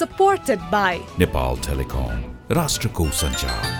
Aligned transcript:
supported 0.00 0.58
by 0.70 0.98
Nepal 1.18 1.58
Telecom, 1.58 2.16
Rashtrakuta 2.48 3.12
Sanchar. 3.12 3.79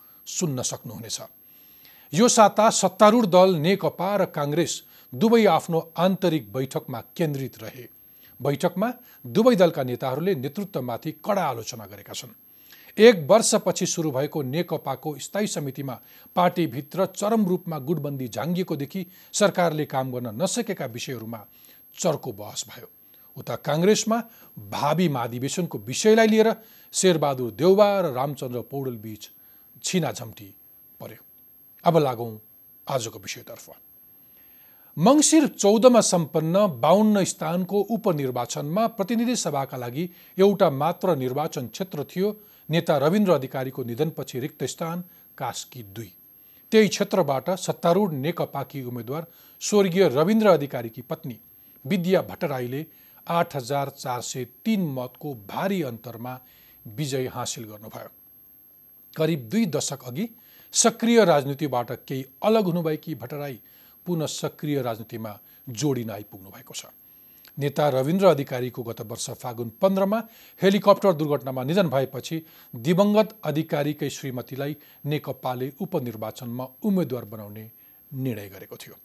सुन्न 0.31 0.61
सक्नुहुनेछ। 0.61 1.19
यो 2.13 2.27
साता 2.27 2.69
सत्तारूढ 2.71 3.25
दल 3.25 3.55
नेकपा 3.57 4.15
र 4.15 4.25
काङ्ग्रेस 4.37 4.73
दुवै 5.13 5.45
आफ्नो 5.47 5.79
आन्तरिक 5.97 6.51
बैठकमा 6.53 6.99
केन्द्रित 7.17 7.57
रहे। 7.63 7.87
बैठकमा 8.39 8.91
दुवै 9.25 9.55
दलका 9.55 9.83
नेताहरूले 9.83 10.35
नेतृत्वमाथि 10.35 11.11
कडा 11.25 11.43
आलोचना 11.43 11.85
गरेका 11.85 12.13
छन्। 12.13 12.33
एक 12.97 13.15
वर्षपछि 13.29 13.85
सुरु 13.85 14.11
भएको 14.11 14.41
नेकपाको 14.43 15.09
स्थायी 15.17 15.47
समितिमा 15.47 15.93
पार्टीभित्र 16.35 17.05
चरम 17.15 17.45
रूपमा 17.45 17.77
गुटबन्दी 17.79 18.27
झाङ्गिएकोदेखि 18.27 19.05
सरकारले 19.33 19.85
काम 19.85 20.11
गर्न 20.11 20.41
नसकेका 20.41 20.85
विषयहरूमा 20.85 21.45
चर्को 21.95 22.31
बहस 22.31 22.65
भयो। 22.69 22.89
उता 23.37 23.55
काङ्ग्रेसमा 23.67 24.17
भावी 24.71 25.07
महाधिवेशनको 25.09 25.77
विषयलाई 25.77 26.27
लिएर 26.27 26.49
शेरबहादुर 26.93 27.51
देउबा 27.51 27.87
र 28.01 28.13
रामचन्द्र 28.13 28.61
पौडेल 28.71 28.97
बीच 28.97 29.29
छिनाझम्टी 29.83 30.53
पर्यो। 31.01 31.23
अब 31.83 31.97
लागौँ 31.97 32.37
आजको 32.87 33.19
विषयतर्फ। 33.19 33.69
मङ्सिर 34.97 35.47
चौधमा 35.47 36.01
सम्पन्न 36.01 36.65
बाहन्न 36.81 37.23
स्थानको 37.23 37.81
उपनिर्वाचनमा 37.89 38.87
प्रतिनिधि 38.87 39.35
सभाका 39.35 39.77
लागि 39.77 40.09
एउटा 40.37 40.69
मात्र 40.69 41.15
निर्वाचन 41.15 41.67
क्षेत्र 41.67 42.03
थियो 42.03 42.35
नेता 42.69 42.97
रविन्द्र 42.97 43.31
अधिकारीको 43.31 43.83
निधनपछि 43.83 44.39
रिक्त 44.39 44.63
स्थान 44.63 45.03
कास्की 45.37 45.83
दुई। 45.83 46.13
त्यही 46.71 46.87
क्षेत्रबाट 46.87 47.49
सत्तारूढ 47.49 48.13
नेकपाकी 48.13 48.83
उम्मेद्वार 48.83 49.27
स्वर्गीय 49.61 50.07
रविन्द्र 50.09 50.47
अधिकारीकी 50.47 51.01
पत्नी 51.01 51.39
विद्या 51.85 52.21
भट्टराईले 52.21 52.85
आठ 53.27 53.55
हजार 53.55 53.89
चार 53.89 54.21
सय 54.21 54.45
तिन 54.65 54.87
मतको 54.93 55.33
भारी 55.49 55.81
अन्तरमा 55.81 56.39
विजय 56.85 57.27
हासिल 57.27 57.63
गर्नुभयो। 57.63 58.09
करिब 59.15 59.47
दुई 59.49 59.65
दशक 59.65 60.03
अघि 60.03 60.29
सक्रिय 60.73 61.23
राजनीतिबाट 61.25 61.91
केही 62.07 62.25
अलग 62.43 62.65
हुनुभएकी 62.65 63.15
भट्टराई 63.15 63.59
पुनः 64.05 64.25
सक्रिय 64.25 64.81
राजनीतिमा 64.81 65.37
जोडिन 65.69 66.09
आइपुग्नु 66.09 66.49
भएको 66.49 66.73
छ। 66.73 66.85
नेता 67.59 67.87
रविन्द्र 67.89 68.25
अधिकारीको 68.25 68.83
गत 68.83 69.01
वर्ष 69.01 69.29
फागुन 69.35 69.71
पन्ध्रमा 69.81 70.21
हेलिकप्टर 70.61 71.13
दुर्घटनामा 71.13 71.63
निधन 71.63 71.89
भएपछि 71.89 72.41
दिवंगत 72.73 73.35
अधिकारीकै 73.43 74.09
श्रीमतीलाई 74.09 74.77
नेकपाले 75.05 75.71
उपनिर्वाचनमा 75.81 76.67
उम्मेद्वार 76.83 77.25
बनाउने 77.25 77.69
निर्णय 78.11 78.47
गरेको 78.49 78.77
थियो। 78.77 78.95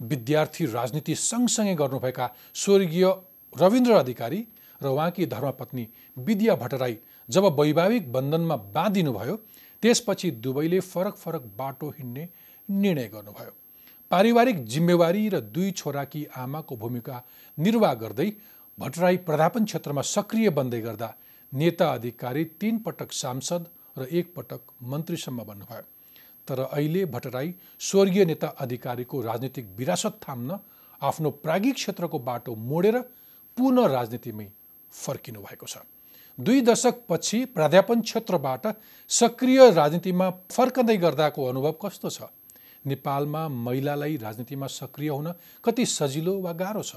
विद्यार्थी 0.00 0.66
राजनीति 0.66 1.14
सँगसँगै 1.14 1.74
गर्नुभएका 1.74 2.30
स्वर्गीय 2.54 3.06
रविन्द्र 3.52 3.92
अधिकारी 3.94 4.46
र 4.80 4.86
उहाँकी 4.86 5.26
धर्मपत्नी 5.26 5.88
विद्या 6.16 6.54
भट्टराई 6.54 6.98
जब 7.28 7.44
वैवाहिक 7.60 8.12
बन्धनमा 8.12 8.56
बाँधिनुभयो 8.74 9.36
त्यसपछि 9.82 10.30
दुवैले 10.30 10.80
फरक 10.82 11.16
फरक 11.16 11.42
बाटो 11.58 11.88
हिँड्ने 11.98 12.28
निर्णय 12.68 13.08
गर्नुभयो। 13.08 13.52
पारिवारिक 14.10 14.64
जिम्मेवारी 14.64 15.28
र 15.28 15.40
दुई 15.40 15.70
छोराकी 15.72 16.24
आमाको 16.36 16.76
भूमिका 16.76 17.22
निर्वाह 17.58 17.94
गर्दै 17.94 18.30
भट्टराई 18.78 19.16
प्रधापन 19.26 19.64
क्षेत्रमा 19.64 20.02
सक्रिय 20.04 20.50
बन्दै 20.50 20.80
गर्दा 20.80 21.14
नेता 21.52 21.90
अधिकारी 21.92 22.44
तीन 22.60 22.78
पटक 22.78 23.12
सांसद 23.12 23.66
र 23.98 24.06
एक 24.10 24.34
पटक 24.36 24.60
मन्त्रीसम्म 24.82 25.42
बन्नुभयो। 25.44 25.82
तर 26.48 26.60
अहिले 26.60 27.04
भट्टराई 27.06 27.54
स्वर्गीय 27.80 28.24
नेता 28.24 28.48
अधिकारीको 28.60 29.20
राजनीतिक 29.22 29.66
विरासत 29.76 30.18
थाम्न 30.22 30.58
आफ्नो 31.02 31.30
प्राज्ञिक 31.44 31.74
क्षेत्रको 31.74 32.18
बाटो 32.20 32.54
मोडेर 32.70 33.00
पुनः 33.56 33.86
राजनीतिमै 33.88 34.48
फर्किनु 34.92 35.40
भएको 35.40 35.66
छ। 35.66 35.78
दुई 36.38 36.60
दशकपछि 36.60 37.44
प्राध्यापन 37.44 38.00
क्षेत्रबाट 38.00 38.66
सक्रिय 39.08 39.70
राजनीतिमा 39.70 40.30
फर्कँदै 40.30 40.96
गर्दाको 40.96 41.44
अनुभव 41.44 41.72
कस्तो 41.72 42.10
छ? 42.10 42.22
नेपालमा 42.86 43.48
महिलालाई 43.48 44.16
राजनीतिमा 44.16 44.66
सक्रिय 44.66 45.08
हुन 45.08 45.32
कति 45.64 45.86
सजिलो 45.86 46.34
वा 46.40 46.52
गाह्रो 46.52 46.82
छ? 46.82 46.96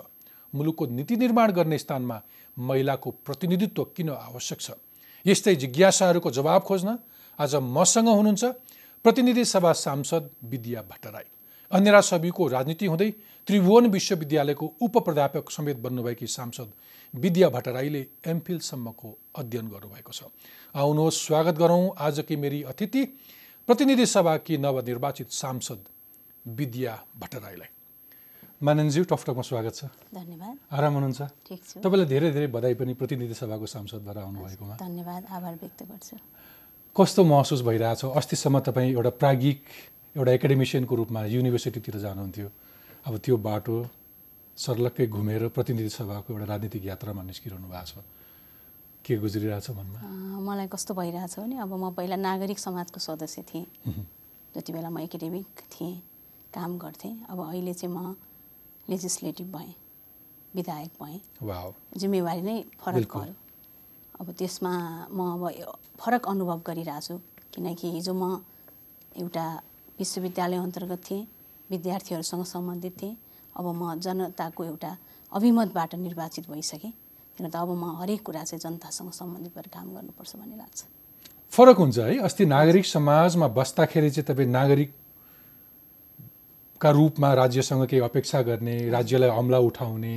मुलुकको 0.56 0.86
नीति 0.86 1.16
निर्माण 1.16 1.52
गर्ने 1.52 1.78
स्थानमा 1.78 2.22
महिलाको 2.58 3.12
प्रतिनिधित्व 3.12 3.84
किन 3.84 4.10
आवश्यक 4.10 4.62
छ? 4.62 4.72
यस्तै 5.26 5.56
जिज्ञासाहरूको 5.56 6.32
जवाब 6.32 6.62
खोज्न 6.62 6.98
आज 7.40 7.56
मसँग 7.56 8.08
हुनुहुन्छ 8.08 8.44
प्रतिनिधि 9.04 9.46
सभा 9.46 9.74
सांसद 9.74 10.30
विद्या 10.44 10.82
भट्टराई। 10.82 11.30
अन्यरा 11.72 12.02
सबैको 12.02 12.48
राजनीति 12.48 12.86
हुँदै 12.86 13.10
त्रिभुवन 13.48 13.86
विश्वविद्यालयको 13.88 14.74
उप 14.82 14.98
प्राध्यापक 14.98 15.52
समेत 15.52 15.78
बन्नुभएकी 15.78 16.28
सांसद 16.28 16.72
विद्या 17.14 17.50
भट्टराईले 17.50 18.06
एमफिलसम्मको 18.26 19.10
अध्ययन 19.36 19.68
गर्नुभएको 19.68 20.12
छ। 20.12 20.24
आउनुहोस् 20.76 21.18
स्वागत 21.18 21.56
गरौँ 21.58 21.96
आजकी 21.98 22.36
मेरी 22.36 22.64
अतिथि 22.64 23.04
प्रतिनिधि 23.70 24.06
सभाकी 24.06 24.58
नवनिर्वाचित 24.58 25.32
सांसद 25.32 25.80
विद्या 26.46 26.94
भट्टराईलाई। 27.20 27.70
माननज्यू 28.58 29.04
टफटकमा 29.04 29.42
स्वागत 29.42 29.74
छ। 29.76 29.84
धन्यवाद। 30.14 30.56
आराम 30.72 30.94
हुनुहुन्छ? 30.94 31.22
तपाईँलाई 31.78 32.08
धेरै 32.08 32.32
धेरै 32.32 32.48
बधाई 32.48 32.74
पनि 32.74 32.94
प्रतिनिधि 32.94 33.34
सभाको 33.34 33.66
सांसद 33.66 34.02
भएर 34.04 34.18
आउनुभएकोमा 34.18 34.76
धन्यवाद 34.78 35.24
आभार 35.30 35.54
व्यक्त 35.62 35.84
गर्छु। 35.84 36.16
कस्तो 36.96 37.24
महसुस 37.24 37.62
भइरहेछ? 37.62 38.02
अस्तिसम्म 38.06 38.60
तपाईँ 38.60 38.92
एउटा 38.94 39.10
प्राज्ञिक 39.22 39.58
एउटा 40.16 40.32
एकाडेमिसियनको 40.32 40.94
रूपमा 40.96 41.26
युनिभर्सिटीतिर 41.26 41.96
जानुहुन्थ्यो। 41.98 42.50
अब 43.06 43.14
त्यो 43.24 43.38
बाटो 43.38 43.76
सर्लक्कै 44.58 45.06
घुमेर 45.08 45.48
प्रतिनिधि 45.54 45.90
सभाको 45.90 46.34
एउटा 46.34 46.46
राजनीतिक 46.54 46.84
यात्रामा 46.86 47.22
निस्किरहनु 47.30 47.68
भएको 47.70 48.02
छ। 48.02 48.04
के 49.06 49.18
गुज्रिरहेछ 49.24 49.70
मनमा? 49.70 50.00
अँ, 50.02 50.42
मलाई 50.42 50.68
कस्तो 50.68 50.94
भइरहेछ 50.98 51.40
भने 51.40 51.56
अब 51.62 51.74
म 51.74 51.94
पहिला 51.94 52.16
नागरिक 52.18 52.60
समाजको 52.60 53.00
सदस्य 53.00 53.42
थिएँ। 53.50 53.66
जति 54.56 54.74
बेला 54.74 54.90
म 54.90 54.98
एकाडेमिक 55.06 55.48
थिएँ 55.72 55.96
काम 56.54 56.78
गर्थेँ 56.78 57.14
अब 57.30 57.40
अहिले 57.40 57.74
चाहिँ 57.74 57.94
म 57.96 58.16
लेजिस्लेटिभ 58.90 59.48
भएँ 59.56 59.74
विधायक 60.56 60.92
भएँ। 61.02 61.22
जिम्मेवारी 61.98 62.42
नै 62.42 62.58
फरक। 62.82 63.16
भयो। 63.16 63.34
अब 64.20 64.28
त्यसमा 64.34 64.74
म 65.14 65.20
अब 65.38 65.44
फरक 66.02 66.24
अनुभव 66.28 66.60
गरिरहेको 66.68 67.02
छु 67.06 67.16
किनकि 67.54 67.88
हिजो 67.94 68.14
म 68.14 68.42
एउटा 69.22 69.46
विश्वविद्यालय 70.00 70.58
अन्तर्गत 70.58 71.02
थिएँ 71.06 71.24
विद्यार्थीहरूसँग 71.70 72.44
सम्बन्धित 72.44 72.96
थिएँ। 73.02 73.16
अब 73.58 73.66
म 73.74 74.00
जनताको 74.00 74.62
एउटा 74.64 74.92
अभिमतबाट 75.32 75.92
निर्वाचित 75.98 76.46
भइसकेँ 76.50 76.92
त्यही 77.38 77.44
गर्दा 77.44 77.60
अब 77.60 77.70
म 77.74 77.84
हरेक 78.00 78.22
कुरा 78.24 78.44
चाहिँ 78.44 78.62
जनतासँग 78.62 79.12
सम्बन्धित 79.12 79.52
भएर 79.56 79.68
काम 79.74 79.88
गर्नुपर्छ 79.96 80.32
भन्ने 80.36 80.56
लाग्छ। 80.58 80.80
फरक 81.54 81.78
हुन्छ 81.78 81.98
है। 82.00 82.18
अस्ति 82.20 82.46
नागरिक 82.46 82.86
समाजमा 82.86 83.48
बस्दाखेरि 83.58 84.10
चाहिँ 84.10 84.26
तपाईँ 84.28 84.50
नागरिकका 84.50 84.90
रूपमा 86.90 87.30
राज्यसँग 87.34 87.84
केही 87.88 88.02
अपेक्षा 88.04 88.42
गर्ने 88.42 88.90
राज्यलाई 88.90 89.30
अमला 89.30 89.60
उठाउने 89.60 90.16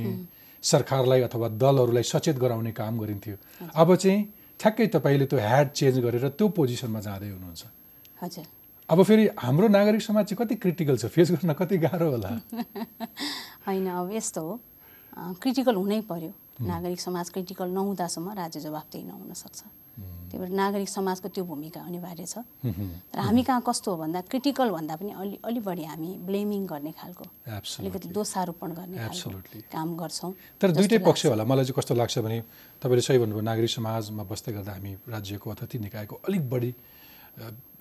सरकारलाई 0.63 1.21
अथवा 1.21 1.47
दलहरूलाई 1.57 2.03
सचेत 2.03 2.37
गराउने 2.37 2.71
काम 2.71 2.93
गरिन्थ्यो। 2.99 3.35
अब 3.73 3.95
चाहिँ 3.95 4.19
ठ्याक्कै 4.59 4.87
तपाईँले 4.93 5.25
त्यो 5.25 5.39
ह्याड 5.39 5.67
चेन्ज 5.73 5.95
गरेर 6.05 6.25
त्यो 6.37 6.47
पोजिसनमा 6.53 6.99
जाँदै 7.01 7.29
हुनुहुन्छ। 7.29 7.63
हजुर। 8.21 8.45
अब 8.91 9.03
फेरि 9.03 9.29
हाम्रो 9.39 9.67
नागरिक 9.67 10.01
समाज 10.01 10.25
चाहिँ 10.25 10.45
कति 10.45 10.55
क्रिटिकल 10.63 10.97
छ 10.97 11.05
फेस 11.15 11.31
गर्न 11.31 11.53
कति 11.55 11.77
गाह्रो 11.87 12.09
होला 12.11 12.29
होइन 13.67 13.87
अब 13.87 14.11
यस्तो 14.11 14.41
हो 14.41 14.59
क्रिटिकल 15.41 15.75
हुनै 15.75 16.01
पर्यो 16.11 16.31
नागरिक 16.61 16.99
समाज 16.99 17.29
क्रिटिकल 17.29 17.69
नहुँदासम्म 17.71 18.31
राज्य 18.35 18.59
जवाफदेही 18.59 19.03
नहुन 19.03 19.33
सक्छ 19.33 19.61
त्यही 20.31 20.39
भएर 20.39 20.51
नागरिक 20.55 20.89
समाजको 20.89 21.27
त्यो 21.29 21.43
भूमिका 21.45 21.81
अनिवार्य 21.81 22.25
छ 22.25 22.43
र 23.15 23.19
हामी 23.19 23.43
कहाँ 23.43 23.63
कस्तो 23.67 23.91
हो 23.91 23.97
भन्दा 23.97 24.21
क्रिटिकल 24.31 24.69
भन्दा 24.71 24.95
पनि 24.95 25.11
अलि 25.11 25.39
अलि 25.43 25.59
बढी 25.59 25.83
हामी 25.83 26.11
ब्लेमिङ 26.27 26.65
गर्ने 26.67 26.91
खालको. 26.91 27.25
अलिकति 27.47 28.07
दोषारोपण 28.15 28.71
गर्ने. 28.71 28.97
काम 29.71 29.95
गर्छौँ 29.97 30.31
तर 30.61 30.71
दुइटै 30.71 30.97
पक्ष। 31.07 31.25
होला 31.25 31.43
मलाई 31.43 31.65
चाहिँ 31.65 31.75
कस्तो 31.77 31.95
लाग्छ 31.95 32.19
भने 32.19 32.39
तपाईँले 32.81 33.01
सही 33.01 33.17
भन्नुभयो 33.19 33.43
नागरिक 33.43 33.71
समाजमा 33.71 34.23
बस्दै 34.31 34.51
गर्दा 34.53 34.71
हामी 34.71 34.91
राज्यको 35.11 35.47
अथवा 35.51 35.67
ती 35.67 35.79
निकायको 35.79 36.15
अलिक 36.27 36.49
बढी 36.49 36.71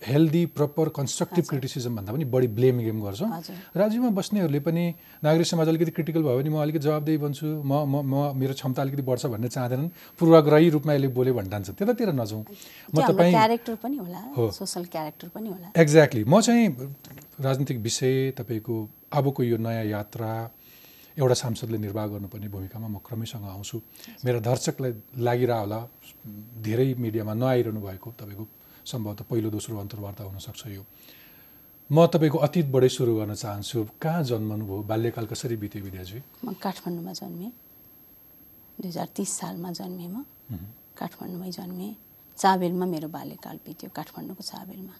हेल्दी 0.00 0.44
प्रपर 0.56 0.88
कन्स्ट्रक्टिभ 0.96 1.44
क्रिटिसिजम 1.44 1.96
भन्दा 1.96 2.12
पनि 2.12 2.24
बढी 2.24 2.48
ब्लेम 2.56 2.78
गेम 2.80 3.00
गर्छौँ। 3.04 3.28
राज्यमा 3.76 4.10
बस्नेहरूले 4.16 4.60
पनि 4.64 4.84
नागरिक 5.24 5.46
समाज 5.46 5.68
अलिकति 5.68 5.90
क्रिटिकल 5.90 6.22
भयो 6.22 6.36
भने 6.40 6.50
म 6.50 6.56
अलिकति 6.62 6.82
जवाबदेही 6.88 7.18
बन्छु। 7.20 7.46
म 7.60 7.84
म 7.84 8.00
म 8.00 8.32
मेरो 8.32 8.54
क्षमता 8.56 8.80
अलिकति 8.82 9.02
बढ्छ 9.02 9.26
भन्ने 9.26 9.48
चाहँदैनन्। 9.48 9.88
पूर्वाग्रही 10.16 10.68
रूपमा 10.70 10.92
यसले 10.94 11.08
बोल्यो 11.12 11.34
भन्न 11.34 11.50
जान्छ। 11.50 11.70
त्यतातिर 11.76 12.12
नजाउँ। 12.16 12.44
म 12.94 12.96
तपाईँ 12.96 13.32
क्यारेक्टर 13.32 13.74
पनि 13.76 13.96
होला। 14.00 14.20
हो। 14.36 14.50
सोसल 14.56 14.84
क्यारेक्टर 14.88 15.28
पनि 15.36 15.48
होला। 15.52 15.68
एक्ज्याक्टली 15.76 16.24
म 16.24 16.40
चाहिँ 16.40 16.64
राजनीतिक 17.44 17.78
विषय 17.84 18.30
तपाईँको 18.40 18.74
अबको 19.12 19.42
यो 19.42 19.56
नयाँ 19.60 19.84
यात्रा 19.84 20.30
एउटा 21.20 21.34
सांसदले 21.34 21.76
निर्वाह 21.76 22.06
गर्नुपर्ने 22.16 22.48
भूमिकामा 22.48 22.88
म 22.88 22.96
क्रमैसँग 23.04 23.44
आउँछु। 23.44 23.76
मेरा 24.24 24.38
दर्शकलाई 24.40 24.92
लागिरह 25.20 25.58
होला। 25.60 25.80
धेरै 26.64 26.88
मिडियामा 26.96 27.34
नआइरहनु 27.36 27.80
भएको 27.84 28.08
तपाईँको 28.16 28.44
सम्भवतः 28.86 29.24
पहिलो 29.30 29.50
दोस्रो 29.50 29.78
अन्तर्वार्ता 29.78 30.24
हुनसक्छ 30.24 30.66
यो। 30.66 30.84
म 31.90 32.06
तपाईँको 32.06 32.38
अतीतबाटै 32.38 32.88
सुरु 32.88 33.12
गर्न 33.16 33.34
चाहन्छु। 33.34 33.78
कहाँ 34.02 34.22
जन्मनु 34.22 34.64
भयो? 34.66 34.82
बाल्यकाल 34.82 35.26
कसरी 35.26 35.56
बित्यो 35.56 35.82
विद्याजी। 35.82 36.18
म 36.44 36.52
काठमाडौँमा 36.62 37.12
जन्मेँ। 37.12 37.52
दुई 38.80 38.88
हजार 38.88 39.08
तिस 39.16 39.30
सालमा 39.38 39.70
जन्मेँ 39.74 40.08
म। 40.08 40.24
काठमाडौँमै 40.96 41.50
जन्मेँ। 41.50 41.94
चाबेलमा 42.38 42.86
मेरो 42.86 43.08
बाल्यकाल 43.08 43.56
बित्यो 43.66 43.90
काठमाडौँको 43.90 44.42
चाबेलमा 44.42 44.94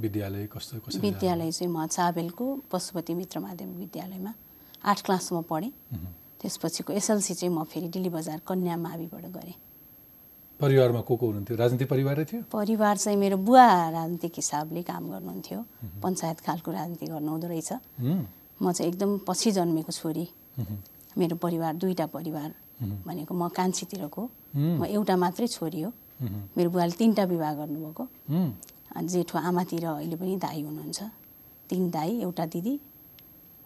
विद्यालय 0.00 0.46
कस्तो 0.46 0.78
कसरी 0.78 1.00
विद्यालय 1.00 1.50
चाहिँ 1.52 1.72
म 1.74 1.86
चाबेलको 1.86 2.44
पशुपति 2.70 3.14
मित्र 3.14 3.38
माध्यमिक 3.40 3.76
विद्यालयमा 3.78 4.32
आठ 4.84 4.98
क्लाससम्म 5.04 5.42
पढेँ। 5.42 5.72
त्यसपछिको 6.40 6.92
एसएलसी 6.92 7.34
चाहिँ 7.34 7.54
म 7.54 7.64
फेरि 7.66 7.88
दिल्ली 7.90 8.08
बजार 8.08 8.38
कन्या 8.46 8.76
माविबाट 8.78 9.24
गरेँ। 9.34 9.67
परिवारमा 10.60 11.00
को 11.06 11.16
को 11.16 11.26
हुनुहुन्थ्यो? 11.26 11.56
राजनीतिक 11.56 11.88
परिवारै 11.88 12.24
थियो? 12.24 12.42
परिवार 12.50 12.96
चाहिँ 12.98 13.18
मेरो 13.18 13.36
बुवा 13.38 13.66
राजनीतिक 13.94 14.32
हिसाबले 14.36 14.82
काम 14.82 15.04
गर्नुहुन्थ्यो। 15.10 15.58
पञ्चायत 16.02 16.38
खालको 16.42 16.70
राजनीति 16.72 17.06
गर्नुहुँदो 17.06 17.46
रहेछ। 17.46 17.70
म 18.58 18.72
चाहिँ 18.74 18.90
एकदम 18.90 19.10
पछि 19.22 19.50
जन्मेको 19.54 19.92
छोरी। 19.92 20.26
मेरो 21.18 21.36
परिवार 21.38 21.72
दुईवटा 21.78 22.06
परिवार 22.10 22.50
भनेको 23.06 23.32
म 23.34 23.48
कान्छीतिरको। 23.54 24.22
म 24.58 24.84
एउटा 24.84 25.14
मात्रै 25.16 25.46
छोरी 25.46 25.80
हो। 25.82 25.90
मेरो 26.58 26.68
बुवाले 26.74 26.94
तिनवटा 26.98 27.24
विवाह 27.24 27.52
गर्नुभएको। 27.54 28.04
अनि 28.98 29.08
जेठो 29.08 29.38
आमातिर 29.38 29.84
अहिले 29.86 30.16
पनि 30.18 30.36
दाई 30.42 30.62
हुनुहुन्छ। 30.66 31.00
तिन 31.70 31.90
दाई 31.94 32.10
एउटा 32.26 32.44
दिदी। 32.50 32.74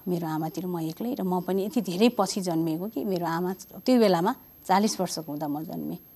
मेरो 0.08 0.26
आमातिर 0.28 0.66
म 0.68 0.76
एक्लै 0.92 1.14
र 1.16 1.22
म 1.24 1.40
पनि 1.40 1.72
यति 1.72 1.80
धेरै 1.88 2.08
पछि 2.20 2.40
जन्मिएको 2.44 2.86
कि 2.92 3.00
मेरो 3.08 3.26
आमा 3.26 3.50
त्यो 3.80 3.96
बेलामा 3.96 4.32
चालिस 4.68 5.00
वर्षको 5.00 5.28
हुँदा 5.32 5.48
म 5.48 5.64
जन्मेँ। 5.64 6.11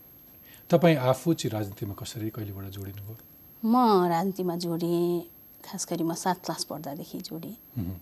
तपाईँ 0.70 0.96
आफू 0.98 1.34
चाहिँ 1.34 1.50
राजनीतिमा 1.52 1.94
कसरी 1.94 2.30
कहिलेबाट 2.34 2.66
जोडिनु 2.74 3.02
भयो 3.06 3.16
म 3.62 3.74
राजनीतिमा 4.10 4.54
जोडिएँ 4.58 5.22
खास 5.62 5.86
गरी 5.90 6.04
म 6.04 6.14
सात 6.14 6.42
क्लास 6.44 6.64
पढ्दादेखि 6.70 7.18
जोडिएँ 7.22 7.56
हुँ, 7.76 8.00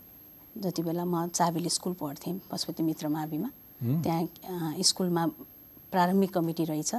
जति 0.62 0.82
बेला 0.82 1.04
म 1.04 1.28
चाबेल 1.28 1.68
स्कुल 1.68 1.92
पढ्थेँ 2.00 2.40
पशुपति 2.50 2.82
मित्र 2.82 3.08
माविमा 3.08 3.50
त्यहाँ 3.84 4.80
स्कुलमा 4.80 5.24
प्रारम्भिक 5.92 6.30
कमिटी 6.34 6.64
रहेछ। 6.64 6.92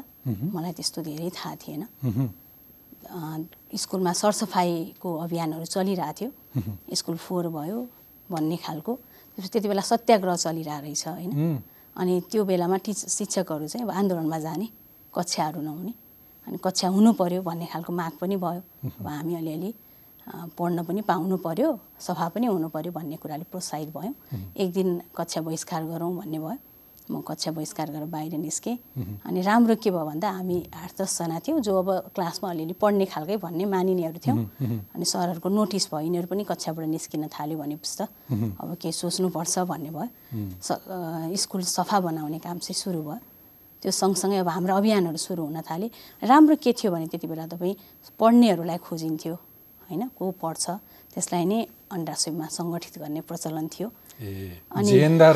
मलाई 0.53 0.71
त्यस्तो 0.77 1.01
धेरै 1.01 1.29
थाहा 1.33 1.55
थिएन। 1.57 1.81
स्कुलमा 3.75 4.11
सरसफाइको 4.13 5.09
अभियानहरू 5.25 5.65
चलिरहेको 5.65 6.13
थियो। 6.13 6.95
स्कुल 6.95 7.17
फोहोर 7.17 7.47
भयो 7.49 7.79
भन्ने 8.31 8.57
खालको। 8.63 8.93
त्यति 9.37 9.67
बेला 9.67 9.81
सत्याग्रह 9.81 10.35
चलिरहेको 10.45 10.81
रहेछ 10.85 11.07
होइन। 11.07 11.31
अनि 11.95 12.13
त्यो 12.31 12.43
बेलामा 12.45 12.77
टिच 12.85 12.97
शिक्षकहरू 13.17 13.67
चाहिँ 13.67 13.83
अब 13.83 13.91
आन्दोलनमा 13.91 14.39
जाने। 14.39 14.67
कक्षाहरू 15.15 15.61
नहुने। 15.61 15.93
अनि 16.47 16.57
कक्षा 16.63 16.87
हुनु 16.93 17.11
पर्यो 17.17 17.41
भन्ने 17.41 17.65
खालको 17.73 17.91
माग 17.93 18.13
पनि 18.21 18.35
भयो। 18.35 18.61
अब 18.99 19.07
हामी 19.07 19.35
अलिअलि 19.35 19.73
पढ्न 20.57 20.83
पनि 20.83 21.01
पाउनु 21.01 21.37
पर्यो 21.37 21.69
सफा 21.99 22.27
पनि 22.33 22.45
हुनु 22.45 22.67
पर्यो 22.69 22.91
भन्ने 22.91 23.15
कुराले 23.17 23.45
प्रोत्साहित 23.49 23.89
भयौँ। 23.97 24.13
एक 24.57 24.69
दिन 24.73 25.01
कक्षा 25.17 25.41
बहिष्कार 25.41 25.83
गरौँ 25.85 26.15
भन्ने 26.17 26.39
भयो। 26.39 26.57
म 27.05 27.21
कक्षा 27.21 27.51
बहिष्कार 27.53 27.89
गरेर 27.93 28.09
बाहिर 28.09 28.33
निस्केँ। 28.33 28.77
अनि 29.29 29.41
राम्रो 29.41 29.75
के 29.77 29.89
भयो 29.93 30.05
भन्दा 30.05 30.29
हामी 30.41 30.57
आठ 30.73 30.91
दसजना 31.01 31.37
थियौँ 31.45 31.59
जो 31.61 31.77
अब 31.77 31.89
क्लासमा 32.17 32.49
अलिअलि 32.49 32.73
पढ्ने 32.81 33.05
खालकै 33.05 33.37
भन्ने 33.37 33.65
मानिनेहरू 33.69 34.19
थियौँ। 34.25 34.37
अनि 34.89 35.05
सरहरूको 35.05 35.49
नोटिस 35.49 35.85
भयो 35.93 36.01
यिनीहरू 36.01 36.27
पनि 36.27 36.43
कक्षाबाट 36.49 36.85
निस्किन 36.89 37.29
थाल्यो 37.29 37.57
भनेपछि 37.61 37.93
त। 38.01 38.09
अब 38.57 38.73
केही 38.81 38.91
सोच्नुपर्छ 38.91 39.55
भन्ने 39.69 39.89
भयो। 39.93 40.09
स्कुल 41.37 41.61
सफा 41.61 41.99
बनाउने 42.09 42.39
काम 42.41 42.57
चाहिँ 42.65 42.73
सुरु 42.73 43.01
भयो। 43.05 43.21
त्यो 43.81 43.91
सँगसँगै 43.91 44.37
अब 44.43 44.49
हाम्रो 44.49 44.73
अभियानहरू 44.75 45.17
सुरु 45.17 45.43
हुन 45.45 45.61
थाले। 45.61 45.87
राम्रो 46.23 46.55
के 46.63 46.71
थियो 46.73 46.91
भने 46.91 47.07
त्यति 47.07 47.27
बेला 47.27 47.45
तपाईँ 47.47 47.75
पढ्नेहरूलाई 48.19 48.77
खोजिन्थ्यो 48.77 49.35
होइन? 49.87 50.01
को 50.17 50.23
पढ्छ? 50.41 50.65
त्यसलाई 51.13 51.45
नै 51.45 51.59
अन्डासोमा 51.91 52.45
सङ्गठित 52.49 52.95
गर्ने 52.99 53.21
प्रचलन 53.29 53.67
थियो। 53.67 53.87
अनि- 54.71 54.89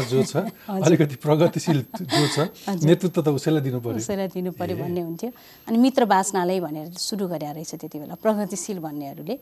जो 0.10 0.24
छ 0.24 0.36
अलिकति 0.70 1.16
प्रगतिशील 1.20 1.80
जो 2.00 2.26
छ 2.36 2.38
नेतृत्व 2.84 3.22
त 3.22 3.28
उसैलाई 3.28 3.62
दिनु 3.62 3.80
पर्यो। 3.80 4.00
उसैलाई 4.04 4.28
दिनु 4.28 4.52
भन्ने 4.52 5.02
हुन्थ्यो। 5.02 5.32
अनि 5.68 5.78
मित्र 5.78 6.04
वाचनालय 6.06 6.60
भनेर 6.60 6.88
सुरु 6.98 7.28
गरे 7.28 7.52
रहेछ 7.54 7.76
त्यति 7.76 7.98
बेला 8.00 8.16
प्रगतिशील 8.24 8.80
भन्नेहरूले। 8.80 9.36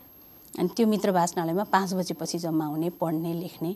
अनि 0.59 0.69
त्यो 0.75 0.85
मित्र 0.88 1.09
वाचनालयमा 1.11 1.63
पाँच 1.69 1.94
बजेपछि 1.94 2.38
जम्मा 2.38 2.65
हुने 2.65 2.89
पढ्ने 3.01 3.33
लेख्ने 3.33 3.71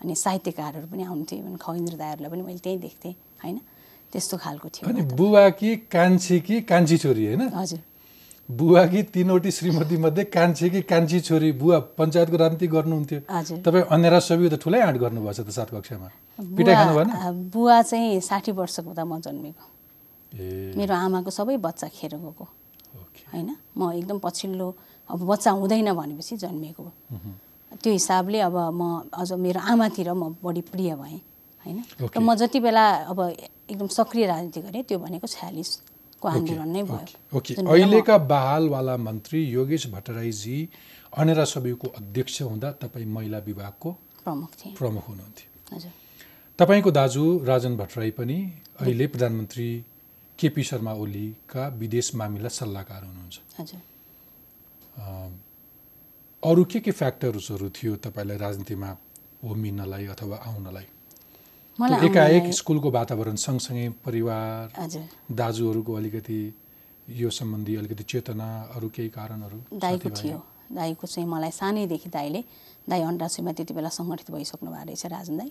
अनि 0.00 0.14
साहित्यकारहरू 0.14 0.86
पनि 0.92 1.02
आउँथ्यो 1.02 1.38
इभन 1.38 1.56
खगेन्द्र 1.56 1.94
दाईहरूलाई 1.96 2.30
पनि 2.30 2.42
मैले 2.42 2.58
त्यहीँ 2.58 2.80
देख्थेँ 2.80 3.14
होइन? 3.42 3.60
त्यस्तो 4.16 4.36
खालको 4.40 4.68
थियो 4.72 4.88
अनि 4.88 5.02
बुवा 5.12 5.44
कि 5.60 5.76
कान्छी 5.92 6.40
कि 6.40 6.60
कान्छी 6.64 6.96
छोरी 7.04 7.24
होइन? 7.26 7.42
हजुर। 7.52 7.80
बुवा 8.48 8.82
कि 8.86 9.02
तिनवटी 9.12 9.50
श्रीमती 9.50 9.96
मध्ये 9.96 10.24
कान्छी 10.24 10.70
कि 10.70 10.80
कान्छी 10.82 11.20
छोरी 11.20 11.50
बुवा 11.52 11.78
पञ्चायतको 11.98 12.36
राजनीति 12.36 12.66
गर्नुहुन्थ्यो। 12.66 13.20
तपाईँ 13.60 13.84
अन्यरा 13.92 14.18
सबै 14.22 14.48
त 14.48 14.56
ठुलै 14.56 14.80
आँट 14.80 14.96
गर्नुभएछ 14.96 15.40
त 15.40 15.50
सात 15.50 15.68
कक्षामा। 15.74 16.08
पिटाइ 16.56 16.74
खानु 16.74 16.92
भएन 16.96 17.10
बुवा 17.50 17.76
चाहिँ 17.82 18.20
साठी 18.22 18.52
वर्षको 18.56 18.88
हुँदा 18.88 19.04
म 19.04 19.20
जन्मेको। 19.20 19.64
मेरो 20.78 20.94
आमाको 20.94 21.30
सबै 21.30 21.56
बच्चा 21.58 21.86
खेर 21.90 22.16
गएको। 22.16 22.44
होइन? 23.34 23.50
म 23.76 23.80
एकदम 23.98 24.18
पछिल्लो 24.22 24.68
अब 25.10 25.18
बच्चा 25.26 25.50
हुँदैन 25.50 25.92
भनेपछि 25.92 26.36
जन्मिएको 26.38 26.82
हो 26.82 26.92
त्यो 27.82 27.92
हिसाबले 27.92 28.38
अब 28.46 28.56
म 28.72 29.10
अझ 29.10 29.32
मेरो 29.34 29.60
आमातिर 29.60 30.08
म 30.14 30.38
बढी 30.38 30.62
प्रिय 30.72 30.94
भएँ। 30.94 31.20
होइन? 31.66 31.78
र. 32.00 32.22
म 32.22 32.34
जति 32.38 32.58
बेला 32.62 33.10
अब 33.10 33.18
एकदम 33.70 33.86
सक्रिय 33.88 34.26
राजनीति 34.26 34.60
गरेँ 34.60 34.82
त्यो 34.88 34.98
भनेको 34.98 35.26
छ्यालिसको 35.26 36.28
आन्दोलन 36.28 36.68
नै 36.68 36.82
भयो। 36.82 37.36
ओके 37.36 37.54
अहिलेका 37.54 38.16
बहालवाला 38.30 38.96
मन्त्री 38.96 39.40
योगेश 39.42 39.86
भट्टराईजी 39.94 40.58
अनेरा 41.12 41.44
सबैको 41.44 41.86
अध्यक्ष 41.98 42.42
हुँदा 42.42 42.70
तपाईँ 42.82 43.06
महिला 43.06 43.38
विभागको 43.46 43.90
प्रमुख 44.24 44.50
थिएँ। 44.54 44.74
प्रमुख 44.74 45.08
हुनुहुन्थ्यो। 45.08 45.48
हजुर। 45.76 45.92
तपाईँको 46.58 46.90
दाजु 46.90 47.24
राजन 47.44 47.76
भट्टराई 47.76 48.10
पनि 48.10 48.38
अहिले 48.80 49.06
प्रधानमन्त्री 49.06 49.68
केपी 50.38 50.62
शर्मा 50.62 50.92
ओलीका 50.92 51.68
विदेश 51.80 52.14
मामिला 52.14 52.48
सल्लाहकार 52.48 53.02
हुनुहुन्छ। 53.04 53.36
हजुर। 53.60 53.80
अरू 56.42 56.64
के 56.64 56.80
के 56.80 56.90
फ्याक्टर्सहरू 56.90 57.68
थियो 57.76 57.96
तपाईँलाई 58.04 58.38
राजनीतिमा 58.38 58.90
होमिनलाई 59.44 60.06
अथवा 60.14 60.36
आउनलाई? 60.46 60.86
एकाएक 61.78 62.52
स्कुलको 62.54 62.90
वातावरण 62.90 63.36
सँगसँगै 63.36 63.88
परिवार 64.04 64.64
दाजुहरूको 65.30 65.92
अलिकति 65.94 66.40
यो 67.20 67.30
सम्बन्धी 67.30 67.76
अलिकति 67.76 68.02
चेतना 68.02 68.48
अरू 68.74 68.88
केही 68.88 69.08
कारणहरू 69.12 69.58
दाईको? 69.76 70.08
थियो। 70.10 70.38
दाईको 70.72 71.06
चाहिँ 71.06 71.28
मलाई 71.28 71.50
सानैदेखि 71.52 72.08
दाईले 72.08 72.40
दाई 72.88 73.00
अन्डासुमा 73.02 73.52
त्यति 73.52 73.74
बेला 73.76 73.88
सङ्गठित 73.92 74.30
भइसक्नु 74.32 74.70
भएको 74.72 74.86
रहेछ 74.88 75.06
राजन 75.06 75.36
दाई। 75.36 75.50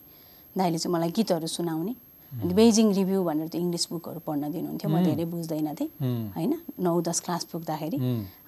दाईले 0.56 0.78
चाहिँ 0.78 0.94
मलाई 0.94 1.12
गीतहरू 1.14 1.48
सुनाउने 1.48 1.94
बेजिङ 2.36 2.88
रिभ्यू 2.94 3.24
भनेर 3.24 3.48
त्यो 3.48 3.62
इङ्ग्लिस 3.62 3.86
बुकहरू 3.92 4.20
पढ्न 4.20 4.52
दिनुहुन्थ्यो। 4.52 4.90
म 4.92 5.04
धेरै 5.08 5.26
बुझ्दैन 5.26 5.68
थिएँ 5.80 5.90
होइन? 6.36 6.54
नौ 6.84 7.00
दस 7.02 7.20
क्लास 7.24 7.44
पुग्दाखेरि। 7.48 7.98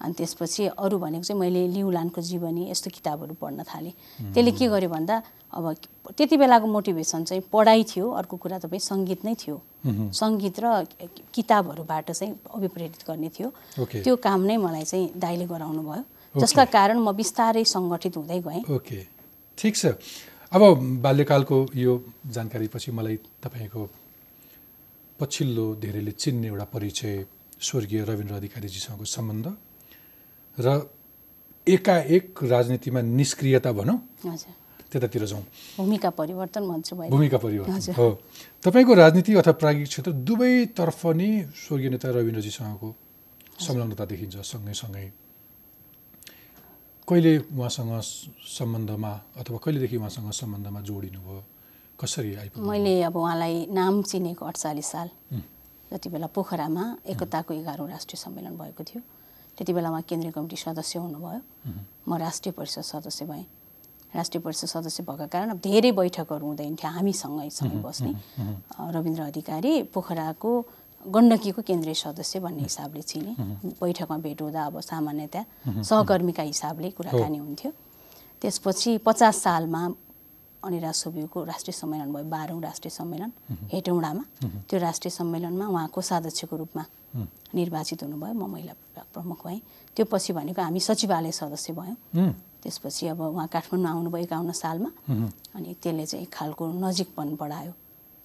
अनि 0.04 0.14
त्यसपछि 0.14 0.64
अरू 0.76 0.98
भनेको 1.00 1.24
चाहिँ 1.24 1.40
मैले 1.40 1.68
लिउलानको 1.72 2.22
जीवनी 2.22 2.70
यस्तो 2.72 2.90
किताबहरू 2.92 3.34
पढ्न 3.40 3.64
थालेँ। 3.64 3.94
त्यसले 4.36 4.52
के 4.52 4.68
गर्यो 4.68 4.90
भन्दा 4.92 5.16
अब 5.56 5.66
त्यति 6.20 6.36
बेलाको 6.38 6.68
मोटिभेसन 6.68 7.24
चाहिँ 7.24 7.44
पढाइ 7.48 7.84
थियो 7.88 8.06
अर्को 8.20 8.36
कुरा 8.36 8.58
तपाईँ 8.68 8.84
सङ्गीत 8.84 9.22
नै 9.24 9.36
थियो। 9.40 9.56
सङ्गीत 10.12 10.56
र 10.60 10.84
किताबबाट 11.32 12.12
चाहिँ 12.12 12.34
अभिप्रेरित 12.44 13.02
गर्ने 13.08 13.30
थियो। 13.32 13.50
त्यो 14.04 14.16
काम 14.20 14.42
नै 14.44 14.58
मलाई 14.60 14.84
चाहिँ 14.84 15.16
दाइले 15.16 15.46
गराउनु 15.48 15.82
भयो 15.88 16.04
जसका 16.36 16.66
कारण 16.76 17.00
म 17.00 17.16
बिस्तारै 17.16 17.64
सङ्गठित 17.64 18.18
हुँदै 18.20 18.40
गएँ। 18.44 18.62
ठिक 19.58 19.74
छ। 19.76 19.96
अब 20.52 20.62
बाल्यकालको 21.04 21.58
यो 21.76 21.94
जानकारीपछि 22.32 22.92
मलाई 22.92 23.16
तपाईँको 23.44 23.82
पछिल्लो 25.20 25.66
धेरैले 25.76 26.12
चिन्ने 26.14 26.48
एउटा 26.48 26.66
परिचय 26.72 27.26
स्वर्गीय 27.60 28.02
रविन्द्र 28.08 28.36
अधिकारीजीसँगको 28.36 29.06
सम्बन्ध 29.06 29.46
र 30.58 30.68
एकाएक 31.68 32.44
राजनीतिमा 32.44 33.02
निष्क्रियता 33.02 33.72
भनौँ 33.76 33.98
त्यतातिर 34.88 35.26
जाउँ। 35.28 35.44
भूमिका 35.78 36.10
परिवर्तन 36.16 36.64
भन्छु 36.64 36.96
भूमिका 36.96 37.38
परिवर्तन। 37.38 37.94
हो। 37.94 38.08
तपाईँको 38.64 38.94
राजनीति 38.94 39.34
अथवा 39.36 39.54
प्राज्ञिक 39.60 39.88
क्षेत्र 39.88 40.12
दुवैतर्फ 40.24 41.06
नै 41.12 41.30
स्वर्गीय 41.60 41.90
नेता 41.92 42.08
रविन्द्रजीसँगको 42.08 42.96
संलग्नता 43.68 44.06
देखिन्छ 44.08 44.36
सँगैसँगै। 44.48 45.08
कहिले 47.08 47.38
उहाँसँग 47.56 47.92
सम्बन्धमा 48.04 49.12
अथवा 49.40 49.58
कहिलेदेखि 49.64 49.98
उहाँसँग 49.98 50.32
सम्बन्धमा 50.32 50.80
जोडिनु 50.84 51.20
भयो 51.24 51.44
कसरी 52.00 52.36
आइपुग्नु 52.36 52.68
मैले 52.68 52.94
अब 53.08 53.16
उहाँलाई 53.16 53.56
नाम 53.72 54.02
चिनेको 54.04 54.44
अठचालिस 54.46 54.86
साल। 54.92 55.10
जति 55.88 56.10
बेला 56.12 56.28
पोखरामा 56.36 56.84
एकताको 57.08 57.54
एघारौँ 57.54 57.88
राष्ट्रिय 57.88 58.20
सम्मेलन 58.20 58.58
भएको 58.60 58.84
थियो 58.84 59.02
त्यति 59.56 59.74
बेला 59.74 59.90
उहाँ 59.90 60.02
केन्द्रीय 60.04 60.32
कमिटी 60.36 60.56
सदस्य 60.60 61.00
हुनुभयो। 61.00 61.40
म 62.08 62.18
राष्ट्रिय 62.20 62.52
परिषद 62.52 62.84
सदस्य 62.84 63.26
भएँ। 63.26 63.46
राष्ट्रिय 64.12 64.42
परिषद 64.44 64.68
सदस्य 64.68 65.04
भएको 65.08 65.28
कारण 65.32 65.50
अब 65.56 65.60
धेरै 65.64 65.92
बैठकहरू 65.96 66.46
हुँदैन 66.46 66.76
थियो 66.76 66.92
हामीसँगै 66.92 67.50
सँगै 67.56 67.80
बस्ने। 67.88 68.12
रविन्द्र 68.84 69.22
अधिकारी 69.32 69.74
पोखराको 69.96 70.52
गण्डकीको 71.06 71.62
केन्द्रीय 71.62 71.94
सदस्य 71.94 72.40
भन्ने 72.40 72.64
हिसाबले 72.64 73.02
चिने। 73.02 73.36
बैठकमा 73.80 74.18
भेट 74.18 74.42
हुँदा 74.42 74.66
अब 74.66 74.80
सामान्यतया 74.82 75.44
सहकर्मीका 75.84 76.44
हिसाबले 76.44 76.90
कुराकानी 76.98 77.38
हुन्थ्यो। 77.38 77.72
त्यसपछि 78.42 78.98
पचास 79.06 79.36
सालमा 79.44 79.82
अनिराज 80.66 80.96
सोबियुको 80.96 81.44
राष्ट्रिय 81.44 81.74
सम्मेलन 81.74 82.12
भयो 82.14 82.26
बाह्रौँ 82.28 82.62
राष्ट्रिय 82.62 82.92
सम्मेलन 82.92 83.32
हेटौँडामा। 83.72 84.24
त्यो 84.68 84.80
राष्ट्रिय 84.80 85.12
सम्मेलनमा 85.12 85.66
उहाँ 85.68 85.88
कोषाध्यक्षको 85.96 86.56
रूपमा 86.58 86.84
निर्वाचित 87.56 88.04
हुनुभयो। 88.04 88.34
म 88.34 88.52
महिला 88.52 88.74
प्रमुख 89.14 89.48
भएँ। 89.48 89.62
त्यो 89.96 90.06
पछि 90.12 90.34
भनेको 90.34 90.62
हामी 90.62 90.80
सचिवालय 90.80 91.32
सदस्य 91.32 91.74
भयौँ। 91.74 92.32
त्यसपछि 92.64 93.08
अब 93.08 93.22
उहाँ 93.22 93.48
काठमाडौँ 93.48 93.90
आउनुभयो 93.90 94.24
एकाउन्न 94.24 94.52
सालमा। 94.52 94.90
अनि 95.56 95.76
त्यसले 95.82 96.06
चाहिँ 96.06 96.26
एक 96.26 96.34
खालको 96.34 96.64
नजिकपन 96.84 97.36
बढायो। 97.40 97.72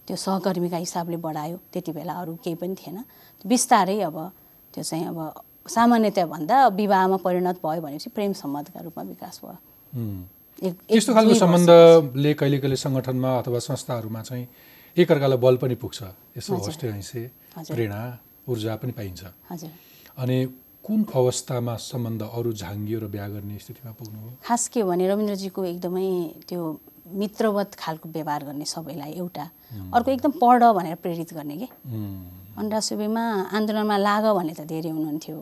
त्यो 0.06 0.16
सहकर्मीका 0.16 0.76
हिसाबले 0.76 1.16
बढायो 1.16 1.56
त्यति 1.72 1.92
बेला 1.92 2.12
अरू 2.22 2.34
केही 2.44 2.56
पनि 2.58 2.74
थिएन। 2.74 2.98
बिस्तारै 3.46 4.00
अब 4.08 4.16
त्यो 4.74 4.82
चाहिँ 4.82 5.06
अब 5.08 5.18
सामान्यतया 5.68 6.26
भन्दा 6.26 6.56
विवाहमा 6.74 7.16
परिणत 7.22 7.56
भयो 7.64 7.80
भनेपछि 7.80 8.10
प्रेम 8.10 8.32
सम्बन्धका 8.34 8.80
रूपमा 8.82 9.02
विकास 9.14 9.40
भयो। 9.44 9.58
त्यस्तो 10.90 11.14
खालको 11.14 11.34
सम्बन्धले 11.34 12.32
कहिले 12.34 12.58
कहिले 12.62 12.76
सङ्गठनमा 12.76 13.30
अथवा 13.38 13.58
संस्थाहरूमा 13.68 14.20
चाहिँ 14.22 14.46
एकअर्कालाई 14.96 15.38
बल 15.38 15.56
पनि 15.62 15.74
पुग्छ। 15.78 16.02
यसो 16.36 16.54
हजुर। 16.54 16.68
हस्ते 16.68 16.86
हैँसे 16.88 17.22
हजुर। 17.56 17.74
प्रेरणा 17.76 18.02
ऊर्जा 18.50 18.72
पनि 18.82 18.92
पाइन्छ। 18.98 19.22
अनि 20.18 20.38
कुन 20.82 21.00
अवस्थामा 21.14 21.74
सम्बन्ध 21.78 22.22
अरू 22.26 22.52
झाङ्गियो 22.52 22.98
र 23.00 23.06
बिहा 23.06 23.28
गर्ने 23.38 23.58
स्थितिमा 23.58 23.92
पुग्नुभयो 24.02 24.32
खास 24.42 24.62
के 24.68 24.80
हो 24.82 24.86
भने 24.90 25.04
रविन्द्रजीको 25.08 25.64
एकदमै 25.64 26.08
त्यो 26.48 26.60
मित्रवत 27.06 27.74
खालको 27.74 28.08
व्यवहार 28.08 28.44
गर्ने 28.44 28.64
सबैलाई 28.64 29.12
एउटा 29.12 29.50
अर्को 29.94 30.10
एकदम 30.10 30.30
पढ 30.30 30.62
भनेर 30.64 30.94
प्रेरित 30.94 31.34
गर्ने 31.34 31.56
के? 31.56 31.66
अन्डा 32.58 32.80
सुबेमा 32.80 33.22
आन्दोलनमा 33.52 33.96
लाग 33.96 34.24
भने 34.36 34.54
त 34.54 34.60
धेरै 34.60 34.90
हुनुहुन्थ्यो। 34.90 35.36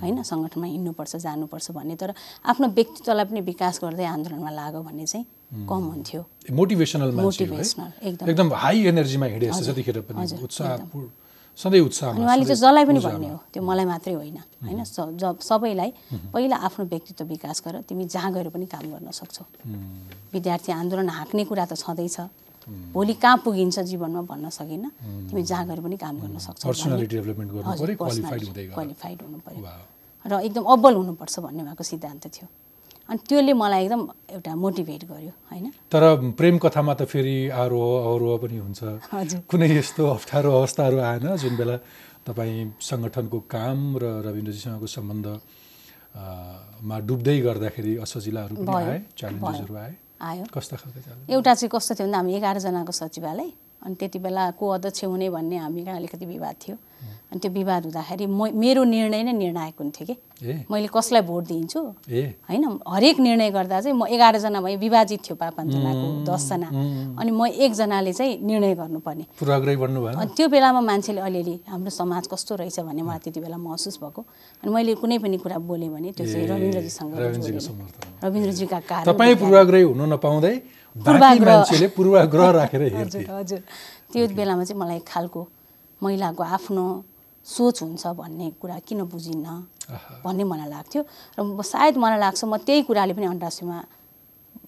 होइन 0.00 0.22
सङ्गठनमा 0.22 0.66
हिँड्नुपर्छ 0.66 1.16
जानुपर्छ 1.16 1.70
भन्ने 1.70 1.96
तर 1.96 2.14
आफ्नो 2.46 2.68
व्यक्तित्वलाई 2.68 3.24
पनि 3.24 3.40
विकास 3.40 3.80
गर्दै 3.84 4.04
आन्दोलनमा 4.04 4.50
लाग 4.50 4.74
भन्ने 4.74 5.06
चाहिँ 5.06 5.26
कम 5.68 5.82
हुन्थ्यो। 5.92 6.24
मोटिभेसनल? 6.52 7.10
मोटिभेसनल 7.12 7.92
एकदम। 8.02 8.30
एकदम 8.30 8.54
हाई 8.54 8.86
एनर्जीमा 8.86 9.26
हिँडे 9.26 9.50
जतिखेर 9.52 10.00
पनि 10.00 10.22
हजुर, 10.22 10.40
उत्साह 10.40 10.74
एकदम। 10.74 10.86
पूर्ण- 10.86 11.10
सधैँ 11.56 11.80
उत्साहमा 11.80 12.16
अनि 12.16 12.24
उहाँले 12.24 12.44
चाहिँ 12.44 12.56
जसलाई 12.56 12.84
पनि। 12.84 12.98
भन्ने 13.00 13.28
हो 13.28 13.38
त्यो 13.52 13.62
मलाई 13.62 13.84
मात्रै 13.84 14.14
होइन। 14.14 14.38
होइन? 14.64 14.84
सबैलाई 14.84 15.90
पहिला 16.32 16.56
आफ्नो 16.56 16.84
व्यक्तित्व 16.88 17.24
विकास 17.24 17.62
गर 17.64 17.74
तिमी 17.88 18.04
जहाँ 18.08 18.32
गएर 18.32 18.48
पनि 18.48 18.66
काम 18.66 18.84
गर्न 18.92 19.10
सक्छौ। 19.12 19.44
विद्यार्थी 20.32 20.72
आन्दोलन 20.72 21.08
हाँक्ने 21.08 21.44
कुरा 21.44 21.64
त 21.68 21.72
छँदैछ 21.76 22.16
भोलि 22.94 23.14
कहाँ 23.18 23.36
पुगिन्छ 23.44 23.78
जीवनमा 23.90 24.22
भन्न 24.22 24.48
सकिन्न। 24.48 24.86
तिमी 25.28 25.42
जहाँ 25.42 25.64
गएर 25.68 25.80
पनि 25.82 25.96
काम 25.98 26.14
गर्न 26.20 26.38
सक्छौ 26.38 26.72
क्वालिफाइड 27.98 29.18
हुनु 29.22 29.38
पऱ्यो। 29.44 29.62
र 30.24 30.32
एकदम 30.40 30.64
अब्बल 30.64 30.94
हुनुपर्छ 30.94 31.34
भन्ने 31.42 31.62
उहाँको 31.62 31.84
सिद्धान्त 31.84 32.24
थियो। 32.30 32.46
अनि 33.12 33.20
त्यसले 33.28 33.52
मलाई 33.52 33.84
एकदम 33.84 34.02
एउटा 34.32 34.52
मोटिभेट 34.56 35.02
गर्यो 35.04 35.32
होइन? 35.52 35.66
तर 35.92 36.02
प्रेम 36.32 36.56
कथामा 36.64 36.92
त 36.96 37.04
फेरि 37.12 37.36
आरोह 37.52 37.90
अवरोह 38.08 38.36
पनि 38.40 38.56
हुन्छ। 38.64 38.80
कुनै 39.52 39.68
यस्तो 39.68 40.02
अप्ठ्यारो 40.16 40.48
अवस्थाहरू 40.48 40.96
आएन 40.96 41.26
जुन 41.36 41.54
बेला 41.60 41.76
तपाईँ 42.24 42.80
सङ्गठनको 42.80 43.38
काम 43.54 43.78
र 44.00 44.04
रविन्द्रजीसँगको 44.26 44.86
सम्बन्ध 44.96 45.26
मा 46.88 46.96
डुब्दै 47.08 47.36
गर्दाखेरि 47.46 47.92
असजिलाहरू 48.04 48.54
पनि 48.64 48.72
आए 48.80 49.00
च्यालेन्जेसहरू 49.18 49.74
आए। 49.84 49.92
आयो। 50.22 50.44
कस्ता 50.54 50.76
खालको 50.80 50.98
एउटा 51.28 51.52
चाहिँ 51.54 51.70
कस्तो 51.74 51.92
थियो 51.98 52.06
भन्दा 52.06 52.18
हामी 52.18 52.32
एघारजनाको 52.38 52.92
सचिवालय 52.92 53.50
अनि 53.82 53.94
त्यति 53.98 54.18
बेला 54.18 54.50
को 54.58 54.68
अध्यक्ष 54.68 55.04
हुने 55.04 55.30
भन्ने 55.30 55.56
हामी 55.56 55.84
कहाँ 55.84 55.96
अलिकति 55.96 56.26
विवाद 56.26 56.54
थियो। 56.62 56.76
अनि 57.32 57.40
त्यो 57.40 57.50
विवाद 57.50 57.82
हुँदाखेरि 57.84 58.26
म 58.26 58.52
मेरो 58.54 58.84
निर्णय 58.84 59.22
नै 59.24 59.32
निर्णायक 59.32 59.74
हुन्थ्यो 59.80 60.04
कि। 60.06 60.14
मैले 60.70 60.88
कसलाई 60.92 61.22
भोट 61.24 61.44
दिन्छु? 61.48 61.80
होइन 62.48 62.64
हरेक 62.86 63.16
निर्णय 63.20 63.50
गर्दा 63.50 63.80
चाहिँ 63.80 63.96
म 63.96 64.06
एघारजना 64.06 64.60
भएँ 64.60 64.76
विभाजित 64.76 65.20
थियो 65.24 65.34
पापनजनाको 65.40 66.06
दसजना। 66.28 66.68
अनि 67.16 67.30
म 67.32 67.46
एकजनाले 67.48 68.12
चाहिँ 68.12 68.36
निर्णय 68.44 68.74
गर्नुपर्ने। 68.76 69.24
अनि 69.32 70.30
त्यो 70.36 70.46
बेलामा 70.52 70.80
मान्छेले 70.80 71.20
अलिअलि 71.24 71.56
हाम्रो 71.72 71.90
समाज 71.90 72.28
कस्तो 72.28 72.54
रहेछ? 72.60 72.80
भन्ने 72.84 73.02
मलाई 73.02 73.18
त्यति 73.24 73.40
बेला 73.40 73.56
महसुस 73.56 73.96
भएको। 73.98 74.20
अनि 74.62 74.70
मैले 74.70 74.94
कुनै 75.00 75.18
पनि 75.24 75.36
कुरा 75.40 75.58
बोलेँ 75.58 75.88
भने 75.88 76.12
त्यो 76.12 76.26
चाहिँ 76.28 76.46
रविन्द्रजीसँग 76.52 77.16
रविन्द्रजीको 78.22 78.80
कारण 78.84 79.04
तपाईँ 79.08 79.34
पूर्वाग्रही 79.40 79.82
हुन 79.82 80.00
नपाउँदै। 80.12 80.54
मान्छेले 80.96 81.88
पूर्वाग्रह 81.96 82.50
राखेर 82.50 82.82
हेर्थे। 82.96 83.24
हजुर। 83.30 83.60
त्यो 84.12 84.22
बेलामा 84.36 84.64
चाहिँ 84.64 84.80
मलाई 84.80 85.00
खालको 85.08 85.40
महिलाको 86.02 86.42
आफ्नो 86.42 86.84
सोच 87.46 87.76
हुन्छ 87.82 88.04
भन्ने 88.20 88.46
कुरा 88.60 88.78
किन 88.86 89.00
बुझिन्न 89.08 89.46
भन्ने 90.24 90.44
मलाई 90.44 90.68
लाग्थ्यो। 90.68 91.02
र 91.38 91.62
सायद 91.62 91.96
मलाई 91.96 92.18
लाग्छ 92.18 92.40
म 92.44 92.56
त्यही 92.60 92.82
कुराले 92.86 93.12
पनि 93.16 93.26
अन्डासीमा 93.26 93.76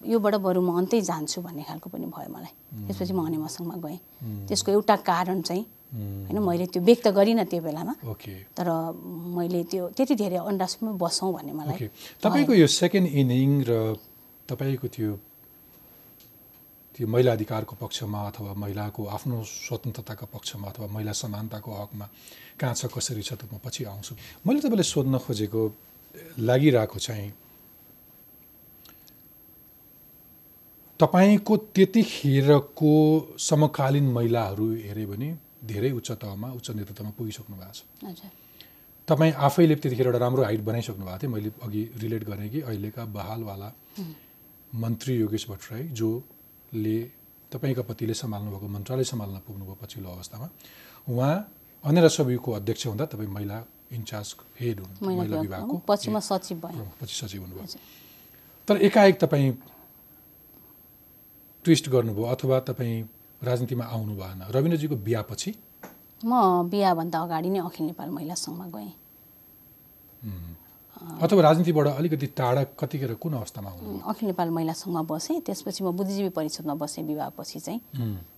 योबाट 0.05 0.35
बरु 0.41 0.61
म 0.61 0.69
अन्तै 0.81 1.01
जान्छु 1.01 1.41
भन्ने 1.41 1.63
खालको 1.63 1.87
पनि 1.93 2.05
भयो 2.09 2.29
मलाई। 2.29 2.53
त्यसपछि 2.89 3.13
म 3.13 3.21
अनिमसङमा 3.25 3.75
गएँ। 3.85 3.99
त्यसको 4.49 4.69
एउटा 4.71 4.95
कारण 5.05 5.41
चाहिँ 5.41 5.65
होइन 6.27 6.37
मैले 6.41 6.65
त्यो 6.73 6.81
व्यक्त 6.83 7.07
गरिनँ 7.15 7.45
त्यो 7.47 7.61
बेलामा। 7.61 7.93
तर 8.57 8.67
मैले 9.37 9.61
त्यो 9.71 9.83
त्यति 9.95 10.15
धेरै 10.15 10.37
अन्डासीमा 10.41 10.91
बसौँ 10.99 11.31
भन्ने 11.31 11.53
मलाई 11.53 11.77
तपाईँको 12.19 12.53
यो 12.53 12.67
सेकेन्ड 12.67 13.07
इनिङ 13.13 13.51
र 13.69 13.71
तपाईँको 14.49 14.87
त्यो 14.89 15.11
त्यो 16.95 17.07
महिला 17.07 17.31
अधिकारको 17.31 17.75
पक्षमा 17.75 18.19
अथवा 18.27 18.53
महिलाको 18.55 19.01
आफ्नो 19.15 19.43
स्वतन्त्रताको 19.43 20.25
पक्षमा 20.31 20.67
अथवा 20.71 20.87
महिला 20.95 21.11
समानताको 21.11 21.71
हकमा 21.71 22.07
कहाँ 22.59 22.73
छ 22.73 22.87
कसरी 22.87 23.21
छ 23.21 23.35
त 23.35 23.51
म 23.51 23.59
पछि 23.59 23.83
आउँछु। 23.83 24.15
मैले 24.47 24.59
तपाईँलाई 24.63 24.87
सोध्न 24.87 25.17
खोजेको 25.19 25.61
लागिरहेको 26.39 26.99
चाहिँ 26.99 27.31
तपाईँको 30.99 31.53
त्यतिखेरको 31.75 32.93
समकालीन 33.35 34.05
महिलाहरू 34.15 34.65
हेऱ्यो 34.87 35.07
भने 35.11 35.29
धेरै 35.67 35.91
उच्च 35.99 36.11
तहमा 36.23 36.47
उच्च 36.55 36.67
नेतृत्वमा 36.79 37.11
पुगिसक्नु 37.19 37.55
भएको 37.59 37.75
छ। 37.75 38.31
तपाईँ 39.07 39.33
आफैले 39.35 39.75
त्यतिखेर 39.75 40.07
एउटा 40.07 40.19
राम्रो 40.23 40.43
हाइट 40.43 40.61
बनाइसक्नु 40.63 41.05
भएको 41.05 41.19
थियो। 41.19 41.31
मैले 41.35 41.49
अघि 41.59 41.81
रिलेट 41.99 42.23
गरेँ 42.23 42.49
कि 42.49 42.59
अहिलेका 42.61 43.03
बहालवाला 43.11 43.69
मन्त्री 44.73 45.13
योगेश 45.17 45.43
भट्टराई 45.49 45.83
जोले 46.73 46.97
तपाईँका 47.51 47.83
पतिले 47.89 48.13
सम्हाल्नु 48.13 48.49
भएको 48.51 48.67
मन्त्रालय 48.67 49.03
सम्हाल्न 49.03 49.37
पुग्नुभयो 49.47 49.77
पछिल्लो 49.81 50.09
अवस्थामा 50.09 50.47
उहाँ 51.09 51.35
अनेरा 51.83 52.07
सभ्यको 52.07 52.51
अध्यक्ष 52.51 52.87
हुँदा 52.87 53.05
तपाईँ 53.05 53.29
महिला 53.29 53.57
इन्चार्ज 53.93 54.35
हेड 54.59 54.79
हुनु 54.79 55.07
महिला 55.07 55.39
विभागको 55.41 55.75
सचिव 56.19 56.59
पछि 57.01 57.15
सचिव 57.15 57.41
हुनुभयो। 57.41 57.65
तर 58.67 58.75
एकाएक 58.81 59.19
तपाईँ 59.21 59.51
ट्विस्ट 61.65 61.89
गर्नुभयो 61.89 62.25
अथवा 62.25 62.59
तपाईँ 62.69 63.03
राजनीतिमा 63.43 63.85
आउनु 63.85 64.15
भएन। 64.15 64.41
रविन्द्रजीको 64.55 64.95
बिहापछि 65.05 65.53
म 66.25 66.33
बिहाभन्दा 66.71 67.19
अगाडि 67.19 67.49
नै 67.49 67.59
अखिल 67.59 67.85
नेपाल 67.85 68.09
महिला 68.09 68.33
सङ्घमा 68.35 68.65
गएँ। 68.75 68.93
अथवा 70.95 71.41
राजनीतिबाट 71.41 71.87
अलिकति 71.87 72.27
टाढा 72.37 72.63
कतिखेर 72.79 73.13
कुन 73.23 73.33
अवस्थामा 73.33 73.69
हुनु 73.71 73.99
अखिल 74.09 74.27
नेपाल 74.29 74.49
महिला 74.49 74.73
सङ्घमा 74.73 75.01
बसेँ 75.11 75.41
त्यसपछि 75.45 75.83
म 75.83 75.91
बुद्धिजीवी 75.91 76.29
परिषदमा 76.37 76.73
बसेँ 76.75 77.03
विवाहपछि 77.03 77.59
चाहिँ 77.59 77.81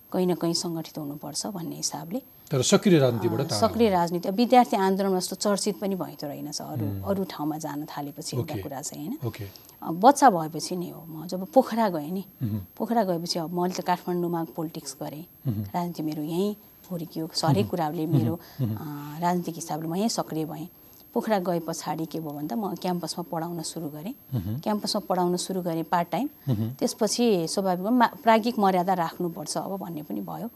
कहीँ 0.08 0.26
न 0.28 0.34
कहीँ 0.40 0.54
सङ्गठित 0.56 0.98
हुनुपर्छ 0.98 1.46
भन्ने 1.52 1.76
हिसाबले। 1.76 2.22
तर 2.48 2.62
सक्रिय 2.64 3.00
राजनीतिबाट 3.00 3.52
सक्रिय 3.52 3.90
राजनीति। 3.92 4.30
विद्यार्थी 4.32 4.76
आन्दोलन 4.80 5.20
जस्तो 5.20 5.36
चर्चित 5.36 5.76
पनि 5.84 5.96
भएको 6.00 6.28
रहेनछ 6.28 6.62
अरू 6.64 6.86
अरू 7.04 7.24
ठाउँमा 7.28 7.58
जान 7.60 7.84
थालेपछि 7.92 8.38
एउटा। 8.38 8.56
कुरा 8.64 8.82
चाहिँ 8.82 9.20
होइन। 9.20 10.00
बच्चा 10.00 10.30
भएपछि 10.32 10.76
नै 10.80 10.90
हो 10.96 11.04
म। 11.04 11.28
जब 11.28 11.44
पोखरा 11.52 11.90
गएँ 11.92 12.12
नि 12.12 12.24
पोखरा 12.80 13.04
गएपछि 13.04 13.40
अब 13.40 13.52
मैले 13.52 13.74
त 13.76 13.84
काठमाडौँमा 13.84 14.44
पोलिटिक्स 14.56 14.96
गरेँ। 14.96 15.26
राजनीति 15.76 16.04
मेरो 16.08 16.24
यहीँ 16.24 16.56
हुर्कियो। 16.88 17.28
हरेक 17.28 17.68
कुराले 17.68 18.06
मेरो 18.08 18.34
राजनीतिक 18.64 19.56
हिसाबले 19.60 19.88
म 19.92 19.96
यहीँ 20.00 20.10
सक्रिय 20.10 20.46
भएँ। 20.48 20.68
पोखरा 21.14 21.38
गए 21.48 21.60
पछाडि 21.68 22.06
के 22.12 22.20
भयो 22.20 22.32
भन्दा 22.38 22.56
म 22.56 22.76
क्याम्पसमा 22.82 23.24
पढाउन 23.32 23.62
सुरु 23.64 23.88
गरेँ। 23.90 24.14
क्याम्पसमा 24.64 25.02
पढाउन 25.10 25.36
सुरु 25.46 25.62
गरेँ 25.68 25.84
पार्ट 25.92 26.08
टाइम 26.12 26.28
त्यसपछि 26.80 27.26
स्वाभाविक 27.50 27.88
मा- 28.02 28.14
प्राज्ञिक 28.24 28.60
मर्यादा 28.60 28.94
राख्नुपर्छ 28.94 29.58
अब 29.58 29.72
भन्ने 29.82 30.02
पनि 30.10 30.22
भयो। 30.22 30.48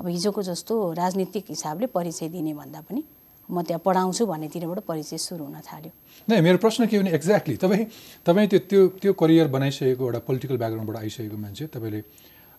अब 0.00 0.06
हिजोको 0.06 0.42
जस्तो 0.50 0.74
राजनीतिक 1.00 1.44
हिसाबले 1.50 1.86
परिचय 1.96 2.28
दिने 2.30 2.54
भन्दा 2.54 2.80
पनि 2.88 3.02
म 3.48 3.62
त्यहाँ 3.62 3.80
पढाउँछु 3.84 4.24
भन्नेतिरबाट 4.26 4.78
परिचय 4.88 5.18
सुरु 5.18 5.44
हुन 5.44 5.56
थाल्यो। 5.68 5.90
नै 6.28 6.40
मेरो 6.40 6.58
प्रश्न 6.64 6.86
के 6.86 6.98
भने 6.98 7.10
एक्ज्याक्टली 7.18 7.56
तपाईँ 7.60 7.84
तपाईँ 8.26 8.48
त्यो 8.48 8.58
त्यो 8.70 8.80
त्यो 9.02 9.12
करियर 9.20 9.46
बनाइसकेको 9.52 10.04
एउटा 10.04 10.18
पोलिटिकल 10.28 10.56
ब्याकग्राउन्डबाट 10.62 10.96
आइसकेको 11.02 11.36
मान्छे 11.36 11.64
तपाईँले 11.74 12.00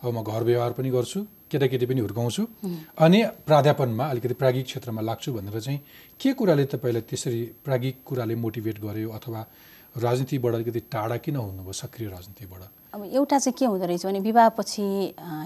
अब 0.03 0.13
म 0.13 0.21
घर 0.21 0.43
व्यवहार 0.43 0.71
पनि 0.77 0.89
गर्छु 0.93 1.19
केटाकेटी 1.51 1.85
पनि 1.85 2.01
हुर्काउँछु। 2.01 2.43
अनि 2.97 3.19
प्राध्यापनमा 3.45 4.05
अलिकति 4.05 4.33
प्राज्ञिक 4.33 4.65
क्षेत्रमा 4.65 5.01
लाग्छु 5.01 5.33
भनेर 5.33 5.59
चाहिँ 5.59 5.79
के 6.19 6.33
कुराले 6.33 6.65
तपाईँलाई 6.73 7.01
त्यसरी 7.09 7.41
प्राज्ञिक 7.65 7.95
कुराले 8.05 8.35
मोटिभेट 8.35 8.79
गर्यो 8.81 9.09
अथवा 9.09 9.41
राजनीतिबाट 9.95 10.53
अलिकति 10.53 10.79
टाढा 10.91 11.17
किन 11.23 11.35
हुनुभयो 11.35 11.71
सक्रिय 11.73 12.09
राजनीतिबाट? 12.09 12.61
अब 12.95 13.03
एउटा 13.11 13.37
चाहिँ 13.39 13.55
के 13.59 13.65
हुँदो 13.65 13.85
रहेछ 13.85 14.05
भने 14.05 14.19
विवाहपछि 14.19 14.83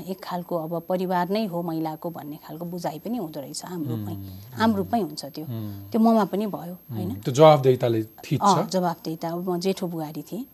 एक 0.10 0.20
खालको 0.24 0.56
अब 0.56 0.74
परिवार 0.90 1.30
नै 1.30 1.46
हो 1.46 1.62
महिलाको 1.62 2.10
भन्ने 2.10 2.38
खालको 2.46 2.66
बुझाइ 2.66 3.00
पनि 3.02 3.18
हुँदो 3.18 3.40
रहेछ 3.42 3.66
आम 3.66 3.84
रूपमै 3.90 4.16
आम 4.58 4.76
रूपमै 4.76 5.02
हुन्छ 5.02 5.26
त्यो। 5.26 5.46
त्यो 5.92 6.00
ममा 6.02 6.26
पनि 6.30 6.46
भयो 6.48 6.76
होइन? 6.94 7.10
त्यो 7.26 7.34
जवाबदेहिता 7.34 9.28
अब 9.30 9.50
म 9.50 9.60
जेठो 9.60 9.88
बुहारी 9.88 10.22
थिएँ। 10.22 10.46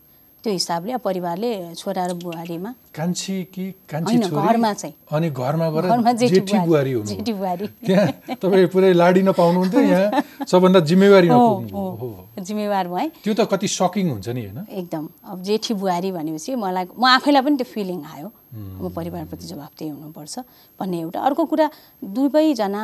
त्यो 0.44 0.52
हिसाबले 0.52 0.96
परिवारले 1.02 1.74
छोरा 1.74 2.06
र 2.06 2.12
बुहारीमा 2.22 2.70
कान्छी 2.94 3.34
कि 3.50 3.64
कान्छी 3.90 4.16
घरमा 4.30 4.72
चाहिँ। 4.72 4.94
अनि 5.10 5.28
घरमा 5.30 5.66
गएर 5.74 6.12
जेठी 6.22 6.58
बुहारी 6.58 6.92
हुनु 6.92 7.06
जेठी 7.06 7.32
बुहारी। 7.32 7.66
त्यहाँ 7.86 8.36
तपाईँ 8.38 8.66
पुरै 8.70 8.92
लाडी 8.94 9.22
नपाउनुहुन्थ्यो 9.26 9.80
यहाँ। 9.80 10.46
सबभन्दा 10.46 10.80
जिम्मेवारी 10.86 11.28
हो 11.28 12.30
जिम्मेवार 12.38 12.86
भएँ। 12.88 13.08
त्यो 13.24 13.34
त 13.34 13.40
कति 13.50 13.66
सकिङ 13.68 14.06
हुन्छ 14.10 14.28
नि 14.28 14.42
होइन? 14.46 14.58
एकदम। 14.70 15.04
अब 15.26 15.42
जेठी 15.42 15.74
बुहारी 15.74 16.10
भनेपछि 16.14 16.54
मलाई 16.54 16.84
म 16.94 17.04
आफैलाई 17.04 17.42
पनि 17.42 17.56
त्यो 17.58 17.66
फिलिङ 17.66 18.00
आयो। 18.06 18.28
म 18.56 18.88
परिवारप्रति 18.94 19.44
जवाबदेही 19.50 19.90
हुनुपर्छ 19.90 20.34
भन्ने 20.78 20.96
एउटा 21.00 21.18
अर्को 21.26 21.42
कुरा 21.44 21.66
दुवैजना 22.06 22.82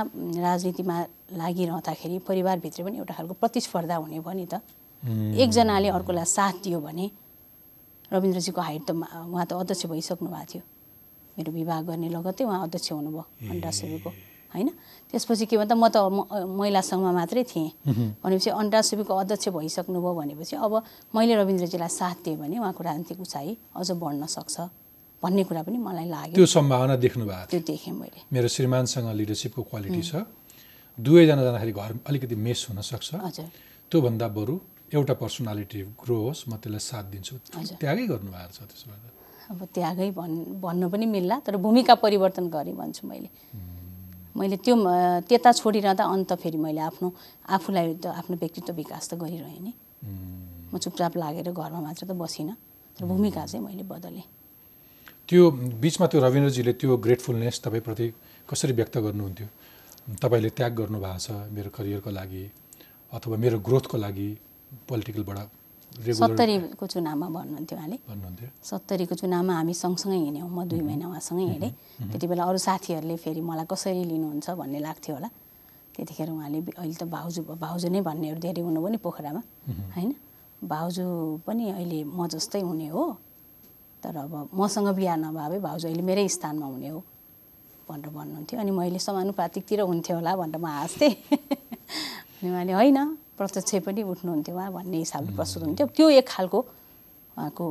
राजनीतिमा 0.51 0.97
लागिरहँदाखेरि 1.39 2.19
परिवारभित्र 2.27 2.83
पनि 2.85 2.97
एउटा 2.99 3.15
खालको 3.15 3.35
प्रतिस्पर्धा 3.39 3.97
हुने 4.03 4.19
भयो 4.19 4.35
नि 4.35 4.47
त। 4.51 4.61
एकजनाले 5.03 5.89
अर्कोलाई 5.89 6.27
साथ 6.27 6.55
दियो 6.63 6.79
भने 6.81 7.07
रविन्द्रजीको 8.13 8.61
हाइट 8.61 8.83
त 8.87 8.91
उहाँ 8.93 9.47
त 9.47 9.53
अध्यक्ष 9.63 9.87
भइसक्नु 9.87 10.29
भएको 10.29 10.47
थियो। 10.53 10.63
मेरो 11.39 11.51
विवाह 11.53 11.81
गर्ने 11.89 12.09
लगत्तै 12.09 12.45
उहाँ 12.45 12.61
अध्यक्ष 12.67 12.93
हुनुभयो 12.93 13.25
अन्डा 13.51 13.71
सेवीको 13.71 14.11
होइन? 14.53 14.69
त्यसपछि 15.11 15.45
के 15.49 15.57
भन्दा 15.57 15.75
म 15.75 15.89
त 15.89 15.97
म- 15.97 16.29
महिला 16.61 16.81
सङ्घमा 16.85 17.13
मात्रै 17.19 17.43
थिएँ। 17.49 17.69
भनेपछि 18.21 18.51
अन्डा 18.53 18.81
सेवीको 18.85 19.13
अध्यक्ष 19.17 19.49
भइसक्नुभयो 19.49 20.13
भनेपछि 20.21 20.55
अब 20.61 20.73
मैले 21.17 21.35
रविन्द्रजीलाई 21.41 21.89
साथ 21.89 22.17
दिएँ 22.25 22.37
भने 22.37 22.57
उहाँको 22.61 22.81
राजनीतिक 22.85 23.19
उचाइ 23.21 23.49
अझ 23.81 23.89
बढ्न 23.97 24.27
सक्छ 24.29 24.57
भन्ने 25.23 25.43
कुरा 25.49 25.63
पनि 25.63 25.79
मलाई 25.79 26.07
लाग्यो। 26.13 26.35
त्यो 26.37 26.47
सम्भावना 26.47 26.97
देख्नु 27.01 27.25
भएको 27.25 27.49
त्यो 27.51 27.61
देखेँ 27.65 27.93
मैले। 27.97 28.21
मेरो 28.29 28.49
श्रीमानसँग 28.53 29.09
लिडरसिपको 29.17 29.63
क्वालिटी 29.73 30.03
छ। 30.03 30.13
दुवैजना 30.99 31.43
जाँदाखेरि 31.43 31.73
घर 31.73 31.91
अलिकति 32.09 32.35
मेस 32.37 32.61
हुनसक्छ 32.69 33.09
हजुर। 33.25 33.49
त्योभन्दा 33.91 34.27
बरु 34.37 34.55
एउटा 34.93 35.15
पर्सनालिटी 35.23 35.81
ग्रो 35.97 36.17
होस् 36.29 36.49
म 36.49 36.61
त्यसलाई 36.61 36.83
साथ 36.91 37.05
दिन्छु। 37.13 37.35
त्यागै 37.81 38.05
गर्नुभएको 38.13 38.53
छ 38.53 38.61
त्यसो 38.69 38.87
भए। 38.93 39.11
अब 39.51 39.61
त्यागै 39.77 40.11
भन् 40.13 40.37
भन्नु 40.61 40.87
पनि 40.93 41.07
मिल्ला 41.07 41.37
तर 41.47 41.57
भूमिका 41.57 41.95
परिवर्तन 42.05 42.45
गरेँ 42.53 42.77
भन्छु 42.77 43.03
मैले। 43.09 43.29
मैले 44.37 44.57
त्यो 44.65 44.75
त्यता 45.29 45.51
छोडिरहँदा 45.53 46.05
अन्त 46.05 46.31
फेरि 46.41 46.59
मैले 46.61 46.81
आफ्नो 46.89 47.09
आफूलाई 47.57 47.87
त 48.01 48.07
आफ्नो 48.21 48.37
व्यक्तित्व 48.37 48.73
विकास 48.73 49.05
त 49.09 49.13
गरिरहेँ 49.21 49.61
नि। 49.61 49.73
म 50.73 50.79
चुपचाप 50.81 51.13
लागेर 51.17 51.49
घरमा 51.53 51.81
मात्र 51.81 52.05
त 52.09 52.13
बसिनँ 52.17 52.57
तर 52.97 53.05
भूमिका 53.05 53.45
चाहिँ 53.45 53.65
मैले 53.65 53.85
बदलेँ। 53.85 54.25
त्यो 55.29 55.43
बिचमा 55.81 56.07
त्यो 56.13 56.21
रविन्द्रजीले 56.21 56.73
त्यो 56.81 56.97
ग्रेटफुलनेस 56.97 57.57
तपाईँप्रति 57.65 58.07
कसरी 58.49 58.73
व्यक्त 58.73 58.97
गर्नुहुन्थ्यो? 59.05 59.49
तपाईँले 60.21 60.51
त्याग 60.57 60.73
गर्नुभएको 60.81 61.19
छ 61.25 61.29
मेरो 61.53 61.71
करियरको 61.77 62.11
लागि 62.11 62.45
अथवा 63.13 63.37
मेरो 63.37 63.59
ग्रोथको 63.61 63.97
लागि? 63.97 64.31
पोलिटिकलबाट 64.89 65.39
सत्तरीको 65.93 66.87
चुनावमा 66.87 67.27
भन्नुहुन्थ्यो 67.29 67.77
उहाँले। 67.79 67.97
सत्तरीको 68.65 69.15
चुनावमा 69.15 69.53
हामी 69.55 69.75
सँगसँगै 69.75 70.17
हिँड्यौँ 70.17 70.49
म 70.49 70.65
दुई 70.65 70.81
महिना 70.81 71.07
उहाँसँगै 71.09 71.45
हिँडेँ। 71.45 71.73
त्यति 72.11 72.27
बेला 72.27 72.43
अरू 72.49 72.59
साथीहरूले 72.59 73.17
फेरि 73.17 73.41
मलाई 73.41 73.67
कसरी 73.69 74.05
लिनुहुन्छ 74.05 74.51
भन्ने 74.57 74.79
लाग्थ्यो 74.81 75.15
होला। 75.17 75.29
त्यतिखेर 75.93 76.31
उहाँले 76.33 76.59
अहिले 76.81 76.97
त 76.97 77.05
भाउजू 77.05 77.41
भाउजू 77.45 77.89
नै 77.93 78.01
भन्नेहरू 78.01 78.41
धेरै 78.41 78.63
हुनुभयो 78.65 78.89
नि 78.89 78.99
पोखरामा 79.05 79.43
होइन? 79.97 80.11
भाउजू 80.65 81.05
पनि 81.47 81.65
अहिले 81.77 81.99
म 82.09 82.27
जस्तै 82.33 82.61
हुने 82.65 82.89
हो 82.89 83.05
तर 84.03 84.17
अब 84.17 84.49
मसँग 84.57 84.89
बिहा 84.97 85.15
नभए 85.21 85.59
भाउजू 85.61 85.85
अहिले 85.89 86.03
मेरै 86.03 86.25
स्थानमा 86.29 86.67
हुने 86.67 86.89
हो 86.89 87.01
भनेर 87.85 88.09
भन्नुहुन्थ्यो। 88.09 88.57
अनि 88.61 88.71
मैले 88.73 88.99
समानुपातिकतिर 88.99 89.81
हुन्थ्यो 89.85 90.17
होला 90.17 90.33
भनेर 90.41 90.57
म 90.57 90.67
हाँस्थेँ। 90.67 91.13
अनि 92.41 92.49
उहाँले 92.51 92.73
होइन 92.73 92.99
प्रत्यक्ष 93.43 93.75
पनि 93.87 94.03
उठ्नुहुन्थ्यो 94.03 94.55
उहाँ 94.55 94.71
भन्ने 94.73 94.99
हिसाबले 94.99 95.35
प्रस्तुत 95.35 95.63
हुन्थ्यो 95.63 95.87
त्यो 95.97 96.09
एक 96.23 96.27
खालको 96.29 96.59
उहाँको 96.59 97.65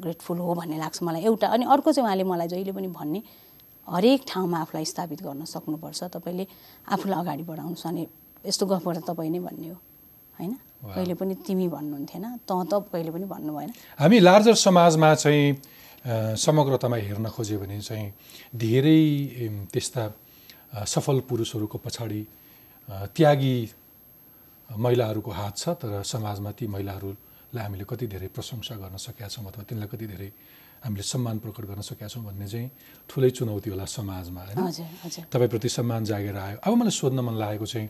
ग्रेटफुल 0.00 0.38
हो 0.38 0.54
भन्ने 0.54 0.76
लाग्छ 0.78 1.02
मलाई 1.02 1.22
एउटा। 1.28 1.46
अनि 1.50 1.64
अर्को 1.66 1.92
चाहिँ 1.92 2.06
उहाँले 2.06 2.24
मलाई 2.24 2.48
जहिले 2.48 2.72
पनि 2.72 2.88
भन्ने 2.88 3.20
हरेक 3.88 4.20
ठाउँमा 4.28 4.58
आफूलाई 4.60 4.84
स्थापित 4.84 5.20
गर्न 5.22 5.44
सक्नुपर्छ। 5.44 6.00
तपाईँले 6.14 6.46
आफूलाई 6.88 7.18
अगाडि 7.20 7.42
बढाउनुहोस् 7.42 7.86
अनि 7.86 8.06
यस्तो 8.46 8.64
गफबाट 8.66 8.96
तपाईँ 9.08 9.30
नै 9.30 9.40
भन्ने 9.42 9.68
हो 9.68 9.76
होइन? 10.38 10.52
कहिले 10.94 11.14
पनि 11.14 11.34
तिमी 11.44 11.66
भन्नुहुन्थेन 11.68 12.24
तँ 12.48 12.64
त 12.70 12.72
कहिले 12.88 13.10
पनि 13.10 13.26
भन्नु 13.26 13.52
भएन। 13.52 13.70
हामी 13.98 14.18
लार्जर 14.20 14.54
समाजमा 14.56 15.14
चाहिँ 15.14 15.44
समग्रतामा 16.38 16.96
हेर्न 16.96 17.26
खोज्यो 17.28 17.58
भने 17.60 17.80
चाहिँ 17.82 18.08
धेरै 18.56 19.68
त्यस्ता 19.68 20.02
सफल 20.86 21.20
पुरुषहरूको 21.28 21.78
पछाडि 21.84 22.22
त्यागी 23.16 23.54
महिलाहरूको 24.76 25.30
हात 25.30 25.56
छ 25.56 25.68
तर 25.80 26.02
समाजमा 26.04 26.50
ती 26.58 26.66
महिलाहरूलाई 26.66 27.62
हामीले 27.64 27.84
कति 27.90 28.06
धेरै 28.06 28.28
प्रशंसा 28.30 28.74
गर्न 28.76 28.96
सकेका 28.96 29.28
छौँ 29.28 29.44
अथवा 29.46 29.62
तिनलाई 29.68 29.88
कति 29.92 30.06
धेरै 30.06 30.30
हामीले 30.84 31.02
सम्मान 31.02 31.38
प्रकट 31.38 31.64
गर्न 31.70 31.82
सकेका 31.82 32.08
छौँ 32.08 32.24
भन्ने 32.24 32.48
चाहिँ 32.48 32.70
ठुलै 33.08 33.30
चुनौती 33.30 33.70
होला 33.70 33.84
समाजमा 33.84 34.40
होइन 34.46 35.26
तपाईँप्रति 35.32 35.68
सम्मान 35.68 36.04
जागेर 36.04 36.36
आयो 36.36 36.58
अब 36.62 36.72
मलाई 36.76 36.94
सोध्न 37.00 37.20
मन 37.20 37.34
लागेको 37.38 37.66
चाहिँ 37.66 37.88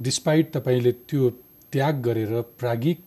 डिस्पाइट 0.00 0.52
तपाईँले 0.56 0.92
त्यो 1.08 1.30
त्याग 1.72 1.94
गरेर 2.02 2.40
प्राज्ञिक 2.60 3.02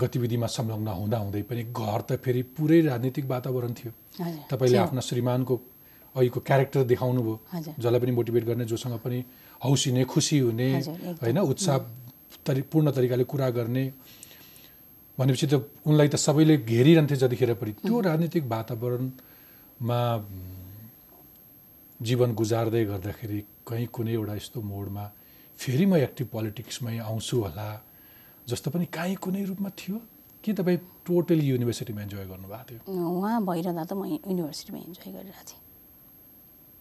गतिविधिमा 0.00 0.46
संलग्न 0.46 0.88
हुँदा 0.88 1.18
हुँदै 1.18 1.42
पनि 1.42 1.62
घर 1.68 2.00
त 2.08 2.16
फेरि 2.24 2.42
पुरै 2.56 2.80
राजनीतिक 2.80 3.24
वातावरण 3.26 3.72
थियो 3.76 3.92
तपाईँले। 4.50 4.78
आफ्ना 4.78 5.00
श्रीमानको 5.00 5.54
अहिलेको 6.16 6.40
क्यारेक्टर 6.40 6.82
देखाउनु 6.92 7.22
भयो 7.22 7.36
हजुर। 7.52 7.74
जसलाई 7.76 8.00
पनि 8.00 8.12
मोटिभेट 8.16 8.44
गर्ने 8.44 8.64
जोसँग 8.64 8.96
पनि 9.04 9.18
हौसिने 9.64 10.04
खुसी 10.04 10.38
हुने। 10.38 10.70
होइन 11.22 11.38
उत्साह 11.38 11.78
तरि 12.46 12.62
पूर्ण 12.70 12.90
तरिकाले 12.96 13.24
कुरा 13.24 13.48
गर्ने। 13.50 13.84
भनेपछि 15.18 15.46
त 15.46 15.54
उनलाई 15.86 16.08
त 16.08 16.16
सबैले 16.16 16.56
घेरिरहन्थे 16.70 17.16
जतिखेर 17.16 17.54
पनि 17.60 17.72
त्यो 17.84 18.00
राजनीतिक 18.00 18.44
वातावरणमा 18.54 20.00
जीवन 22.00 22.30
गुजार्दै 22.40 22.84
गर्दाखेरि 22.84 23.40
कहीँ 23.68 23.86
कुनै 23.94 24.12
एउटा 24.12 24.34
यस्तो 24.40 24.58
मोडमा 24.62 25.04
फेरि 25.58 25.86
म 25.86 25.96
एक्टिभ 26.06 26.26
पोलिटिक्समै 26.28 26.98
आउँछु 27.08 27.36
होला 27.44 27.68
जस्तो 28.48 28.70
पनि 28.70 28.86
काहीँ 28.92 29.16
कुनै 29.24 29.44
रूपमा 29.44 29.70
थियो। 29.80 29.98
कि 30.44 30.52
तपाईँ 30.52 30.78
टोटली 31.06 31.44
युनिभर्सिटीमा 31.50 32.02
इन्जोय 32.06 32.24
गर्नुभएको 32.30 32.64
थियो? 32.70 32.80
उहाँ 32.86 33.42
भइरहँदा 33.42 33.84
त 33.90 33.92
म 33.98 34.06
युनिभर्सिटीमा 34.06 34.78
इन्जोय 34.78 35.10
गरिरहेको 35.10 35.42
थिएँ। 35.42 35.65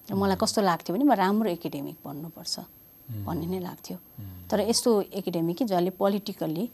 र 0.09 0.13
मलाई 0.13 0.37
कस्तो 0.41 0.61
लाग्थ्यो 0.61 0.91
भने 0.95 1.05
म 1.05 1.13
राम्रो 1.13 1.49
एकाडेमिक 1.57 1.97
बन्नुपर्छ 2.05 2.55
भन्ने 3.25 3.45
नै 3.45 3.59
लाग्थ्यो। 3.59 3.97
तर 4.49 4.59
यस्तो 4.69 4.89
एकाडेमिक 5.19 5.55
कि 5.57 5.65
जसले 5.65 5.91
पोलिटिकल्ली 6.01 6.65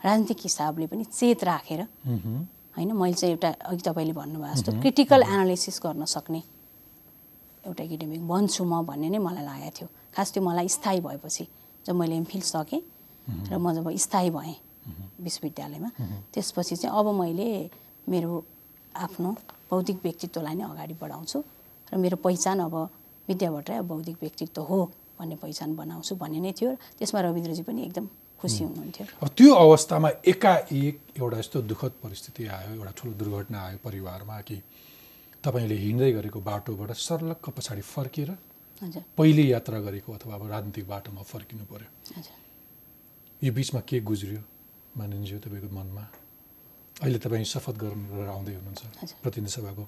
राजनीतिक 0.00 0.38
हिसाबले 0.42 0.86
पनि 0.86 1.04
चेत 1.04 1.44
राखेर 1.44 1.80
होइन 2.76 2.90
मैले 2.92 3.14
चाहिँ 3.14 3.34
एउटा 3.34 3.50
अघि 3.70 3.82
तपाईँले 3.86 4.14
भन्नुभयो 4.14 4.54
जस्तो 4.54 4.70
क्रिटिकल 4.80 5.22
एनालिसिस 5.22 5.76
गर्न 5.84 6.04
सक्ने 6.14 6.42
एउटा 7.66 7.82
एकाडेमिक 7.84 8.22
बन्छु 8.26 8.62
म 8.64 8.82
भन्ने 8.86 9.08
नै 9.10 9.18
मलाई 9.18 9.44
लागेको 9.44 9.70
थियो। 9.76 9.88
खास 10.14 10.28
त्यो 10.32 10.42
मलाई 10.42 10.68
स्थायी 10.68 11.00
भएपछि 11.06 11.44
जब 11.86 11.94
मैले 11.94 12.14
एमफिल 12.22 12.42
सकेँ 12.42 12.80
र 13.50 13.58
म 13.58 13.74
जब 13.76 13.86
स्थायी 14.06 14.30
भएँ 14.30 14.56
विश्वविद्यालयमा 15.20 15.90
त्यसपछि 16.32 16.76
चाहिँ 16.76 16.94
अब 16.96 17.06
मैले 17.20 17.48
मेरो 18.08 18.32
आफ्नो 18.96 19.30
बौद्धिक 19.70 19.98
व्यक्तित्वलाई 20.02 20.54
नै 20.54 20.64
अगाडि 20.64 20.94
बढाउँछु। 21.02 21.38
र 21.92 21.96
मेरो 21.96 22.16
पहिचान 22.16 22.58
अब 22.60 22.74
विद्या 23.28 23.50
भट्टराई 23.50 23.80
बौद्धिक 23.90 24.16
व्यक्तित्व 24.20 24.62
हो 24.62 24.78
भन्ने 25.18 25.36
पहिचान 25.36 25.74
बनाउँछु 25.76 26.14
भन्ने 26.16 26.40
नै 26.40 26.52
थियो 26.58 26.70
त्यसमा 26.98 27.20
रविन्द्रजी 27.20 27.62
पनि 27.62 27.80
एकदम 27.84 28.06
खुसी 28.40 28.64
हुनुहुन्थ्यो। 28.64 29.06
अब 29.20 29.28
त्यो 29.36 29.54
अवस्थामा 29.54 30.08
एकाएक 30.24 30.96
एउटा 31.20 31.38
यस्तो 31.38 31.60
दुःखद 31.70 31.92
परिस्थिति 32.02 32.46
आयो 32.48 32.74
एउटा 32.74 32.92
ठुलो 32.96 33.12
दुर्घटना 33.20 33.58
आयो 33.60 33.78
परिवारमा 33.84 34.40
कि 34.48 34.56
तपाईँले 35.44 35.76
हिँड्दै 35.76 36.12
गरेको 36.12 36.40
बाटोबाट 36.40 36.90
सर्लक्क 36.96 37.48
पछाडि 37.56 37.82
फर्किएर 37.84 38.30
पहिले 39.16 39.42
यात्रा 39.44 39.78
गरेको 39.80 40.12
अथवा 40.12 40.34
अब 40.34 40.48
राजनीतिक 40.50 40.88
बाटोमा 40.88 41.22
फर्किनु 41.22 41.64
पर्यो। 41.68 41.88
यो 43.42 43.52
बिचमा 43.52 43.80
के 43.84 44.00
गुज्रियो 44.00 44.40
मानिन्ज्यू 44.96 45.38
तपाईँको 45.44 45.68
मनमा? 45.76 46.04
अहिले 47.04 47.18
तपाईँ 47.20 47.44
शपथ 47.44 47.76
गरेर 47.76 48.28
आउँदै 48.28 48.54
हुनुहुन्छ। 48.56 48.82
प्रतिनिधि 49.20 49.52
सभाको। 49.52 49.84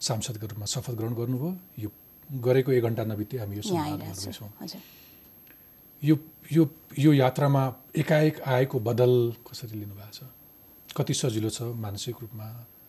सांसदको 0.00 0.46
रूपमा 0.46 0.66
शपथ 0.66 0.94
ग्रहण 0.98 1.14
गर्नुभयो। 1.14 1.50
यो 1.78 1.88
गरेको 2.30 2.72
एक 2.72 2.84
घन्टा 2.84 3.04
नबित्दै 3.04 3.38
हामी 3.38 3.56
यो 3.56 3.62
गर्दैछौँ। 3.62 4.48
यो 6.02 6.14
यो 6.52 6.62
यो 6.98 7.12
यात्रामा 7.12 7.62
एकाएक 7.96 8.40
आएको 8.40 8.76
बदल 8.80 9.12
कसरी 9.46 9.78
लिनुभएको 9.78 10.12
छ? 10.12 10.20
कति 10.96 11.14
सजिलो 11.14 11.50
छ 11.50 11.62
मानसिक 11.76 12.16
रूपमा? 12.22 12.46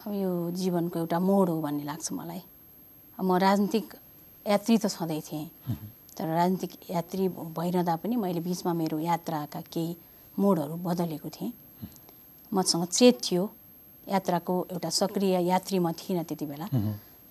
अब 0.08 0.14
यो 0.14 0.32
जीवनको 0.56 1.00
एउटा 1.00 1.20
मोड 1.20 1.50
हो 1.50 1.62
भन्ने 1.62 1.84
लाग्छ 1.84 2.12
मलाई। 2.12 2.42
म 3.20 3.38
राजनीतिक 3.38 3.86
यात्री 4.46 4.78
त 4.78 4.86
सधैँ 4.88 5.22
थिएँ। 5.22 5.46
तर 6.18 6.26
राजनीतिक 6.26 6.72
यात्री 6.90 7.28
भइरहँदा 7.30 7.96
पनि 8.02 8.16
मैले 8.16 8.40
बिचमा 8.42 8.74
मेरो 8.74 8.98
यात्राका 9.00 9.62
केही 9.62 9.96
मोडहरू 10.38 10.76
बदलेको 10.82 11.30
थिएँ। 11.30 11.52
मसँग 12.52 12.86
चेत 12.88 13.20
थियो। 13.22 13.44
यात्राको 14.08 14.54
एउटा 14.72 14.90
सक्रिय 14.90 15.36
यात्री 15.48 15.80
म 15.80 15.92
थिइनँ 15.92 16.24
त्यति 16.24 16.46
बेला। 16.46 16.68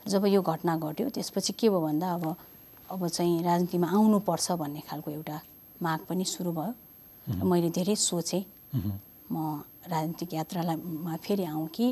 जब 0.06 0.26
यो 0.26 0.40
घटना 0.42 0.76
घट्यो 0.76 1.08
त्यसपछि 1.10 1.52
के 1.58 1.68
भयो 1.68 1.80
भन्दा 1.80 2.06
अब 2.14 2.24
अब 2.90 3.06
चाहिँ 3.08 3.42
राजनीतिमा 3.42 3.86
आउनुपर्छ 3.88 4.52
भन्ने 4.60 4.80
खालको 4.88 5.10
एउटा 5.10 5.36
माग 5.82 6.00
पनि 6.08 6.24
सुरु 6.24 6.52
भयो। 6.52 6.72
र 7.26 7.44
मैले 7.44 7.70
धेरै 7.70 7.94
सोचेँ 7.94 8.44
म 9.30 9.62
राजनीतिक 9.86 10.34
यात्रालाई 10.34 10.76
मा 10.76 11.16
फेरि 11.22 11.44
आउँ 11.44 11.66
कि 11.74 11.86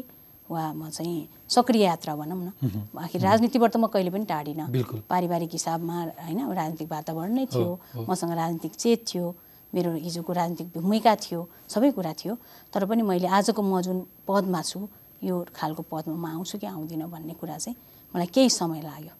वा 0.50 0.72
म 0.72 0.88
चाहिँ 0.90 1.28
सक्रिय 1.48 1.84
यात्रा 1.84 2.14
भनौँ 2.16 2.38
न। 2.38 2.50
आखिर 2.96 3.20
राजनीतिबाट 3.20 3.72
त 3.72 3.76
म 3.76 3.86
कहिले 3.92 4.10
पनि 4.10 4.24
टाढिनँ। 4.24 4.66
पारिवारिक 5.06 5.50
हिसाबमा 5.52 5.96
होइन 6.24 6.40
राजनीतिक 6.50 6.88
वातावरण 6.90 7.32
नै 7.34 7.46
थियो। 7.46 7.68
मसँग 8.08 8.32
राजनीतिक 8.32 8.72
चेत 8.72 9.04
थियो। 9.06 9.26
मेरो 9.74 9.92
हिजोको 10.06 10.32
राजनीतिक 10.32 10.68
भूमिका 10.72 11.14
थियो 11.16 11.40
सबै 11.68 11.90
कुरा 11.92 12.12
थियो 12.20 12.34
तर 12.72 12.84
पनि 12.88 13.02
मैले 13.02 13.28
आजको 13.28 13.62
म 13.62 13.80
जुन 13.84 13.98
पदमा 14.28 14.60
छु 14.62 14.88
यो 15.22 15.34
खालको 15.54 15.82
पदमा 15.92 16.16
म 16.16 16.26
आउँछु 16.40 16.58
कि 16.58 16.66
आउँदिनँ 16.66 17.08
भन्ने 17.10 17.34
कुरा 17.36 17.56
चाहिँ 17.58 17.76
मलाई 18.14 18.26
केही 18.32 18.50
समय 18.50 18.80
लाग्यो। 18.82 19.14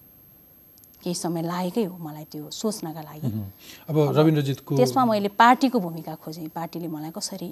केही 1.04 1.14
समय 1.14 1.42
लागेकै 1.42 1.84
हो 1.84 1.96
मलाई 2.00 2.24
त्यो 2.32 2.50
सोच्नका 2.50 3.02
लागि। 3.02 3.28
अब 3.88 3.96
रविन्द्रजितको 4.18 4.76
त्यसमा 4.76 5.04
मैले 5.04 5.28
पार्टीको 5.36 5.78
भूमिका 5.78 6.14
खोजेँ। 6.22 6.48
पार्टीले 6.48 6.88
मलाई 6.88 7.10
कसरी 7.12 7.50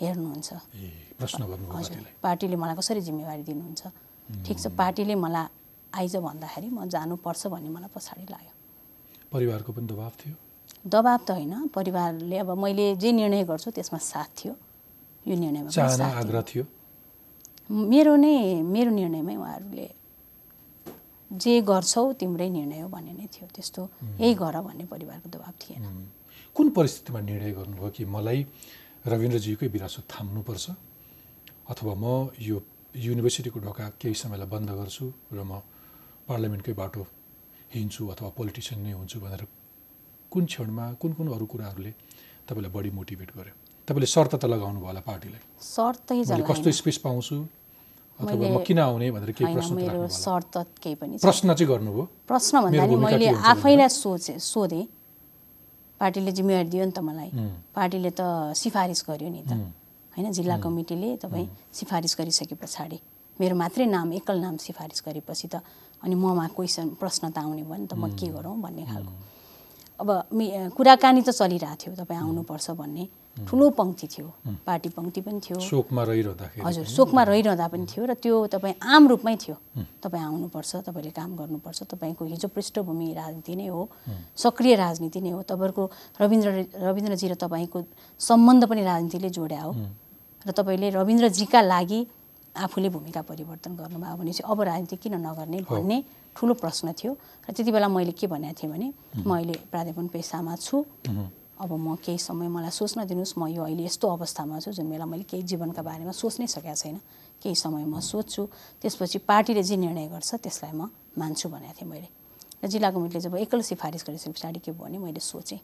हेर्नुहुन्छ? 0.00 0.50
हजुर। 1.20 2.06
पार्टीले 2.22 2.56
मलाई 2.56 2.76
कसरी 2.78 3.00
जिम्मेवारी 3.08 3.42
दिनुहुन्छ? 3.50 3.82
ठिक 4.46 4.56
छ 4.62 4.66
पार्टीले 4.78 5.14
मलाई 5.14 5.46
आइज 5.92 6.16
भन्दाखेरि 6.16 6.68
म 6.70 6.88
जानुपर्छ 6.88 7.42
भन्ने 7.52 7.68
मलाई 7.68 7.90
पछाडि 7.92 8.24
लाग्यो। 8.30 8.54
परिवारको 9.32 9.70
पनि 9.72 9.86
दबाब 9.92 10.12
थियो? 10.20 10.34
दबाब 10.84 11.20
त 11.26 11.30
होइन 11.30 11.68
परिवारले 11.74 12.36
अब 12.38 12.50
मैले 12.58 12.96
जे 12.96 13.12
निर्णय 13.12 13.44
गर्छु 13.44 13.70
त्यसमा 13.70 13.98
साथ 13.98 14.28
थियो। 14.38 14.54
यो 15.26 15.34
निर्णयमा। 15.38 15.70
आग्रह 16.22 16.42
थियो। 16.42 16.64
मेरो 17.70 18.16
नै 18.16 18.62
मेरो 18.62 18.90
निर्णयमै 18.90 19.36
उहाँहरूले 19.36 19.88
जे 21.30 21.54
गर्छौ 21.62 22.12
तिम्रै 22.20 22.48
निर्णय 22.50 22.80
हो 22.80 22.88
भन्ने 22.88 23.12
नै 23.12 23.26
थियो। 23.32 23.46
त्यस्तो 23.54 23.82
यही 24.20 24.34
गर 24.34 24.56
भन्ने 24.60 24.84
परिवारको 24.84 25.28
दबाब 25.30 25.54
थिएन। 25.62 25.82
कुन 26.56 26.66
परिस्थितिमा 26.76 27.20
निर्णय 27.20 27.50
गर्नुभयो 27.58 27.90
कि 27.96 28.04
मलाई 28.04 28.40
रविन्द्रजीकै 29.06 29.66
विरासत 29.74 30.04
थाम्नुपर्छ? 30.10 30.66
अथवा 31.72 31.94
म 31.94 32.28
यो 32.38 32.56
युनिभर्सिटीको 32.96 33.58
ढोका 33.64 33.84
केही 34.00 34.14
समयलाई 34.14 34.48
बन्द 34.50 34.70
गर्छु 34.76 35.04
र 35.32 35.40
म 35.40 35.62
पार्लियामेन्टकै 36.28 36.74
बाटो 36.74 37.02
हिँड्छु 37.72 38.02
अथवा 38.12 38.28
पोलिटिसियन 38.36 38.78
नै 38.84 38.92
हुन्छु 38.92 39.18
भनेर 39.24 39.42
कुन 40.32 40.44
क्षणमा 40.48 40.84
कुन 41.00 41.12
कुन 41.12 41.26
अरू 41.36 41.46
कुराहरूले 41.52 41.92
तपाईँलाई 42.48 42.72
बढी 42.72 42.90
मोटिभेट 42.98 43.30
गर्यो? 43.36 43.54
तपाईँले 43.88 44.08
शर्त 44.14 44.34
त 44.40 44.44
लगाउनु 44.48 44.78
भयो 44.80 44.88
होला 44.88 45.02
पार्टीलाई? 45.04 45.42
शर्तै 45.60 46.16
कस्तो 46.48 46.70
स्पेस 46.80 46.98
पाउँछु? 47.04 47.36
अथवा 48.18 48.48
म 48.48 48.62
किन 48.64 48.78
आउने 48.78 49.10
भनेर 49.12 49.30
केही 49.36 49.54
प्रश्न 49.54 49.74
मेरो 49.76 50.08
शर्त 50.08 50.54
केही 50.82 50.94
पनि। 51.00 51.16
प्रश्न 51.20 51.48
चाहिँ 51.52 51.68
गर्नुभयो? 51.68 52.04
प्रश्न 52.30 52.54
भन्दा 52.64 52.86
नि 52.86 52.96
मैले 52.96 53.28
आफैलाई 53.52 53.88
सोचेँ 53.88 54.38
सोधेँ। 54.38 54.84
पार्टीले 56.00 56.32
जिम्मेवारी 56.32 56.68
दियो 56.72 56.84
नि 56.86 56.92
त 56.92 56.98
मलाई। 56.98 57.30
पार्टीले 57.74 58.10
त 58.16 58.22
सिफारिस 58.56 59.00
गर्यो 59.08 59.28
नि 59.28 59.42
त। 59.42 59.52
होइन 60.14 60.32
जिल्ला 60.32 60.56
कमिटीले 60.62 61.16
तपाईँ 61.24 61.48
सिफारिस 61.72 62.12
गरिसके 62.18 62.54
पछाडि। 62.56 62.98
मेरो 63.40 63.54
मात्रै 63.56 63.86
नाम 63.88 64.12
एकल 64.12 64.38
नाम 64.38 64.56
सिफारिस 64.60 65.02
गरेपछि 65.06 65.48
त 65.48 65.64
अनि 66.04 66.14
ममा 66.14 66.46
क्वेसन 66.56 67.00
प्रश्न 67.00 67.30
त 67.32 67.38
आउने 67.38 67.64
भयो 67.64 67.80
नि 67.80 67.86
त 67.90 67.94
म 67.96 68.12
के 68.12 68.28
गरौँ 68.28 68.56
भन्ने 68.60 68.84
खालको। 68.86 69.12
अब 70.00 70.08
मे- 70.32 70.70
कुराकानी 70.76 71.22
त 71.22 71.30
चलिरहेको 71.30 71.76
थियो 71.82 71.94
तपाईँ 71.94 72.20
आउनुपर्छ 72.20 72.70
भन्ने। 72.80 73.04
ठुलो 73.48 73.70
पङ्क्ति 73.72 74.06
थियो 74.12 74.26
पार्टी 74.66 74.88
पङ्क्ति 74.92 75.20
पनि 75.24 75.40
थियो। 75.40 75.56
शोकमा 75.60 76.02
रहिरहँदाखेरि 76.04 76.62
हजुर 76.68 76.84
शोकमा 76.84 77.22
रहिरहँदा 77.22 77.66
पनि 77.72 77.84
थियो 77.88 78.04
र 78.04 78.14
त्यो 78.20 78.36
तपाईँ 78.52 78.74
आम 78.82 79.02
रूपमै 79.08 79.36
थियो। 79.40 79.56
तपाईँ 80.04 80.24
आउनुपर्छ 80.24 80.70
तपाईँले 80.88 81.10
काम 81.16 81.30
गर्नुपर्छ 81.40 81.80
तपाईँको 81.96 82.22
हिजो 82.28 82.48
पृष्ठभूमि 82.52 83.08
राजनीति 83.16 83.54
नै 83.56 83.66
हो 83.72 83.88
सक्रिय 84.36 84.74
राजनीति 84.76 85.20
नै 85.24 85.30
हो 85.32 85.40
तपाईँको 85.48 85.82
रविन्द्र 86.20 86.48
रविन्द्रजी 86.76 87.26
र 87.28 87.34
तपाईँको 87.40 87.78
सम्बन्ध 88.20 88.62
पनि 88.68 88.82
राजनीतिले 88.84 89.30
जोड्या 89.32 89.62
हो। 89.62 89.72
र 90.44 90.50
तपाईँले 90.52 90.90
रविन्द्रजीका 90.90 91.60
लागि 91.62 92.00
आफूले 92.54 92.88
भूमिका 92.88 93.22
परिवर्तन 93.22 93.76
गर्नुभयो 93.76 94.16
भने 94.16 94.32
चाहिँ 94.32 94.50
अब 94.52 94.60
राजनीति 94.60 94.96
किन 94.96 95.14
नगर्ने 95.24 95.58
भन्ने 95.64 95.98
ठुलो 96.36 96.54
प्रश्न 96.54 96.92
थियो। 96.92 97.12
र 97.48 97.52
त्यति 97.52 97.72
बेला 97.72 97.88
मैले 97.88 98.12
के 98.12 98.26
भनेको 98.26 98.54
थिएँ 98.60 98.72
भने 98.72 98.88
म 99.24 99.30
अहिले 99.36 99.54
प्राध्यापन 99.72 100.06
पेसामा 100.12 100.56
छु। 100.56 100.84
अब 101.62 101.70
म 101.72 101.96
केही 102.04 102.18
समय 102.18 102.48
मलाई 102.48 102.70
सोच्न 102.70 103.06
दिनुहोस्। 103.08 103.38
म 103.38 103.46
यो 103.48 103.62
अहिले 103.62 103.84
यस्तो 103.88 104.08
अवस्थामा 104.08 104.60
छु 104.60 104.72
जुन 104.72 104.90
बेला 104.90 105.06
मैले 105.06 105.24
केही 105.24 105.42
जीवनका 105.48 105.82
बारेमा 105.82 106.12
सोच्नै 106.12 106.46
सकेको 106.46 106.74
छैन। 106.74 106.96
केही 107.40 107.54
समय 107.54 107.84
म 107.88 108.00
सोध्छु। 108.00 108.42
त्यसपछि 108.82 109.18
पार्टीले 109.24 109.62
जे 109.62 109.76
निर्णय 109.76 110.06
गर्छ 110.12 110.34
त्यसलाई 110.42 110.72
म 110.76 110.90
मान्छु 111.16 111.48
भनेको 111.48 111.72
थिएँ 111.72 111.88
मैले। 111.88 112.08
र 112.60 112.66
जिल्ला 112.68 112.90
कमिटीले 112.90 113.20
जब 113.20 113.34
एकल 113.36 113.60
सिफारिस 113.62 114.02
गरिसके 114.06 114.30
पछाडि 114.30 114.58
के 114.60 114.72
भयो 114.72 114.82
भने 114.82 114.98
मैले 114.98 115.20
सोचेँ। 115.22 115.60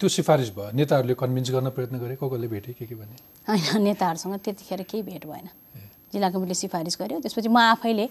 त्यो 0.00 0.08
सिफारिस 0.08 0.50
भयो। 0.56 0.72
नेताहरूले 0.72 1.14
कन्भिन्स 1.14 1.50
गर्न 1.50 1.68
प्रयत्न 1.76 1.98
गरे। 2.00 2.16
को 2.16 2.28
कसले 2.28 2.48
भेटे? 2.48 2.72
के 2.72 2.84
के 2.86 2.94
भने? 2.94 3.16
होइन 3.48 3.82
नेताहरूसँग 3.84 4.34
त्यतिखेर 4.44 4.82
केही 4.88 5.02
भेट 5.04 5.26
भएन। 5.26 5.48
जिल्ला 6.12 6.28
कमिटीले 6.30 6.54
सिफारिस 6.54 6.96
गर्यो। 7.00 7.18
त्यसपछि 7.20 7.48
म 7.48 7.58
आफैले 7.74 8.06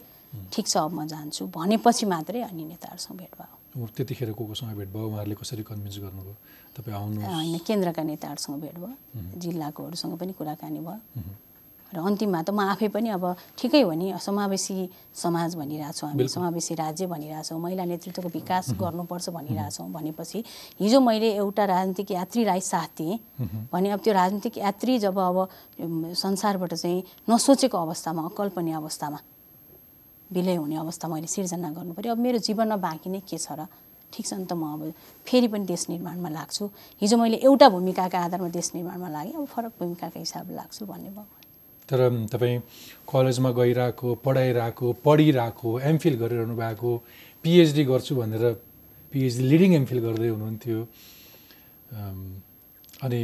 ठिक 0.53 0.65
छ 0.67 0.77
अब 0.77 0.91
म 0.93 1.07
जान्छु 1.07 1.43
भनेपछि 1.51 2.05
मात्रै 2.05 2.41
अनि 2.49 2.63
नेताहरूसँग 2.71 3.17
भेट 3.17 3.33
भयो। 3.39 3.85
त्यतिखेर 3.95 4.31
को 4.33 4.43
कोसँग 4.45 4.75
भेट 4.77 4.89
भयो? 4.93 5.05
उहाँहरूले 5.09 5.35
कसरी 5.35 5.63
कन्भिन्स 5.65 5.97
गर्नुभयो? 5.99 6.35
तपाईँ 6.75 6.95
आउनु 6.95 7.19
होइन 7.21 7.57
केन्द्रका 7.67 8.03
नेताहरूसँग 8.03 8.57
भेट 8.61 8.75
भयो। 8.77 8.95
जिल्लाकोहरूसँग 9.41 10.13
पनि 10.17 10.31
कुराकानी 10.37 10.79
भयो। 10.79 10.99
र 11.93 11.97
अन्तिममा 11.99 12.41
त 12.45 12.49
म 12.53 12.59
आफै 12.73 12.87
पनि 12.93 13.09
अब 13.17 13.25
ठिकै 13.57 13.81
हो 13.81 13.91
नि 13.97 14.13
समावेशी 14.21 14.77
समाज 15.09 15.55
भनिरहेछौँ 15.57 16.09
हामी 16.09 16.27
समावेशी 16.29 16.73
राज्य 16.75 17.05
भनिरहेछौँ 17.09 17.59
महिला 17.59 17.83
नेतृत्वको 17.89 18.29
विकास 18.29 18.65
गर्नुपर्छ 18.77 19.29
भनिरहेछौँ 19.29 19.89
भनेपछि 19.89 20.43
हिजो 20.79 20.99
मैले 21.01 21.29
एउटा 21.41 21.65
राजनीतिक 21.65 22.11
यात्रीलाई 22.11 22.61
साथ 22.61 22.89
दिएँ। 22.97 23.17
भने 23.73 23.89
अब 23.89 23.99
त्यो 24.05 24.13
राजनीतिक 24.13 24.57
यात्री 24.57 24.99
जब 24.99 25.17
अब 25.17 25.37
संसारबाट 26.13 26.73
चाहिँ 26.73 27.03
नसोचेको 27.29 27.77
अवस्थामा 27.77 28.21
अकल्पनीय 28.29 28.73
अवस्थामा 28.75 29.19
विलय 30.29 30.55
हुने 30.55 30.75
अवस्था 30.77 31.07
मैले 31.09 31.27
सिर्जना 31.27 31.69
गर्नु 31.73 31.93
पऱ्यो 31.97 32.13
अब 32.13 32.19
मेरो 32.21 32.37
जीवनमा 32.37 32.77
बाँकी 32.77 33.09
नै 33.09 33.19
के 33.25 33.37
छ 33.37 33.57
र? 33.57 33.65
ठिक 34.13 34.25
छ 34.25 34.33
नि 34.37 34.45
त 34.45 34.53
म 34.53 34.77
अब 34.77 34.93
फेरि 35.25 35.47
पनि 35.49 35.65
देश 35.65 35.89
निर्माणमा 35.89 36.29
लाग्छु। 36.29 36.65
हिजो 37.01 37.17
मैले 37.17 37.37
एउटा 37.41 37.69
भूमिकाका 37.69 38.17
आधारमा 38.29 38.49
देश 38.49 38.71
निर्माणमा 38.77 39.09
लागेँ 39.09 39.33
अब 39.37 39.45
फरक 39.45 39.73
भूमिकाका 39.79 40.19
हिसाबले 40.19 40.55
लाग्छु 40.55 40.85
भन्ने 40.85 41.09
भयो। 41.17 41.38
तर 41.89 41.99
तपाईँ 42.29 42.61
कलेजमा 43.09 43.49
गइरहेको 43.51 44.07
पढाइरहेको 44.25 44.87
पढिरहेको 45.05 45.69
एमफिल 45.89 46.15
गरिरहनु 46.21 46.55
भएको 46.55 46.91
पिएचडी 47.43 47.83
गर्छु 47.89 48.13
भनेर 48.15 48.43
पिएचडी 49.13 49.43
लिडिङ 49.49 49.71
एमफिल 49.73 49.99
गर्दै 50.05 50.29
हुनुहुन्थ्यो। 50.29 50.79
अनि 53.03 53.19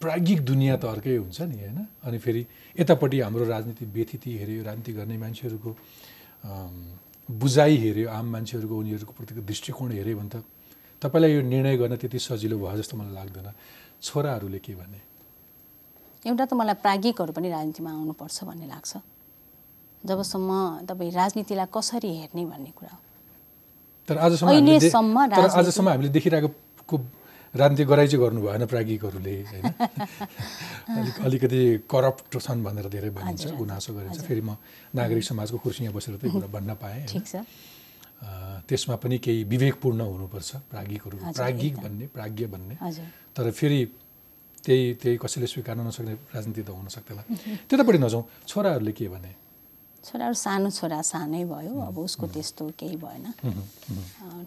प्राज्ञिक 0.00 0.40
दुनियाँ 0.44 0.76
त 0.78 0.84
अर्कै 0.84 1.16
हुन्छ 1.16 1.40
नि 1.52 1.56
होइन? 1.60 1.78
अनि 2.04 2.18
फेरि 2.18 2.42
यतापट्टि 2.80 3.20
हाम्रो 3.20 3.44
राजनीति 3.44 3.84
व्यथिति 3.84 4.30
हेऱ्यो 4.38 4.62
राजनीति 4.64 4.92
गर्ने 4.92 5.16
मान्छेहरूको 5.18 5.70
बुझाइ 7.28 7.76
हेऱ्यो 7.76 8.08
आम 8.08 8.26
मान्छेहरूको 8.32 8.76
उनीहरूको 8.76 9.12
प्रतिको 9.12 9.40
दृष्टिकोण 9.44 9.90
हेऱ्यो 9.92 10.16
भने 10.16 10.30
त 10.32 10.44
तपाईँलाई 11.02 11.32
यो 11.34 11.40
निर्णय 11.44 11.76
गर्न 11.76 11.96
त्यति 11.96 12.18
सजिलो 12.18 12.56
भयो 12.56 12.76
जस्तो 12.80 12.96
मलाई 12.96 13.14
लाग्दैन। 13.14 13.48
छोराहरूले 14.00 14.58
के 14.64 14.72
भने? 14.74 15.00
एउटा 16.24 16.44
त 16.44 16.52
मलाई 16.54 16.76
प्राज्ञिकहरू 16.84 17.32
पनि 17.36 17.48
राजनीतिमा 17.50 17.90
आउनुपर्छ 17.90 18.38
भन्ने 18.48 18.66
लाग्छ। 18.66 18.92
जबसम्म 20.02 20.50
तपाईँ 20.88 21.10
राजनीतिलाई 21.12 21.68
कसरी 21.76 22.10
हेर्ने 22.20 22.44
भन्ने 22.46 22.70
कुरा 22.78 22.92
हो। 22.94 22.98
तर 24.08 24.16
आजसम्म 24.18 24.48
हामीले 24.48 24.76
अहिलेसम्म 24.76 25.16
आजसम्म 25.60 25.88
देखिरहेको 26.16 26.96
राजनीति 27.54 27.84
गराइ 27.84 28.06
चाहिँ 28.08 28.20
गर्नु 28.22 28.40
भएन 28.42 28.62
प्राज्ञिकहरूले 28.66 29.34
होइन? 29.50 29.66
अलिक 30.98 31.16
अलिकति 31.26 31.60
करप्ट 31.90 32.38
छन् 32.38 32.62
भनेर 32.64 32.86
धेरै 32.92 33.10
भनिन्छ 33.16 33.56
गुनासो 33.56 33.90
गरिन्छ। 33.96 34.20
फेरि 34.28 34.40
म 34.40 34.56
नागरिक 34.94 35.24
समाजको 35.24 35.58
कुर्सीमा 35.64 35.90
बसेर 35.96 36.16
त्यही 36.20 36.32
कुरा 36.32 36.48
भन्न 36.52 36.70
पाएँ 36.76 37.06
त्यसमा 38.68 38.96
पनि 38.96 39.16
केही 39.24 39.44
विवेकपूर्ण 39.44 40.00
हुनुपर्छ 40.00 40.50
प्राज्ञिकहरू 40.70 41.16
प्राज्ञिक। 41.32 41.74
भन्ने 41.76 42.06
प्राज्ञ 42.12 42.46
भन्ने। 42.52 42.74
तर 43.36 43.50
फेरि 43.50 43.80
त्यही 44.66 44.94
त्यही 44.98 45.16
कसैले 45.22 45.46
स्वीकार्न 45.46 45.80
नसक्ने 45.86 46.12
राजनीति 46.34 46.62
त 46.66 46.70
हुन 46.74 46.88
सक्दैन। 46.90 47.18
त्यतापट्टि 47.70 47.98
नजाउँ। 48.02 48.24
छोराहरूले 48.50 48.92
के 48.92 49.08
भने? 49.08 49.30
छोराहरू 50.02 50.34
सानो 50.34 50.70
छोरा 50.70 51.00
सानै 51.02 51.42
भयो 51.46 51.74
अब 51.86 51.98
उसको 51.98 52.26
त्यस्तो 52.34 52.64
केही 52.78 52.96
भएन। 52.98 53.26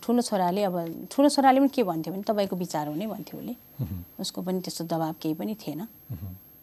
ठुलो 0.03 0.21
छोराले 0.23 0.63
अब 0.63 0.75
ठुलो 1.11 1.29
छोराले 1.29 1.59
पनि 1.59 1.71
के 1.71 1.83
भन्थ्यो 1.83 2.11
भने 2.13 2.23
तपाईँको 2.23 2.55
विचार 2.55 2.87
हो 2.87 2.95
नै 2.95 3.07
भन्थ्यो 3.07 3.39
उसले। 3.39 3.55
उसको 4.19 4.39
पनि 4.43 4.59
त्यस्तो 4.63 4.83
दबाब 4.87 5.15
केही 5.19 5.35
पनि 5.35 5.55
थिएन। 5.55 5.81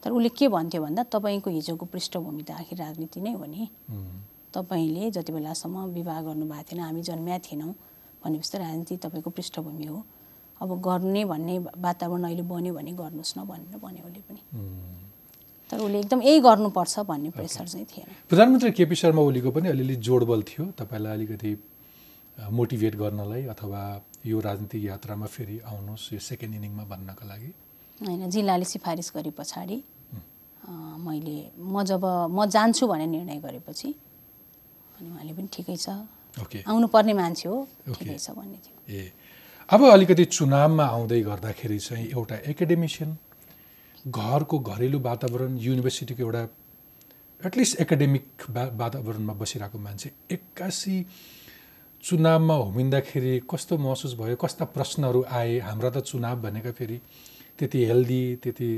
तर 0.01 0.11
उसले 0.13 0.29
के 0.33 0.49
भन्थ्यो 0.49 0.81
भन्दा 0.81 1.03
तपाईँको 1.13 1.49
हिजोको 1.51 1.85
पृष्ठभूमि 1.93 2.43
त 2.49 2.51
आखिर 2.57 2.79
राजनीति 2.79 3.21
नै 3.21 3.33
हो 3.37 3.45
नि। 3.45 3.69
तपाईँले 4.53 5.11
जति 5.13 5.33
बेलासम्म 5.33 5.93
विवाह 5.93 6.21
गर्नुभएको 6.29 6.65
थिएन 6.69 6.81
हामी 6.81 7.03
जन्मिया 7.05 7.39
थिएनौँ 7.45 7.73
भनेपछि 8.25 8.49
त 8.49 8.55
राजनीति 8.65 8.97
तपाईँको 8.97 9.31
पृष्ठभूमि 9.31 9.87
हो। 9.93 9.99
अब 10.63 10.71
गर्ने 10.81 11.23
भन्ने 11.25 11.59
वातावरण 11.77 12.25
अहिले 12.25 12.43
बन्यो 12.49 12.73
भने 12.75 12.93
गर्नुहोस् 12.97 13.37
न 13.39 13.41
भनेर 13.45 13.77
भन्यो 13.77 14.03
उसले 14.09 14.21
पनि। 14.29 14.41
तर 15.71 15.79
उसले 15.79 15.99
एकदम 16.01 16.21
यही 16.23 16.41
गर्नुपर्छ 16.41 16.95
भन्ने 17.11 17.31
प्रेसर 17.37 17.67
चाहिँ 17.69 17.87
थिएन। 17.87 18.09
प्रधानमन्त्री 18.29 18.71
केपी 18.73 18.95
शर्मा 18.97 19.23
ओलीको 19.23 19.51
पनि 19.51 19.69
अलिअलि 19.69 19.97
जोडबल 20.01 20.43
थियो। 20.49 20.65
तपाईँलाई 20.79 21.13
अलिकति 21.13 21.51
मोटिभेट 22.39 22.95
गर्नलाई 22.97 23.43
अथवा 23.53 23.83
यो 24.27 24.37
राजनीतिक 24.41 24.83
यात्रामा 24.85 25.27
फेरि 25.27 25.57
आउनुहोस् 25.67 26.13
यो 26.13 26.19
सेकेन्ड 26.21 26.55
इनिङमा 26.55 26.85
भन्नका 26.85 27.25
लागि। 27.27 27.51
होइन 28.01 28.31
जिल्लाले 28.31 28.65
सिफारिस 28.65 29.13
गरे 29.17 29.31
पछाडि 29.33 29.79
मैले 31.07 31.37
म 31.59 31.83
जब 31.85 32.05
म 32.31 32.45
जान्छु 32.47 32.87
भनेर 32.87 33.09
निर्णय 33.09 33.39
गरेपछि 33.41 33.89
अनि 34.99 35.09
उहाँले 35.11 35.33
पनि 35.33 35.49
ठिकै 35.53 35.77
छ। 35.77 35.89
आउनुपर्ने 36.69 37.13
मान्छे 37.13 37.49
हो। 37.49 37.57
ठिकै 37.89 38.19
छ 38.19 38.31
भन्ने 38.37 38.59
थियो। 38.65 38.77
ए 38.93 39.01
अब 39.69 39.83
अलिकति 39.85 40.25
चुनावमा 40.25 40.85
आउँदै 40.87 41.21
गर्दाखेरि 41.21 41.79
चाहिँ 41.79 42.07
एउटा 42.09 42.37
एकाडेमिसियन 42.51 43.17
घरको 44.09 44.59
घरेलु 44.59 44.99
वातावरण 45.03 45.57
युनिभर्सिटीको 45.59 46.23
एउटा 46.23 46.43
एटलिस्ट 47.41 47.81
एकाडेमिक 47.81 48.45
वातावरणमा 48.51 49.33
बसिरहेको 49.43 49.79
मान्छे 49.79 50.11
एक्कासी 50.31 50.97
चुनावमा 52.05 52.55
होमिँदाखेरि 52.55 53.33
कस्तो 53.51 53.79
महसुस 53.79 54.15
भयो 54.15 54.37
कस्ता 54.45 54.65
प्रश्नहरू 54.77 55.25
आए 55.35 55.59
हाम्रा 55.67 55.91
त 55.91 56.05
चुनाव 56.11 56.37
भनेका 56.47 56.73
फेरि 56.79 57.01
त्यति 57.59 57.85
हेल्दी 57.85 58.23
त्यति 58.43 58.71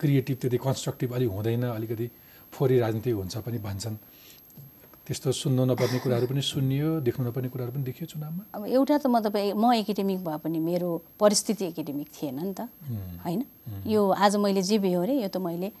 क्रिएटिभ 0.00 0.38
त्यति 0.42 0.58
कन्स्ट्रक्टिभ 0.66 1.14
अलिक 1.14 1.30
हुँदैन 1.30 1.62
अलिकति 1.70 2.10
फोरी 2.52 2.78
राजनीति 2.78 3.10
हुन्छ 3.10 3.36
पनि 3.46 3.58
भन्छन्। 3.58 3.96
त्यस्तो 5.08 5.32
सुन्नु 5.32 5.64
नपर्ने 5.72 5.98
कुराहरू 6.04 6.26
पनि 6.28 6.42
सुनियो 6.44 7.00
देख्नु 7.00 7.32
नपर्ने 7.32 7.48
कुराहरू 7.48 7.72
पनि 7.72 7.84
देखियो 7.88 8.06
चुनावमा? 8.12 8.42
अब 8.52 8.62
एउटा 8.68 8.96
त 9.00 9.06
म 9.08 9.24
तपाईँ 9.24 9.56
म 9.56 9.72
एकाडेमिक 9.80 10.20
भए 10.20 10.36
पनि 10.44 10.58
मेरो 10.60 11.16
परिस्थिति 11.16 11.64
एकाडेमिक 11.72 12.08
थिएन 12.12 12.36
नि 12.44 12.52
त 12.52 12.68
होइन? 13.24 13.40
यो 13.88 14.00
आज 14.04 14.36
मैले 14.36 14.60
जे 14.60 14.76
बेहोरेँ 14.84 15.16
अरे 15.16 15.22
यो 15.24 15.28
त 15.32 15.40
मैले 15.40 15.72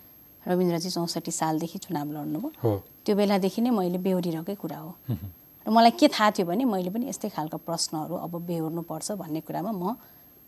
रविन्द्रजी 0.48 0.90
चौसठी 0.96 1.28
सालदेखि 1.28 1.78
चुनाव 1.84 2.08
लड्नुभयो। 2.08 2.72
त्यो 3.04 3.14
बेलादेखि 3.20 3.60
नै 3.60 3.70
मैले 3.76 3.98
बेहोरिरहेकै 4.00 4.56
कुरा 4.56 4.78
हो। 4.80 4.96
र 5.12 5.68
मलाई 5.76 5.92
के 6.00 6.08
थाहा 6.08 6.30
थियो 6.32 6.48
भने 6.48 6.64
मैले 6.64 6.88
पनि 6.88 7.12
यस्तै 7.12 7.28
खालको 7.28 7.60
प्रश्नहरू 7.68 8.14
अब 8.24 8.32
बेहोर्नुपर्छ 8.48 9.12
भन्ने 9.12 9.40
कुरामा 9.44 9.72
म 9.76 9.92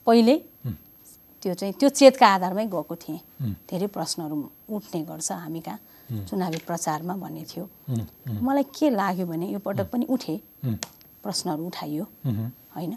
पहिल्यै 0.08 0.36
त्यो 1.44 1.52
चाहिँ 1.52 1.74
त्यो 1.76 1.88
चेतका 1.92 2.26
आधारमै 2.36 2.64
गएको 2.72 2.94
थिएँ। 2.96 3.20
धेरै 3.68 3.88
प्रश्नहरू 3.92 4.36
उठ्ने 4.72 5.00
गर्छ 5.04 5.28
हामी 5.44 5.60
कहाँ। 5.68 5.78
चुनावी 6.10 6.58
प्रचारमा 6.66 7.14
भन्ने 7.16 7.44
थियो। 7.50 7.64
मलाई 8.42 8.64
के 8.74 8.90
लाग्यो 8.90 9.26
भने 9.26 9.46
यो 9.50 9.58
पटक 9.58 9.86
पनि 9.90 10.04
उठे। 10.10 10.36
प्रश्नहरू 11.22 11.66
उठाइयो 11.66 12.04
होइन? 12.76 12.92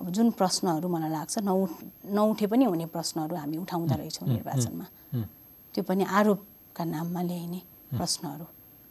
अब 0.00 0.06
जुन 0.10 0.30
प्रश्नहरू 0.40 0.88
मलाई 0.88 1.10
लाग्छ 1.10 1.38
नउठ 1.44 1.70
नउठे 2.08 2.46
पनि 2.46 2.64
हुने 2.64 2.86
प्रश्नहरू 2.88 3.36
हामी 3.36 3.56
उठाउँदा 3.56 3.94
रहेछौँ 3.94 4.28
निर्वाचनमा। 4.28 4.86
त्यो 5.74 5.82
पनि 5.84 6.04
आरोपका 6.08 6.84
नाममा 6.84 7.22
ल्याइने 7.22 7.60
प्रश्नहरू 7.92 8.44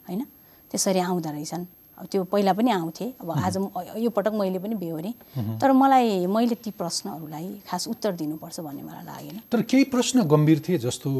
होइन? 0.06 0.22
त्यसरी 0.70 1.00
आउँदो 1.00 1.30
रहेछन्। 1.30 1.64
अब 1.98 2.06
त्यो 2.06 2.24
पहिला 2.28 2.52
पनि 2.52 2.70
आउँथे। 2.70 3.06
अब 3.20 3.30
आज 3.30 3.56
यो 3.98 4.10
पटक 4.12 4.32
मैले 4.36 4.58
पनि 4.60 4.74
बेहोरेँ। 4.76 5.14
तर 5.58 5.72
मलाई 5.72 6.26
मैले 6.28 6.54
ती 6.54 6.70
प्रश्नहरूलाई 6.70 7.48
खास 7.66 7.88
उत्तर 7.88 8.12
दिनुपर्छ 8.20 8.60
भन्ने 8.60 8.82
मलाई 8.82 9.04
लागेन। 9.04 9.36
तर 9.50 9.62
केही 9.64 9.84
प्रश्न 9.90 10.22
गम्भीर 10.28 10.58
थिए 10.68 10.78
जस्तो 10.78 11.10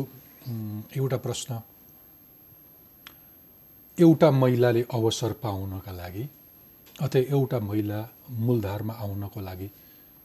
एउटा 0.96 1.16
प्रश्न। 1.16 1.60
एउटा 3.98 4.30
महिलाले 4.30 4.82
अवसर 4.92 5.32
पाउनका 5.42 5.92
लागि 5.92 6.24
अथवा 7.00 7.20
एउटा 7.32 7.58
महिला 7.60 7.98
मूलधारमा 8.28 8.94
आउनको 8.94 9.40
लागि 9.40 9.68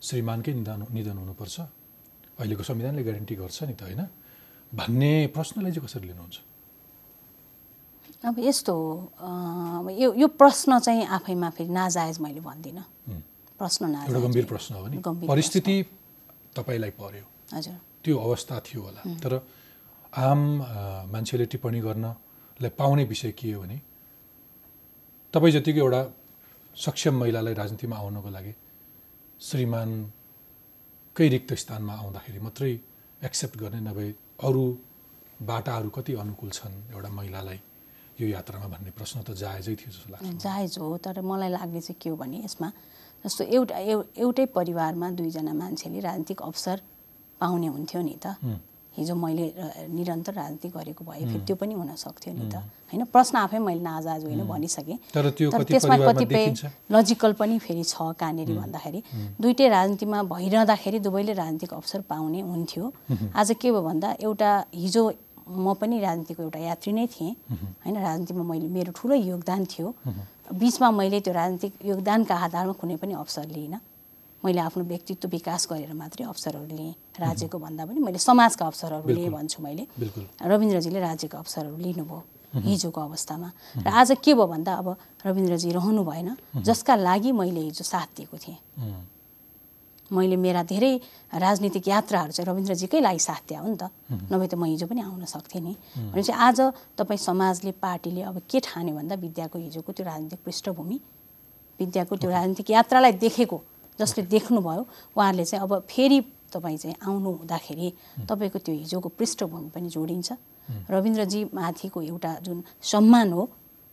श्रीमानकै 0.01 0.53
निधन 0.53 0.81
निधन 0.91 1.17
हुनुपर्छ। 1.17 1.59
अहिलेको 2.39 2.63
संविधानले 2.63 3.03
ग्यारेन्टी 3.03 3.35
गर्छ 3.35 3.57
नि 3.63 3.73
त 3.79 3.81
होइन? 3.87 4.01
भन्ने 4.75 5.11
प्रश्नलाई 5.35 5.71
चाहिँ 5.71 5.87
कसरी 5.87 6.07
लिनुहुन्छ? 6.07 6.35
अब 8.27 8.35
यस्तो 8.39 8.73
हो 8.75 9.89
यो 9.89 10.09
यो 10.19 10.27
प्रश्न 10.27 10.79
चाहिँ 10.79 11.05
आफैमा 11.07 11.49
फेरि 11.55 11.71
नाजायज 11.71 12.19
मैले 12.19 12.41
भन्दिनँ। 12.43 12.83
प्रश्न 13.59 13.81
नाजायज 13.87 14.09
एउटा 14.11 14.19
गम्भीर। 14.27 14.45
प्रश्न 14.51 14.75
हो 14.75 14.87
नि। 14.87 14.97
परिस्थिति 15.27 15.75
तपाईँलाई 16.55 16.91
पर्यो। 16.99 17.25
हजुर। 17.55 17.75
त्यो 18.03 18.15
अवस्था 18.19 18.59
थियो 18.67 18.81
होला। 18.83 19.01
तर 19.23 19.33
आम 20.13 20.41
मान्छेले 21.13 21.45
टिप्पणी 21.45 21.79
गर्नलाई 22.61 22.77
पाउने 22.77 23.03
विषय 23.05 23.31
के 23.33 23.51
हो 23.53 23.61
भने 23.61 23.77
तपाईँ 25.33 25.51
जतिको 25.53 25.79
एउटा 25.79 26.01
सक्षम 26.75 27.15
महिलालाई 27.19 27.53
राजनीतिमा 27.53 27.95
आउनको 27.97 28.29
लागि 28.29 28.53
श्रीमानकै 29.41 31.27
रिक्त 31.35 31.53
स्थानमा 31.63 31.93
आउँदाखेरि 32.01 32.39
मात्रै 32.45 32.71
एक्सेप्ट 33.21 33.55
गर्ने 33.61 33.79
नभए 33.89 34.07
अरू 34.45 34.63
बाटाहरू 35.49 35.89
कति 35.97 36.13
अनुकूल 36.23 36.49
छन् 36.57 36.75
एउटा 36.93 37.09
महिलालाई 37.17 37.59
यो 38.21 38.27
यात्रामा 38.27 38.67
भन्ने 38.73 38.91
प्रश्न 38.97 39.17
त 39.25 39.29
जायजै 39.41 39.73
थियो 39.79 39.89
जस्तो 39.91 40.07
लाग्छ 40.13 40.37
जायज 40.45 40.71
हो 40.81 40.97
तर 41.05 41.21
मलाई 41.25 41.49
लाग्ने 41.57 41.81
चाहिँ 41.81 41.97
के 42.01 42.09
हो 42.09 42.15
भने 42.21 42.37
यसमा 42.45 42.69
जस्तो 43.25 43.43
एउटा 43.57 43.77
एउ- 43.91 44.07
एउटै 44.21 44.45
परिवारमा 44.57 45.07
दुईजना 45.17 45.53
मान्छेले 45.53 45.99
राजनीतिक 46.07 46.39
अवसर 46.41 46.77
पाउने 47.41 47.67
हुन्थ्यो 47.75 48.01
नि 48.01 48.15
त। 48.23 48.25
हिजो 48.97 49.15
मैले 49.15 49.45
निरन्तर 49.87 50.33
राजनीति 50.33 50.67
गरेको 50.69 51.01
भए 51.05 51.23
फेरि 51.25 51.39
त्यो 51.47 51.55
पनि 51.55 51.73
हुन 51.73 51.95
सक्थ्यो 51.95 52.33
नि 52.33 52.45
त। 52.51 52.59
होइन 52.91 53.03
प्रश्न 53.07 53.37
आफै 53.37 53.59
मैले 53.59 53.81
नाजाज 53.81 54.23
होइन 54.25 54.43
भनिसकेँ। 54.47 54.97
तर 55.15 55.29
त्यसमा 55.31 55.97
कतिपय 55.97 56.45
लजिकल 56.91 57.33
पनि 57.39 57.59
फेरि 57.59 57.83
छ 57.83 58.11
कहाँनिर 58.19 58.51
भन्दाखेरि। 58.51 58.99
दुइटै 59.39 59.67
राजनीतिमा 59.69 60.23
भइरहँदाखेरि 60.27 60.99
दुवैले 60.99 61.33
राजनीतिक 61.33 61.73
अवसर 61.73 62.01
पाउने 62.11 62.39
हुन्थ्यो। 62.43 62.83
आज 63.31 63.49
के 63.55 63.71
भयो 63.71 63.81
भन्दा 63.81 64.09
एउटा 64.19 64.51
हिजो 64.75 65.03
म 65.47 65.73
पनि 65.73 65.99
राजनीतिको 65.99 66.43
एउटा 66.43 66.59
यात्री 66.59 66.91
नै 66.93 67.07
थिएँ। 67.07 67.31
होइन 67.83 67.95
राजनीतिमा 67.95 68.43
मैले 68.43 68.67
मेरो 68.67 68.91
ठुलो 68.91 69.15
योगदान 69.15 69.65
थियो। 69.71 69.87
बिचमा 70.51 70.91
मैले 70.91 71.19
त्यो 71.23 71.33
राजनीतिक 71.33 71.73
योगदानका 71.85 72.35
आधारमा 72.35 72.73
कुनै 72.75 72.95
पनि 72.99 73.13
अवसर 73.15 73.47
लिइनँ। 73.55 73.79
मैले 74.43 74.59
आफ्नो 74.61 74.83
व्यक्तित्व 74.83 75.27
विकास 75.29 75.67
गरेर 75.69 75.93
मात्रै 75.93 76.25
अवसरहरू 76.25 76.65
लिएँ 76.65 76.93
राज्यको 77.19 77.57
भन्दा 77.59 77.85
पनि 77.85 77.99
मैले 78.01 78.17
समाजका 78.17 78.65
अवसरहरू 78.65 79.09
लिएँ 79.09 79.29
भन्छु 79.29 79.61
मैले। 79.63 79.87
रविन्द्रजीले 80.41 80.99
राज्यको 80.99 81.37
अवसरहरू 81.37 81.77
लिनुभयो 81.77 82.19
हिजोको 82.51 83.01
अवस्थामा। 83.01 83.49
र 83.85 83.87
आज 83.87 84.11
के 84.19 84.33
भयो 84.33 84.47
भन्दा 84.47 84.73
अब 84.81 84.87
रविन्द्रजी 85.25 85.71
रहनु 85.71 86.03
भएन। 86.03 86.29
जसका 86.57 86.95
लागि 86.95 87.31
मैले 87.31 87.61
हिजो 87.69 87.83
साथ 87.85 88.07
दिएको 88.17 88.37
थिएँ। 88.37 88.57
मैले 90.11 90.35
मेरा 90.35 90.63
धेरै 90.67 90.99
राजनीतिक 91.31 91.87
यात्राहरू 91.87 92.31
चाहिँ 92.35 92.47
रविन्द्रजीकै 92.51 92.99
लागि 92.99 93.19
साथ 93.23 93.41
दिए 93.47 93.57
हो 93.57 93.67
नि 93.71 93.77
त। 93.79 93.87
नभए 94.27 94.47
त 94.51 94.59
म 94.59 94.67
हिजो 94.67 94.85
पनि 94.89 94.99
आउन 94.99 95.23
सक्थेँ 95.23 95.61
नि। 95.63 95.73
भनेपछि 96.11 96.31
आज 96.35 96.59
तपाईँ 96.99 97.17
समाजले 97.17 97.71
पार्टीले 97.79 98.21
अब 98.27 98.41
के 98.43 98.59
ठान्यो 98.59 98.95
भन्दा 98.99 99.15
विद्याको 99.15 99.55
हिजोको 99.59 99.91
त्यो 99.95 100.03
राजनीतिक 100.03 100.39
पृष्ठभूमि 100.43 100.97
विद्याको 101.79 102.15
त्यो 102.19 102.29
राजनीतिक 102.29 102.69
यात्रालाई 102.69 103.11
देखेको 103.23 103.57
जसले 103.99 104.23
देख्नुभयो 104.25 104.83
उहाँहरूले 105.15 105.45
चाहिँ 105.45 105.63
अब 105.63 105.71
फेरि 105.89 106.19
तपाईँ 106.53 106.77
चाहिँ 106.77 106.95
आउनु 107.07 107.29
हुँदाखेरि 107.31 107.87
तपाईँको 108.29 108.59
त्यो 108.59 108.75
हिजोको 108.75 109.09
पृष्ठभूमि 109.09 109.69
पनि 109.75 109.89
जोडिन्छ। 109.89 110.31
रविन्द्रजी 110.91 111.41
माथिको 111.53 112.01
एउटा 112.01 112.31
जुन 112.45 112.63
सम्मान 112.91 113.31
हो 113.33 113.43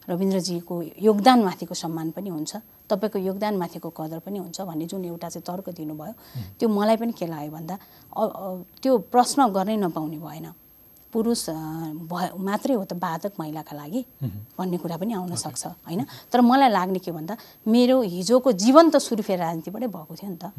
रविन्द्रजीको 0.08 0.74
योगदानमाथिको 1.02 1.74
सम्मान 1.74 2.10
पनि 2.16 2.28
हुन्छ 2.30 2.56
तपाईँको 2.90 3.18
योगदानमाथिको 3.18 3.88
कदर 3.90 4.18
पनि 4.26 4.38
हुन्छ 4.38 4.60
भन्ने 4.60 4.86
जुन 4.86 5.04
एउटा 5.04 5.28
चाहिँ 5.28 5.44
तर्क 5.46 5.68
दिनुभयो 5.76 6.12
त्यो 6.58 6.68
मलाई 6.68 6.96
पनि 6.96 7.12
के 7.12 7.26
लाग्यो 7.26 7.50
भन्दा 7.52 7.74
त्यो 8.82 8.98
प्रश्न 9.12 9.46
गर्नै 9.52 9.76
नपाउने 9.76 10.18
भएन। 10.18 10.46
पुरुष 11.12 11.42
भयो 12.10 12.36
मात्रै 12.38 12.74
हो 12.74 12.84
त 12.84 12.92
बाधक 12.96 13.32
महिलाका 13.40 13.76
लागि 13.76 14.04
भन्ने 14.58 14.76
कुरा 14.76 14.96
पनि 14.96 15.12
आउन 15.14 15.34
सक्छ 15.34 15.66
होइन? 15.86 16.04
तर 16.32 16.40
मलाई 16.40 16.68
लाग्ने 16.68 16.98
के 16.98 17.12
भन्दा 17.12 17.36
मेरो 17.66 18.00
हिजोको 18.02 18.52
जीवन 18.52 18.90
त 18.90 18.96
सुरु 18.98 19.22
फेरि 19.22 19.40
राजनीतिबाटै 19.40 19.88
भएको 19.88 20.14
थियो 20.14 20.30
नि 20.30 20.36
त। 20.36 20.52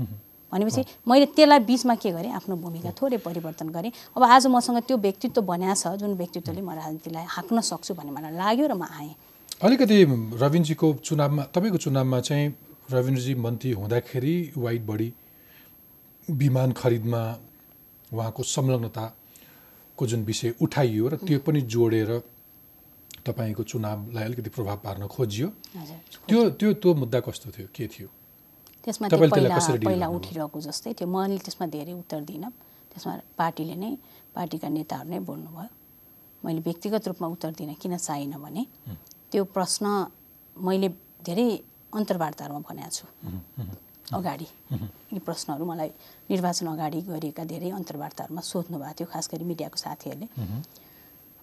भनेपछि 0.51 0.81
मैले 1.05 1.25
त्यसलाई 1.37 1.59
बिचमा 1.61 1.95
के 2.01 2.09
गरेँ? 2.09 2.33
आफ्नो 2.33 2.55
भूमिका 2.57 2.91
थोरै 2.97 3.17
परिवर्तन 3.21 3.69
गरेँ। 3.69 3.91
अब 4.17 4.23
आज 4.25 4.47
मसँग 4.49 4.81
त्यो 4.89 4.97
व्यक्तित्व 4.97 5.41
बन्या 5.45 5.73
छ 5.77 5.93
जुन 6.01 6.17
व्यक्तित्वले 6.17 6.61
म 6.61 6.73
राजनीतिलाई 6.73 7.25
हाँक्न 7.29 7.61
सक्छु 7.61 7.93
भन्ने 7.93 8.11
मलाई 8.11 8.33
लाग्यो 8.33 8.65
र 8.65 8.73
म 8.73 8.89
आएँ। 8.89 9.13
अलिकति 9.61 9.97
रविनजीको 10.41 10.87
चुनावमा 11.05 11.43
तपाईँको 11.53 11.77
चुनावमा 11.77 12.19
चाहिँ 12.25 12.45
रविन्द्रजी 12.89 13.33
मन्त्री 13.35 13.71
हुँदाखेरि 13.77 14.35
वाइट 14.57 14.81
बडी 14.89 15.09
विमान 16.27 16.71
खरिदमा 16.73 17.21
उहाँको 18.11 18.43
संलग्नताको 19.99 20.05
जुन 20.07 20.23
विषय 20.23 20.53
उठाइयो 20.61 21.07
र 21.09 21.15
त्यो 21.27 21.39
पनि 21.43 21.61
जोडेर 21.67 22.23
तपाईँको 23.25 23.63
चुनावलाई 23.63 24.23
अलिकति 24.23 24.49
प्रभाव 24.49 24.77
पार्न 24.79 25.07
खोजियो। 25.07 25.47
त्यो 26.27 26.49
त्यो 26.55 26.73
त्यो 26.79 26.93
मुद्दा 26.95 27.19
कस्तो 27.19 27.51
थियो? 27.51 27.67
के 27.75 27.87
थियो? 27.87 28.07
त्यसमा 28.83 29.07
पहिला? 29.83 30.07
उठिरहेको 30.07 30.59
जस्तै 30.61 30.93
थियो। 30.95 31.07
मैले 31.07 31.37
त्यसमा 31.43 31.65
धेरै 31.67 31.93
उत्तर 31.93 32.19
दिइनँ 32.23 32.51
त्यसमा 32.91 33.13
पार्टीले 33.37 33.75
नै 33.75 33.91
पार्टीका 34.35 34.67
नेताहरू 34.71 35.09
नै 35.09 35.19
बोल्नुभयो। 35.19 35.67
मैले 36.45 36.59
व्यक्तिगत 36.63 37.03
रूपमा 37.07 37.27
उत्तर 37.35 37.51
दिन 37.59 37.73
किन 37.75 37.97
चाहिनँ 37.99 38.39
भने 38.39 38.63
त्यो 39.31 39.43
प्रश्न 39.51 39.85
मैले 40.55 40.89
धेरै 41.27 41.47
अन्तर्वार्ताहरूमा 41.91 42.61
भनेको 42.63 42.91
छु। 42.95 43.05
अगाडि 44.13 44.47
यी 45.13 45.19
प्रश्नहरू 45.19 45.65
मलाई 45.65 45.89
निर्वाचन 46.29 46.67
अगाडि 46.67 46.99
गरिएका 47.09 47.43
धेरै 47.45 47.69
अन्तर्वार्ताहरूमा 47.79 48.41
सोध्नु 48.41 48.77
भएको 48.79 48.93
थियो 48.97 49.07
खास 49.13 49.25
गरी 49.31 49.45
मिडियाको 49.51 49.77
साथीहरूले। 49.77 50.27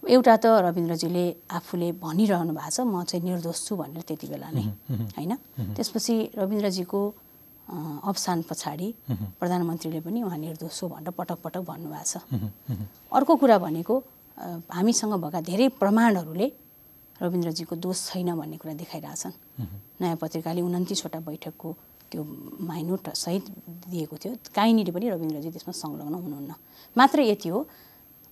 एउटा 0.03 0.35
त 0.37 0.45
रविन्द्रजीले 0.67 1.25
आफूले 1.57 1.87
भनिरहनु 2.03 2.53
भएको 2.53 2.71
छ 2.75 2.79
म 2.83 3.03
चाहिँ 3.07 3.23
निर्दोष 3.23 3.59
छु 3.67 3.73
भनेर 3.75 4.01
त्यति 4.07 4.27
बेला 4.27 4.49
नै 4.51 4.63
होइन? 5.15 5.33
त्यसपछि 5.75 6.15
रविन्द्रजीको 6.37 6.99
अवसान 7.67 8.37
पछाडि 8.49 8.87
प्रधानमन्त्रीले 9.39 9.99
पनि 9.99 10.19
उहाँ 10.23 10.37
निर्दोष 10.37 10.83
हो 10.83 10.87
भनेर 10.87 11.11
पटक 11.11 11.37
पटक 11.43 11.63
भन्नुभएको 11.67 12.03
छ। 12.03 12.13
अर्को 13.11 13.33
कुरा 13.35 13.57
भनेको 13.57 13.95
हामीसँग 14.71 15.13
भएका 15.23 15.39
धेरै 15.41 15.67
प्रमाणहरूले 15.81 16.47
रविन्द्रजीको 17.19 17.75
दोष 17.75 17.97
छैन 18.07 18.29
भन्ने 18.39 18.57
कुरा 18.61 18.73
देखाइरहेछन्। 18.77 19.33
नयाँ 19.99 20.15
पत्रिकाले 20.21 20.61
उन्तिसवटा 20.61 21.19
बैठकको 21.27 21.69
त्यो 22.11 22.23
माइनोट 22.63 23.09
सहित 23.15 23.45
दिएको 23.89 24.15
थियो। 24.17 24.33
कहीँनिर 24.55 24.91
पनि 24.91 25.09
रविन्द्रजी 25.09 25.49
त्यसमा 25.51 25.73
संलग्न 25.73 26.13
हुनुहुन्न। 26.13 26.53
मात्र 26.95 27.19
यति 27.21 27.49
हो 27.49 27.59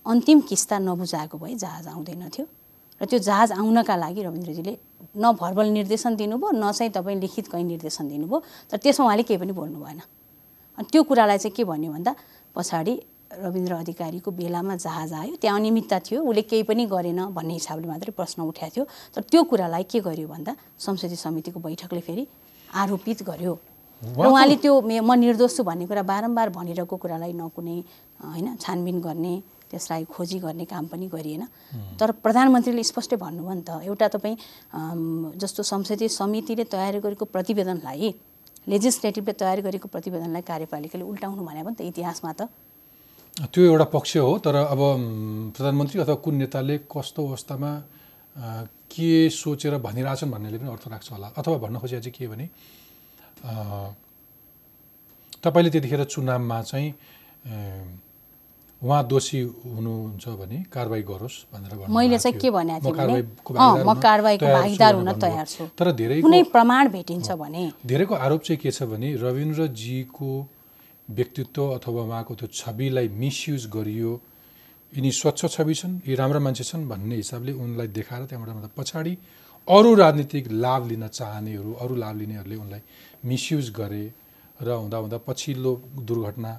अन्तिम 0.06 0.40
किस्ता 0.48 0.78
नबुझाएको 0.78 1.38
भए 1.38 1.54
जहाज 1.54 1.86
आउँदैन 1.88 2.28
थियो 2.28 2.46
र 3.00 3.04
त्यो 3.04 3.18
जहाज 3.18 3.52
आउनका 3.52 3.96
लागि 3.96 4.22
रविन्द्रजीले 4.22 4.72
न 5.16 5.32
भर्बल 5.36 5.66
निर्देशन 5.68 6.16
दिनुभयो 6.16 6.50
न 6.56 6.72
चाहिँ 6.72 6.92
तपाईँ 6.92 7.20
लिखित 7.20 7.48
कहीँ 7.52 7.64
निर्देशन 7.64 8.08
दिनुभयो। 8.08 8.42
तर 8.70 8.76
त्यसमा 8.80 9.04
उहाँले 9.06 9.22
केही 9.22 9.38
पनि 9.40 9.52
बोल्नु 9.52 9.78
भएन। 9.84 10.00
अनि 10.78 10.88
त्यो 10.92 11.02
कुरालाई 11.04 11.38
चाहिँ 11.38 11.54
के 11.56 11.64
भन्यो 11.64 11.92
भन्दा 11.92 12.14
पछाडि 12.56 12.94
रविन्द्र 13.26 13.72
अधिकारीको 13.74 14.30
बेलामा 14.30 14.76
जहाज 14.76 15.12
आयो। 15.12 15.34
त्यहाँ 15.36 15.58
अनियमितता 15.58 15.98
थियो 15.98 16.22
उसले 16.24 16.42
केही 16.48 16.62
पनि 16.62 16.86
गरेन 16.86 17.20
भन्ने 17.36 17.54
हिसाबले 17.60 17.86
मात्रै 17.88 18.12
प्रश्न 18.16 18.42
उठाएको 18.42 18.74
थियो। 18.74 18.84
तर 19.12 19.22
त्यो 19.28 19.42
कुरालाई 19.44 19.84
के 19.84 20.00
गर्यो 20.00 20.28
भन्दा 20.28 20.56
संसदीय 20.78 21.16
समितिको 21.16 21.60
बैठकले 21.60 22.00
फेरि 22.00 22.24
आरोपित 22.74 23.22
गर्यो। 23.22 23.54
र 24.02 24.26
उहाँले 24.28 24.56
त्यो 24.60 24.72
मे- 24.82 25.02
निर्दोष 25.02 25.56
छु 25.56 25.62
भन्ने 25.64 25.86
कुरा 25.86 26.02
बारम्बार 26.02 26.48
भनिरहेको 26.52 26.96
कुरालाई 26.96 27.32
न 27.32 27.48
कुनै 27.48 27.76
होइन 28.20 28.56
छानबिन 28.60 29.00
गर्ने 29.00 29.34
त्यसलाई 29.70 30.04
खोजी 30.04 30.38
गर्ने 30.44 30.64
काम 30.64 30.84
पनि 30.92 31.06
गरिएन। 31.08 31.42
तर 31.98 32.10
प्रधानमन्त्रीले 32.24 32.84
स्पष्टै 32.84 33.16
भन्नुभयो 33.16 33.54
नि 33.56 33.62
त 33.66 33.70
एउटा 33.88 34.06
तपाईँ 34.14 34.36
जस्तो 35.40 35.62
संसदीय 35.62 36.08
समितिले 36.08 36.64
तयारी 36.70 36.98
गरेको 37.00 37.24
प्रतिवेदनलाई 37.24 38.14
लेजिस्लेटिभले 38.68 39.32
तयारी 39.32 39.62
गरेको 39.62 39.88
प्रतिवेदनलाई 39.88 40.42
कार्यपालिकाले 40.42 41.04
उल्टाउनु 41.04 41.42
भने 41.42 41.62
पनि 41.64 41.74
त 41.74 41.80
इतिहासमा 41.90 42.32
त। 42.38 42.40
त्यो 43.36 43.62
एउटा 43.64 43.86
पक्ष 43.96 44.16
हो 44.16 44.32
तर 44.44 44.54
अब 44.54 44.80
प्रधानमन्त्री 45.56 46.00
अथवा 46.00 46.14
कुन 46.24 46.34
नेताले 46.40 46.76
कस्तो 46.92 47.20
अवस्थामा 47.28 47.70
के 48.36 49.10
सोचेर 49.30 49.76
भनिरहेछन् 49.78 50.30
भन्नेले 50.30 50.58
पनि 50.58 50.70
अर्थ 50.70 50.88
राख्छ 50.88 51.12
होला 51.12 51.26
अथवा 51.36 51.56
भन्न 51.58 51.76
खोजेको 51.80 52.00
चाहिँ 52.00 52.14
के 52.18 52.26
भने 52.28 52.46
तपाईँले 55.44 55.70
त्यतिखेर 55.70 56.04
चुनावमा 56.04 56.62
चाहिँ 56.62 56.88
उहाँ 58.82 59.02
दोषी 59.08 59.40
हुनुहुन्छ 59.40 60.28
भने 60.28 60.58
कारवाही 60.72 61.02
गरोस् 61.02 61.36
भनेर 61.52 61.88
मैले 61.88 62.18
चाहिँ। 62.18 62.38
के 62.40 62.50
भनेको 62.50 62.92
म 62.92 62.92
थिएँ 62.92 62.96
भने 62.96 63.84
म 63.84 63.94
कारवाहीको 64.00 64.46
भागीदार 64.46 64.94
हुन। 64.94 65.12
तयार 65.16 65.46
छु 65.46 65.64
तर 65.78 65.92
धेरैको 65.96 66.22
कुनै 66.22 66.42
प्रमाण 66.52 66.88
भेटिन्छ 66.92 67.30
भने 67.40 67.72
धेरैको 67.86 68.14
आरोप 68.14 68.42
चाहिँ 68.42 68.60
के 68.60 68.70
छ 68.70 68.82
भने 68.92 69.14
रविन्द्रजीको 69.16 70.30
व्यक्तित्व 71.08 71.62
अथवा 71.72 72.02
उहाँको 72.02 72.34
त्यो 72.34 72.48
छविलाई 72.52 73.08
मिसयुज 73.08 73.66
गरियो 73.72 74.12
यिनी 74.96 75.10
स्वच्छ 75.12 75.46
छवि 75.54 75.74
छन् 75.74 75.94
यी 76.08 76.14
राम्रा 76.16 76.40
मान्छे 76.40 76.64
छन् 76.64 76.88
भन्ने 76.88 77.16
हिसाबले 77.16 77.52
उनलाई 77.52 77.88
देखाएर 77.98 78.22
त्यहाँबाट 78.26 78.56
मतलब 78.56 78.72
पछाडि 78.76 79.12
अरू 79.68 79.94
राजनीतिक 79.94 80.44
लाभ 80.64 80.82
लिन 80.88 81.06
चाहनेहरू 81.08 81.72
अरू 81.84 81.94
लाभ 82.02 82.16
लिनेहरूले 82.16 82.56
उनलाई 82.56 82.82
मिसयुज 83.28 83.70
गरे 83.76 84.04
र 84.62 84.68
हुँदा 84.72 84.96
हुँदा 84.96 85.18
पछिल्लो 85.28 85.72
दुर्घटना 86.08 86.52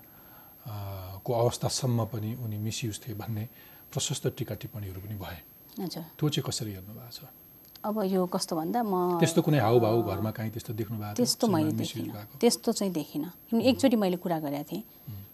को 1.26 1.32
अवस्थासम्म 1.34 2.06
पनि 2.14 2.36
उनी 2.46 2.58
मिसयुज 2.62 3.00
थिए 3.04 3.16
भन्ने 3.18 3.44
प्रशस्त 3.90 4.28
टिका 4.38 4.56
टिप्पणीहरू 4.62 5.00
पनि 5.02 5.16
भए। 5.18 5.40
त्यो 6.18 6.30
चाहिँ 6.30 6.46
कसरी 6.46 6.72
हेर्नु 6.78 6.94
भएको 6.94 7.12
छ? 7.18 7.26
अब 7.88 7.96
यो 8.06 8.26
कस्तो 8.30 8.54
भन्दा 8.54 8.80
म 8.84 9.18
त्यस्तो 9.18 9.42
कुनै 9.42 9.60
हाउभाउ 9.66 9.98
घरमा 10.14 10.32
काहीँ 10.38 10.52
त्यस्तो 10.54 10.74
देख्नु 10.78 10.98
भएको? 10.98 11.16
त्यस्तो 11.18 11.46
मैले 11.48 11.72
देखिनँ? 11.74 12.38
त्यस्तो 12.42 12.70
चाहिँ 12.78 12.94
देखिनँ। 12.94 13.30
किन? 13.50 13.62
एकचोटि 13.62 13.96
मैले 13.98 14.18
कुरा 14.22 14.40
गरेको 14.46 14.64
थिएँ 14.70 14.84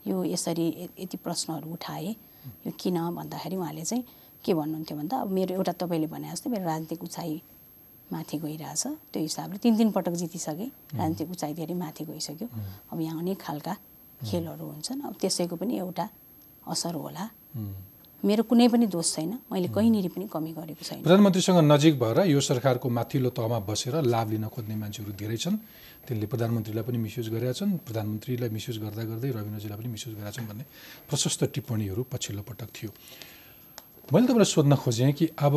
यो 0.07 0.23
यसरी 0.23 0.67
यति 1.03 1.17
प्रश्नहरू 1.19 1.67
उठाएँ। 1.67 2.15
यो 2.65 2.71
किन 2.79 2.97
भन्दाखेरि 3.15 3.55
उहाँले 3.55 3.83
चाहिँ 3.83 4.03
के 4.43 4.53
भन्नुहुन्थ्यो 4.53 4.97
भन्दा 4.97 5.15
अब 5.17 5.29
मेरो 5.31 5.55
एउटा 5.55 5.71
तपाईँले 5.81 6.07
भने 6.07 6.31
जस्तै 6.31 6.49
मेरो 6.49 6.65
राजनीतिक 6.65 7.03
उचाइ 7.03 7.41
माथि 8.11 8.37
गइरहेछ 8.37 8.83
त्यो 9.11 9.21
हिसाबले 9.21 9.57
तिन 9.63 9.77
तिन 9.77 9.89
पटक 9.91 10.13
जितिसकेँ 10.21 10.69
राजनीतिक 10.93 11.29
उचाइ 11.31 11.53
धेरै 11.53 11.73
माथि 11.73 12.03
गइसक्यो। 12.05 12.47
अब 12.91 12.99
यहाँ 13.01 13.19
अनेक 13.19 13.39
खालका 13.41 13.73
खेलहरू 14.21 14.65
हुन्छन्। 14.65 15.01
अब 15.07 15.13
त्यसैको 15.21 15.55
पनि 15.55 15.77
एउटा 15.77 16.05
असर 16.67 16.93
होला। 16.95 17.23
मेरो 18.23 18.43
कुनै 18.47 18.67
पनि 18.71 18.87
दोष 18.87 19.07
छैन। 19.15 19.31
मैले 19.51 19.67
कहीँनिर 19.67 20.07
पनि 20.15 20.25
कमी 20.31 20.51
गरेको 20.55 20.83
छैन। 20.83 21.03
प्रधानमन्त्रीसँग 21.03 21.59
नजिक 21.59 21.99
भएर 21.99 22.17
यो 22.31 22.39
सरकारको 22.39 22.87
माथिल्लो 22.87 23.29
तहमा 23.35 23.59
बसेर 23.67 23.95
लाभ 24.07 24.27
लिन 24.31 24.47
खोज्ने 24.47 24.75
मान्छेहरू 24.79 25.11
धेरै 25.11 25.37
छन्। 25.43 25.55
तिनले 26.07 26.25
प्रधानमन्त्रीलाई 26.31 26.83
पनि 26.87 26.97
मिसयुज 27.03 27.27
गरेका 27.35 27.53
छन्। 27.59 27.71
प्रधानमन्त्रीलाई 27.83 28.49
मिसयुज 28.49 28.77
गर्दा 28.79 29.03
गर्दै 29.11 29.29
रविन्द्रजीलाई 29.35 29.77
पनि 29.79 29.89
मिसयुज 29.91 30.13
गरेका 30.15 30.31
छन् 30.35 30.47
भन्ने 30.47 30.63
प्रशस्त 31.11 31.41
टिप्पणीहरू 31.51 32.01
पछिल्लो 32.11 32.43
पटक 32.47 32.69
थियो। 32.71 32.91
मैले 34.11 34.27
तपाईँलाई 34.27 34.51
सोध्न 34.55 34.73
खोजेँ 34.83 35.11
कि 35.15 35.25
अब 35.39 35.55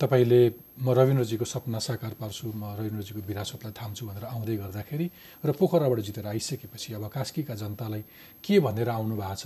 तपाईँले 0.00 0.40
म 0.80 0.86
रविन्द्रजीको 0.92 1.44
सपना 1.44 1.78
साकार 1.80 2.12
पार्छु 2.20 2.52
म 2.52 2.72
रविन्द्रजीको 2.78 3.20
विरासतलाई 3.20 3.72
थाम्छु 3.72 4.02
भनेर 4.08 4.24
आउँदै 4.28 4.56
गर्दाखेरि 4.64 5.06
र 5.44 5.50
पोखराबाट 5.52 5.98
जितेर 6.08 6.26
आइसकेपछि 6.32 6.88
अब 6.96 7.04
कास्कीका 7.08 7.54
जनतालाई 7.54 8.02
के 8.44 8.60
भनेर 8.60 8.88
आउनु 8.92 9.16
भएको 9.16 9.36
छ? 9.36 9.44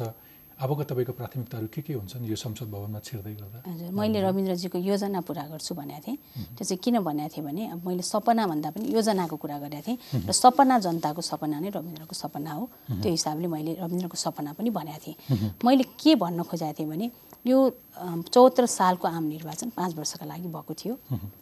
अबको 0.61 0.83
तपाईँको 0.85 1.13
प्राथमिकताहरू 1.13 1.67
के 1.75 1.81
के 1.83 1.93
हुन्छन् 1.95 2.25
यो 2.29 2.37
संसद 2.37 2.69
भवनमा 2.69 3.01
छिर्दै 3.01 3.35
गर्दा? 3.35 3.59
हजुर 3.67 3.91
मैले 3.93 4.21
रविन्द्रजीको 4.21 4.79
योजना 4.79 5.21
पुरा 5.25 5.45
गर्छु 5.49 5.75
भनेको 5.75 6.01
थिएँ। 6.05 6.17
त्यो 6.57 6.65
चाहिँ 6.65 6.81
किन 6.85 6.99
भनेको 7.01 7.29
थिएँ 7.33 7.45
भने 7.47 7.63
अब 7.73 7.87
मैले 7.87 8.03
सपना 8.03 8.47
भन्दा 8.47 8.71
पनि 8.71 8.85
योजनाको 8.93 9.37
कुरा 9.37 9.59
गरेको 9.59 9.83
थिएँ 9.87 9.99
र 10.29 10.33
सपना 10.33 10.79
जनताको 10.85 11.21
सपना 11.23 11.59
नै 11.61 11.71
रविन्द्रको 11.73 12.15
सपना 12.15 12.53
हो। 12.53 12.65
त्यो 13.03 13.11
हिसाबले 13.11 13.47
मैले 13.49 13.73
रविन्द्रको 13.81 14.17
सपना 14.17 14.53
पनि 14.53 14.71
भनेको 14.71 15.01
थिएँ। 15.03 15.17
मैले 15.65 15.85
के 15.97 16.15
भन्न 16.21 16.43
खोजेको 16.43 16.75
थिएँ 16.79 16.89
भने 16.89 17.11
यो 17.43 17.59
चौहत्तर 18.31 18.67
सालको 18.67 19.09
आम 19.09 19.25
निर्वाचन 19.35 19.69
पाँच 19.75 19.95
वर्षका 19.99 20.27
लागि 20.27 20.47
भएको 20.47 20.75
थियो 20.79 20.95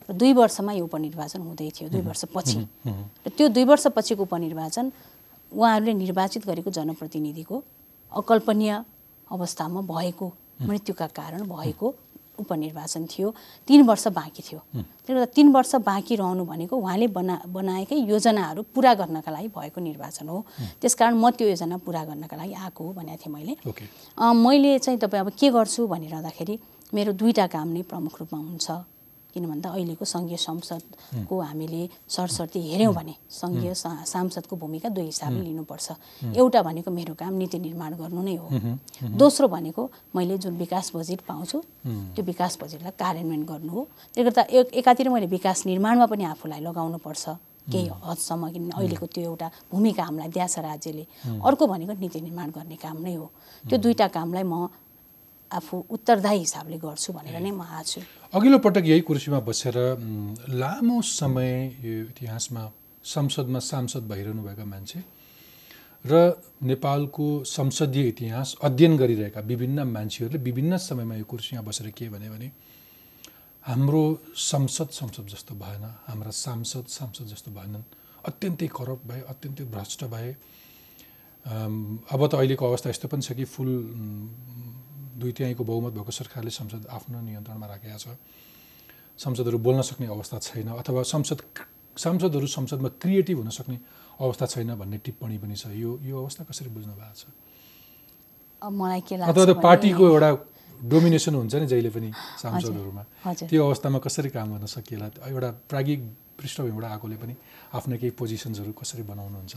र 0.09 0.13
दुई 0.17 0.33
वर्षमा 0.33 0.73
यो 0.73 0.85
उपनिर्वाचन 0.89 1.41
हुँदै 1.45 1.69
थियो 1.77 1.89
दुई 1.93 2.01
वर्षपछि। 2.09 2.59
र 3.27 3.29
त्यो 3.37 3.49
दुई 3.53 3.65
वर्षपछिको 3.69 4.23
उपनिर्वाचन 4.23 4.93
उहाँहरूले 5.53 5.93
निर्वाचित 5.95 6.47
गरेको 6.47 6.71
जनप्रतिनिधिको 6.71 7.57
अकल्पनीय 8.13 8.73
अवस्थामा 9.31 9.81
भएको 9.89 10.33
मृत्युका 10.69 11.07
कारण 11.07 11.43
भएको 11.49 11.95
उपनिर्वाचन 12.41 13.07
थियो। 13.07 13.35
तिन 13.69 13.83
वर्ष 13.85 14.07
बाँकी 14.17 14.43
थियो। 14.43 14.61
त्यसले 14.73 15.15
गर्दा 15.15 15.25
तिन 15.37 15.49
वर्ष 15.53 15.75
बाँकी 15.85 16.17
रहनु 16.17 16.45
भनेको 16.45 16.77
उहाँले 16.77 17.07
बना 17.13 17.37
बनाएकै 17.47 17.97
योजनाहरू 18.09 18.63
पुरा 18.75 18.95
गर्नका 18.95 19.31
लागि 19.31 19.49
भएको 19.49 19.81
निर्वाचन 19.81 20.29
हो। 20.29 20.45
त्यसकारण 20.81 21.15
म 21.21 21.31
त्यो 21.37 21.49
योजना 21.49 21.77
पुरा 21.85 22.05
गर्नका 22.05 22.37
लागि 22.37 22.55
आएको 22.55 22.85
हो 22.85 22.93
भनेको 22.93 23.21
थिएँ 23.21 23.35
मैले। 23.35 23.55
मैले 24.17 24.79
चाहिँ 24.79 24.99
तपाईँ 24.99 25.21
अब 25.21 25.31
के 25.37 25.51
गर्छु 25.53 25.87
भनिरहँदाखेरि 25.87 26.59
मेरो 26.95 27.13
दुईवटा 27.13 27.47
काम 27.47 27.69
नै 27.77 27.83
प्रमुख 27.85 28.19
रूपमा 28.21 28.41
हुन्छ। 28.41 28.71
किन 29.35 29.47
भन्दा 29.51 29.69
अहिलेको 29.71 30.05
सङ्घीय 30.05 30.37
संसदको 30.37 31.41
हामीले 31.41 31.83
सरसर्ती 32.09 32.61
हेऱ्यौँ 32.71 32.95
भने 32.95 33.15
सङ्घीय 33.31 33.75
सांसदको 33.75 34.57
भूमिका 34.57 34.89
दुई 34.89 35.05
हिसाबले 35.05 35.43
लिनुपर्छ। 35.43 35.89
एउटा 36.37 36.61
भनेको 36.63 36.91
मेरो 36.91 37.15
काम 37.15 37.35
नीति 37.41 37.59
निर्माण 37.59 37.95
गर्नु 38.01 38.23
नै 38.23 38.35
हो। 38.37 38.49
दोस्रो 39.17 39.49
भनेको 39.49 39.83
मैले 40.17 40.39
जुन 40.39 40.57
विकास 40.57 40.93
बजेट 40.95 41.21
पाउँछु 41.29 41.59
त्यो 42.15 42.23
विकास 42.25 42.59
बजेटलाई 42.63 42.95
कार्यान्वयन 42.99 43.43
गर्नु 43.45 43.73
हो। 43.73 43.83
त्यसले 44.15 44.25
गर्दा 44.25 44.43
एक 44.51 44.67
एकातिर 44.81 45.09
मैले 45.09 45.27
विकास 45.27 45.67
निर्माणमा 45.67 46.07
पनि 46.07 46.25
आफूलाई 46.35 46.61
लगाउनुपर्छ। 46.61 47.25
केही 47.71 47.87
हदसम्म 48.03 48.51
किनभने 48.51 48.75
अहिलेको 48.77 49.07
त्यो 49.15 49.23
एउटा 49.31 49.49
भूमिका 49.71 50.03
हामीलाई 50.03 50.29
दिएछ 50.35 50.59
राज्यले। 50.59 51.05
अर्को 51.47 51.67
भनेको 51.67 51.93
नीति 52.03 52.21
निर्माण 52.21 52.51
गर्ने 52.51 52.77
काम 52.83 52.97
नै 52.99 53.15
हो। 53.15 53.27
त्यो 53.69 53.79
दुईवटा 53.79 54.07
कामलाई 54.11 54.43
म 54.43 54.67
आफू 55.51 55.77
उत्तरदायी 55.91 56.39
हिसाबले 56.41 56.79
गर्छु 56.79 57.13
भनेर 57.13 57.37
नै 57.43 57.51
म 57.51 57.63
छु 57.83 58.01
अघिल्लो 58.33 58.59
पटक 58.63 58.87
यही 58.87 59.01
कुर्सीमा 59.03 59.39
बसेर 59.43 59.77
लामो 60.55 61.01
समय 61.03 61.51
यो 61.83 61.95
इतिहासमा 62.15 62.63
संसदमा 63.05 63.59
सांसद 63.59 64.07
भइरहनु 64.07 64.43
भएका 64.43 64.65
मान्छे 64.65 65.01
र 66.05 66.39
नेपालको 66.63 67.27
संसदीय 67.45 68.09
इतिहास 68.09 68.55
अध्ययन 68.63 68.97
गरिरहेका 68.97 69.41
विभिन्न 69.51 69.83
मान्छेहरूले 69.91 70.39
विभिन्न 70.45 70.77
समयमा 70.79 71.15
यो 71.17 71.25
कुर्सीमा 71.27 71.63
बसेर 71.67 71.91
के 71.91 72.09
भने 72.09 72.31
भने 72.31 72.51
हाम्रो 73.65 74.03
संसद 74.47 74.89
संसद 74.95 75.27
जस्तो 75.35 75.55
भएन 75.59 75.85
हाम्रा 76.07 76.31
सांसद 76.31 76.87
सांसद 76.87 77.27
जस्तो 77.35 77.51
भएनन्। 77.51 77.83
अत्यन्तै 78.31 78.67
करप्ट 78.71 79.07
भए 79.11 79.21
अत्यन्तै 79.27 79.65
भ्रष्ट 79.75 80.05
भए। 80.07 80.31
अब 82.15 82.21
त 82.31 82.35
अहिलेको 82.35 82.63
अवस्था 82.71 82.91
यस्तो 82.91 83.09
पनि 83.11 83.23
छ 83.23 83.33
कि 83.33 83.45
फुल 83.45 83.71
दुई 85.21 85.33
तिहाईको 85.37 85.65
बहुमत 85.65 85.93
भएको 85.93 86.13
सरकारले 86.13 86.51
संसद 86.51 86.87
आफ्नो 86.89 87.21
नियन्त्रणमा 87.21 87.67
राखेका 87.67 87.99
छ। 87.99 88.17
संसदहरू 89.19 89.59
बोल्न 89.61 89.81
सक्ने 89.85 90.07
अवस्था 90.09 90.39
छैन 90.41 90.69
अथवा 90.81 91.03
संसद 91.05 91.41
सांसदहरू 91.97 92.47
संसदमा 92.47 92.89
क्रिएटिभ 93.03 93.37
हुन 93.39 93.51
सक्ने 93.53 93.79
अवस्था 94.21 94.47
छैन 94.47 94.75
भन्ने 94.81 94.99
टिप्पणी 95.05 95.37
पनि 95.39 95.57
छ। 95.57 95.67
यो 95.77 95.91
यो 96.01 96.17
अवस्था 96.23 96.45
कसरी 96.49 96.71
बुझ्नु 96.73 96.95
भएको 96.97 97.15
छ? 97.21 97.25
मलाई 98.63 99.01
के 99.05 99.17
लाग्छ 99.17 99.31
अथवा 99.31 99.61
पार्टीको 99.61 100.09
एउटा 100.09 100.31
डोमिनेसन 100.81 101.35
हुन्छ 101.35 101.55
नि 101.55 101.67
जहिले 101.67 101.91
पनि 101.93 102.09
सांसदहरूमा। 102.41 103.05
त्यो 103.45 103.61
अवस्थामा 103.61 103.99
कसरी 104.01 104.31
काम 104.33 104.49
गर्न 104.57 104.67
सकिएला? 104.67 105.07
एउटा 105.29 105.51
प्राज्ञिक 105.69 106.01
पृष्ठभूमिबाट 106.41 106.85
आएकोले 106.91 107.17
पनि 107.21 107.35
आफ्नो 107.77 107.97
केही 108.01 108.13
पोजिसन्सहरू 108.17 108.73
कसरी 108.73 109.03
बनाउनुहुन्छ? 109.05 109.55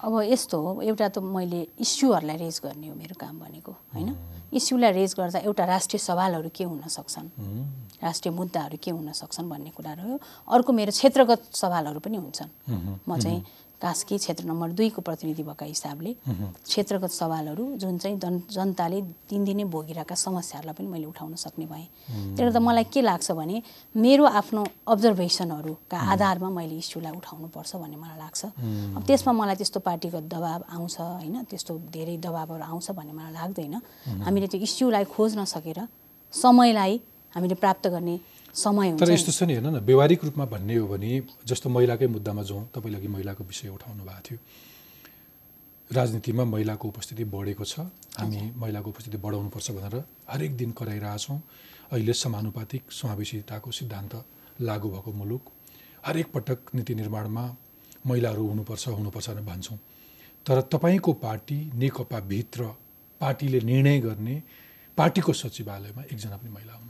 अब 0.00 0.20
यस्तो 0.32 0.56
हो 0.60 0.70
एउटा 0.82 1.08
त 1.08 1.18
मैले 1.20 1.60
इस्युहरूलाई 1.76 2.36
रेज 2.36 2.60
गर्ने 2.64 2.88
हो 2.88 2.94
मेरो 2.94 3.14
काम 3.20 3.38
भनेको 3.40 3.72
होइन? 3.94 4.16
इस्युलाई 4.52 4.92
रेज 4.92 5.14
गर्दा 5.14 5.38
एउटा 5.44 5.64
राष्ट्रिय 5.64 6.00
सवालहरू 6.00 6.50
के 6.56 6.64
हुन 6.64 6.80
सक्छन्? 6.88 7.28
राष्ट्रिय 8.02 8.32
मुद्दाहरू 8.34 8.76
के 8.82 8.90
हुन 8.90 9.12
सक्छन् 9.12 9.48
भन्ने 9.50 9.70
कुरा 9.76 9.92
रह्यो 9.92 10.18
अर्को 10.48 10.72
मेरो 10.72 10.92
क्षेत्रगत 10.96 11.40
सवालहरू 11.52 12.00
पनि 12.00 12.16
हुन्छन्। 12.16 12.50
म 13.08 13.18
चाहिँ 13.18 13.44
कास्की 13.80 14.16
क्षेत्र 14.18 14.44
नम्बर 14.44 14.68
दुईको 14.76 15.00
प्रतिनिधि 15.00 15.42
भएका 15.42 15.66
हिसाबले 15.66 16.12
क्षेत्रगत 16.68 17.10
सवालहरू 17.10 17.64
जुन 17.80 17.98
चाहिँ 17.98 18.18
जन 18.20 18.34
जनताले 18.52 19.00
दिनदिनै 19.30 19.64
भोगिरहेका 19.72 20.14
समस्याहरूलाई 20.14 20.74
पनि 20.76 20.88
मैले 20.88 21.06
उठाउन 21.08 21.34
सक्ने 21.34 21.66
भएँ। 21.66 21.86
त्यसले 22.36 22.44
गर्दा 22.44 22.60
मलाई 22.60 22.84
के 22.92 23.00
लाग्छ 23.00 23.30
भने 23.32 23.62
मेरो 23.96 24.24
आफ्नो 24.40 24.64
अब्जर्भेसनहरूका 24.84 25.98
आधारमा 26.12 26.50
मैले 26.60 26.76
इस्युलाई 26.76 27.12
उठाउनुपर्छ 27.16 27.76
भन्ने 27.76 27.96
मलाई 27.96 28.18
लाग्छ। 28.20 28.40
अब 28.96 29.02
त्यसमा 29.08 29.32
मलाई 29.32 29.56
त्यस्तो 29.56 29.80
पार्टीगत 29.80 30.24
दबाब 30.28 30.60
आउँछ 30.76 30.96
होइन 31.00 31.36
त्यस्तो 31.48 31.72
धेरै 31.88 32.16
दबाबहरू 32.20 32.62
आउँछ 32.62 32.90
भन्ने 32.92 33.12
मलाई 33.16 33.32
लाग्दैन। 33.32 33.74
हामीले 34.28 34.46
त्यो 34.52 34.60
इस्युलाई 34.60 35.04
खोज्न 35.08 35.44
सकेर 35.48 35.88
समयलाई 36.32 37.00
हामीले 37.32 37.54
प्राप्त 37.54 37.86
गर्ने 37.88 38.14
समय 38.54 38.96
तर। 38.96 39.10
यस्तो 39.10 39.32
छ 39.32 39.42
नि 39.42 39.54
हेर्न 39.54 39.66
न 39.66 39.78
व्यवहारिक 39.80 40.24
रूपमा 40.24 40.44
भन्ने 40.46 40.76
हो 40.76 40.86
भने 40.88 41.10
जस्तो 41.46 41.68
महिलाकै 41.70 42.06
मुद्दामा 42.08 42.42
जाउँ 42.42 42.66
तपाईँले 42.74 42.98
अघि 42.98 43.08
महिलाको 43.08 43.44
विषय 43.44 43.68
उठाउनु 43.68 44.04
भएको 44.04 44.22
थियो। 44.26 44.38
राजनीतिमा 45.90 46.44
महिलाको 46.44 46.88
उपस्थिति 46.88 47.24
बढेको 47.24 47.64
छ। 47.64 47.80
हामी 48.18 48.40
महिलाको 48.56 48.90
उपस्थिति 48.90 49.16
बढाउनुपर्छ 49.16 49.70
भनेर 49.70 50.04
हरेक 50.30 50.56
दिन 50.56 50.70
कराइरहेछौँ 50.72 51.38
अहिले 51.92 52.12
समानुपातिक 52.14 52.82
समावेशिताको 52.92 53.70
सिद्धान्त 53.70 54.14
लागू 54.60 54.88
भएको 54.90 55.12
मुलुक 55.12 55.42
हरेक 56.06 56.26
पटक 56.34 56.74
नीति 56.74 56.94
निर्माणमा 56.94 57.44
महिलाहरू 58.06 58.46
हुनुपर्छ 58.48 58.88
हुनुपर्छ 58.88 59.28
भनेर 59.30 59.44
भन्छौँ। 59.44 59.78
तर 60.46 60.60
तपाईँको 60.72 61.12
पार्टी 61.22 61.58
नेकपाभित्र 61.74 62.64
पार्टीले 63.20 63.60
निर्णय 63.60 63.98
गर्ने 64.00 64.42
पार्टीको 64.98 65.32
सचिवालयमा 65.32 66.02
एकजना 66.02 66.36
पनि 66.36 66.50
महिला 66.50 66.72
हुनुहुन्न 66.72 66.89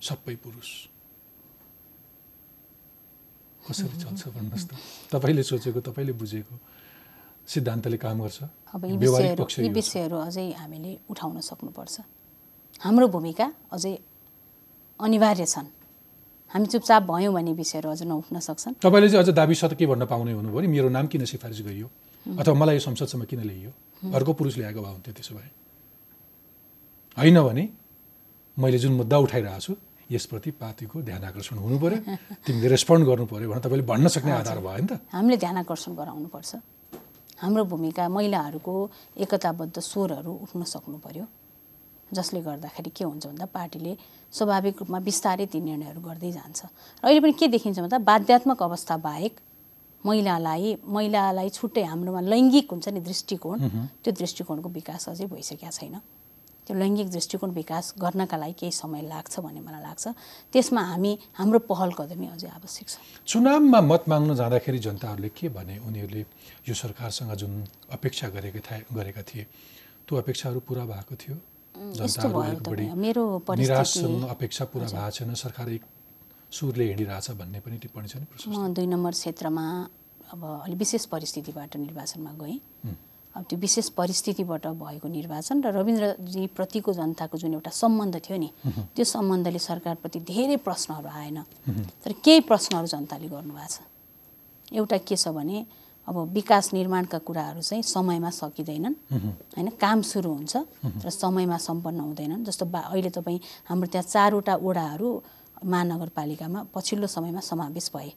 सबै 0.00 0.34
पुरुष। 0.42 0.70
कसरी 3.66 3.96
चल्छ 4.00 4.22
भन्नुहोस् 4.32 4.66
त। 4.68 4.72
तपाईँले 5.12 5.42
सोचेको 5.42 5.80
तपाईँले 5.84 6.12
बुझेको 6.16 6.54
सिद्धान्तले 7.48 7.96
काम 7.96 8.16
गर्छ। 8.22 8.38
अब 8.74 8.84
यी 8.84 9.68
विषयहरू 9.68 10.16
अझै 10.16 10.46
हामीले 10.60 10.92
उठाउन 11.10 11.40
सक्नुपर्छ। 11.40 11.96
हाम्रो 12.80 13.06
भूमिका 13.08 13.46
अझै 13.72 13.94
अनिवार्य 15.00 15.44
छन्। 15.44 15.68
हामी 16.50 16.66
चुपचाप 16.66 17.02
भयौँ 17.02 17.32
भने 17.34 17.52
विषयहरू 17.52 17.88
अझ 17.90 18.02
नउठ्न 18.08 18.36
सक्छन्। 18.40 18.74
तपाईँले 18.80 19.08
चाहिँ 19.10 19.24
अझ 19.24 19.30
दाबी 19.36 19.54
सत 19.54 19.72
के 19.76 19.84
भन्न 19.84 20.04
पाउने 20.06 20.32
हुनुभयो 20.32 20.60
नि। 20.60 20.68
मेरो 20.68 20.88
नाम 20.88 21.06
किन 21.12 21.24
सिफारिस 21.24 21.60
गरियो? 21.60 21.88
अथवा 22.26 22.54
मलाई 22.54 22.74
यो 22.74 22.82
संसदसम्म 22.88 23.24
किन 23.28 23.40
ल्याइयो? 23.44 23.72
अर्को 24.14 24.32
पुरुष 24.32 24.54
ल्याएको 24.56 24.80
भए 24.80 24.92
हुन्थ्यो 24.96 25.12
त्यसो 25.12 25.34
भए। 25.36 25.50
होइन 27.16 27.36
भने 27.42 27.64
मैले 28.56 28.78
जुन 28.78 28.92
मुद्दा 28.96 29.16
उठाइरहेको 29.18 29.60
छु 29.60 29.72
यसप्रति 30.10 30.50
पार्टीको 30.60 31.02
ध्यान 31.02 31.24
आकर्षण 31.24 31.56
हुनु 31.58 31.78
पऱ्यो 31.78 31.98
तिमीले 32.46 32.68
रेस्पोन्ड 32.68 33.06
गर्नु 33.06 33.26
पऱ्यो 33.26 33.48
भने 33.50 33.60
तपाईँले 33.60 33.86
भन्न 33.86 34.08
सक्ने 34.08 34.32
आधार 34.32 34.58
भयो 34.58 34.80
नि 34.80 34.86
त। 34.88 35.00
हामीले 35.12 35.36
ध्यान 35.36 35.56
आकर्षण 35.62 35.92
गराउनुपर्छ 35.94 36.50
हाम्रो 37.38 37.64
भूमिका 37.64 38.08
महिलाहरूको 38.08 38.74
एकताबद्ध 39.22 39.76
स्वरहरू 39.78 40.32
उठ्न 40.44 40.62
सक्नु 40.64 40.98
पर्यो। 40.98 41.24
जसले 42.08 42.40
गर्दाखेरि 42.40 42.90
के 42.96 43.04
हुन्छ 43.04 43.26
भन्दा 43.26 43.46
पार्टीले 43.52 43.92
स्वाभाविक 44.32 44.74
रूपमा 44.80 44.98
बिस्तारै 45.04 45.46
ती 45.52 45.60
निर्णयहरू 45.60 46.00
गर्दै 46.00 46.30
जान्छ। 46.32 46.60
र 46.64 47.04
अहिले 47.04 47.20
पनि 47.20 47.32
के 47.36 47.46
देखिन्छ 47.52 47.78
भन्दा 47.78 47.98
बाध्यात्मक 48.00 48.62
अवस्था 48.62 48.96
बाहेक 48.96 49.32
महिलालाई 50.04 50.76
महिलालाई 50.88 51.48
छुट्टै 51.52 51.84
हाम्रोमा 51.84 52.20
लैङ्गिक 52.32 52.66
हुन्छ 52.72 52.88
नि 52.96 53.00
दृष्टिकोण 53.04 53.58
त्यो 54.02 54.10
दृष्टिकोणको 54.14 54.68
विकास 54.72 55.08
अझै 55.08 55.26
भइसकेका 55.28 55.70
छैन। 55.70 56.00
त्यो 56.68 56.76
लैङ्गिक 56.76 57.08
दृष्टिकोण 57.08 57.50
विकास 57.56 57.84
गर्नका 57.96 58.36
लागि 58.36 58.52
केही 58.60 58.72
समय 58.76 59.02
लाग्छ 59.08 59.40
भन्ने 59.40 59.60
मलाई 59.64 59.82
लाग्छ। 59.88 60.04
त्यसमा 60.52 60.82
हामी 60.92 61.12
हाम्रो 61.40 61.58
पहल 61.64 61.90
कदमी 61.96 62.26
अझै 62.36 62.48
आवश्यक 62.60 62.86
छ। 62.88 62.94
चुनावमा 63.24 63.80
मत 63.80 64.02
माग्न 64.12 64.30
जाँदाखेरि 64.36 64.78
जनताहरूले 64.84 65.30
के 65.32 65.48
भने 65.48 65.74
उनीहरूले 65.88 66.22
यो 66.68 66.74
सरकारसँग 66.76 67.32
जुन 67.40 67.52
अपेक्षा 67.96 68.28
गरेका 68.36 68.60
थिए 68.68 68.84
गरेका 68.92 69.22
थिए 69.24 69.44
त्यो 70.04 70.14
अपेक्षाहरू 70.18 70.60
पुरा 70.68 70.84
भएको 70.92 71.14
थियो। 71.16 71.36
मेरो 73.00 73.24
अपेक्षा 74.28 74.64
पुरा 74.72 74.86
भएको 74.86 75.10
छैन। 75.16 75.34
सरकार 75.34 75.68
एक 75.72 75.82
सुरले 76.52 76.84
हिँडिरहेछ 76.84 77.30
भन्ने 77.40 77.58
पनि 77.64 77.76
टिप्पणी 77.80 78.08
छ 78.08 78.16
नि 78.20 78.26
म 78.48 78.72
दुई 78.76 78.86
नम्बर 78.86 79.12
क्षेत्रमा 79.16 79.64
अब 80.32 80.40
अलिक 80.68 80.78
विशेष 80.78 81.04
परिस्थितिबाट 81.08 81.76
निर्वाचनमा 81.76 82.32
गएँ। 82.40 82.58
अब 83.38 83.44
त्यो 83.46 83.58
विशेष 83.58 83.88
परिस्थितिबाट 83.94 84.66
भएको 84.66 85.08
निर्वाचन 85.08 85.62
र 85.62 85.70
रविन्द्रजी 85.70 86.46
प्रतिको 86.58 86.92
जनताको 86.92 87.38
जुन 87.38 87.54
एउटा 87.54 87.70
सम्बन्ध 87.70 88.14
थियो 88.18 88.38
नि 88.38 88.50
त्यो 88.98 89.04
सम्बन्धले 89.06 89.58
सरकारप्रति 89.62 90.18
धेरै 90.26 90.56
प्रश्नहरू 90.66 91.08
आएन। 91.08 91.38
तर 92.02 92.12
केही 92.18 92.40
प्रश्नहरू 92.50 92.86
जनताले 92.86 93.28
गर्नुभएको 93.30 93.68
छ। 93.70 93.78
एउटा 94.74 94.98
के 95.06 95.16
छ 95.16 95.28
भने 95.30 95.58
अब 96.08 96.16
विकास 96.34 96.72
निर्माणका 96.74 97.18
कुराहरू 97.20 97.60
चाहिँ 97.62 97.82
समयमा 97.84 98.30
सकिँदैनन्। 98.32 98.94
होइन 99.54 99.68
काम 99.78 100.02
सुरु 100.02 100.30
हुन्छ 100.34 100.56
र 101.04 101.10
समयमा 101.12 101.58
सम्पन्न 101.62 102.00
हुँदैनन्। 102.00 102.44
जस्तो 102.44 102.66
बा 102.66 102.80
अहिले 102.90 103.10
तपाईँ 103.14 103.38
हाम्रो 103.68 103.88
त्यहाँ 103.92 104.06
चारवटा 104.08 104.54
ओडाहरू 104.56 105.08
महानगरपालिकामा 105.62 106.60
पछिल्लो 106.74 107.06
समयमा 107.06 107.40
समावेश 107.40 107.90
भए। 107.94 108.10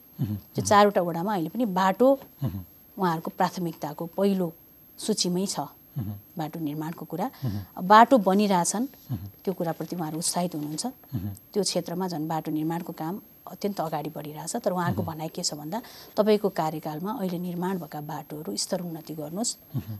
त्यो 0.54 0.62
चारवटा 0.64 1.00
ओडामा 1.00 1.32
अहिले 1.32 1.48
पनि 1.54 1.64
बाटो 1.68 2.08
उहाँहरूको 2.96 3.30
प्राथमिकताको 3.38 4.06
पहिलो 4.18 4.48
सूचीमै 5.02 5.46
छ 5.46 5.66
बाटो 6.38 6.58
निर्माणको 6.60 7.04
कुरा। 7.04 7.26
बाटो 7.84 8.16
बनिरहेछन् 8.18 8.86
त्यो 9.44 9.52
कुराप्रति 9.52 9.94
उहाँहरू 9.96 10.18
उत्साहित 10.18 10.54
हुनुहुन्छ। 10.56 10.84
त्यो 11.52 11.62
क्षेत्रमा 11.62 12.08
झन् 12.08 12.28
बाटो 12.28 12.50
निर्माणको 12.50 12.92
काम 12.96 13.14
अत्यन्त 13.52 13.80
अगाडि 13.80 14.10
बढिरहेछ। 14.16 14.64
तर 14.64 14.72
उहाँहरूको 14.72 15.02
भनाइ 15.02 15.28
के 15.28 15.42
छ 15.42 15.52
भन्दा 15.60 15.78
तपाईँको 16.16 16.48
कार्यकालमा 16.48 17.10
अहिले 17.20 17.38
निर्माण 17.38 17.74
भएका 17.84 18.00
बाटोहरू 18.08 18.56
स्तर 18.56 18.80
उन्नति 18.88 19.14
गर्नुहोस् 19.20 19.52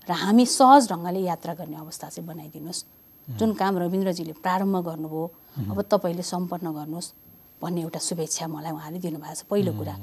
र 0.09 0.13
हामी 0.17 0.45
सहज 0.49 0.83
ढङ्गले 0.89 1.21
यात्रा 1.29 1.53
गर्ने 1.61 1.77
अवस्था 1.77 2.09
चाहिँ 2.09 2.27
बनाइदिनुहोस्। 2.27 2.81
जुन 3.29 3.51
काम 3.53 3.79
रविन्द्रजीले 3.79 4.33
प्रारम्भ 4.41 4.77
गर्नुभयो 4.89 5.25
अब 5.69 5.79
तपाईँले 5.93 6.25
सम्पन्न 6.25 6.73
गर्नुहोस् 6.73 7.13
भन्ने 7.61 7.81
एउटा 7.85 8.01
शुभेच्छा 8.01 8.47
मलाई 8.49 8.73
उहाँले 8.73 8.99
दिनुभएको 8.99 9.35
छ। 9.35 9.43
पहिलो 9.45 9.73
कुरा। 9.77 9.95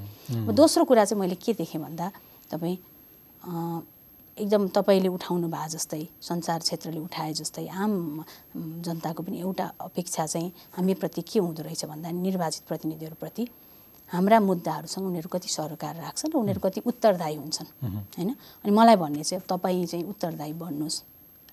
दोस्रो 0.53 0.83
कुरा 0.85 1.03
चाहिँ 1.09 1.19
मैले 1.19 1.35
के 1.35 1.57
देखेँ 1.57 1.81
भन्दा 1.81 2.05
तपाईँ 2.51 2.77
एकदम 4.39 4.67
तपाईँले 4.75 5.09
उठाउनु 5.11 5.47
भए 5.47 5.67
जस्तै 5.69 6.03
सञ्चार 6.21 6.59
क्षेत्रले 6.59 6.99
उठाए 6.99 7.33
जस्तै 7.33 7.67
आम 7.67 8.23
जनताको 8.55 9.23
पनि 9.23 9.39
एउटा 9.39 9.65
अपेक्षा 9.81 10.25
चाहिँ 10.25 10.51
हामीप्रति 10.77 11.21
के 11.21 11.39
हुँदो 11.39 11.61
रहेछ 11.63 11.85
भन्दा 11.85 12.11
निर्वाचित 12.11 12.63
प्रतिनिधिहरूप्रति 12.67 13.43
हाम्रा 14.09 14.39
मुद्दाहरूसँग 14.39 15.05
उनीहरू 15.05 15.29
कति 15.29 15.49
सरोकार 15.49 15.95
राख्छन् 15.95 16.31
र 16.33 16.37
उनीहरू 16.37 16.59
कति 16.59 16.79
उत्तरदायी 16.81 17.35
हुन्छन् 17.35 17.69
होइन? 18.17 18.29
अनि 18.63 18.71
मलाई 18.71 18.95
भन्ने 18.95 19.23
चाहिँ 19.23 19.43
तपाईँ 19.45 19.85
चाहिँ 19.85 20.05
उत्तरदायी 20.05 20.53
बन्नुहोस्। 20.53 20.97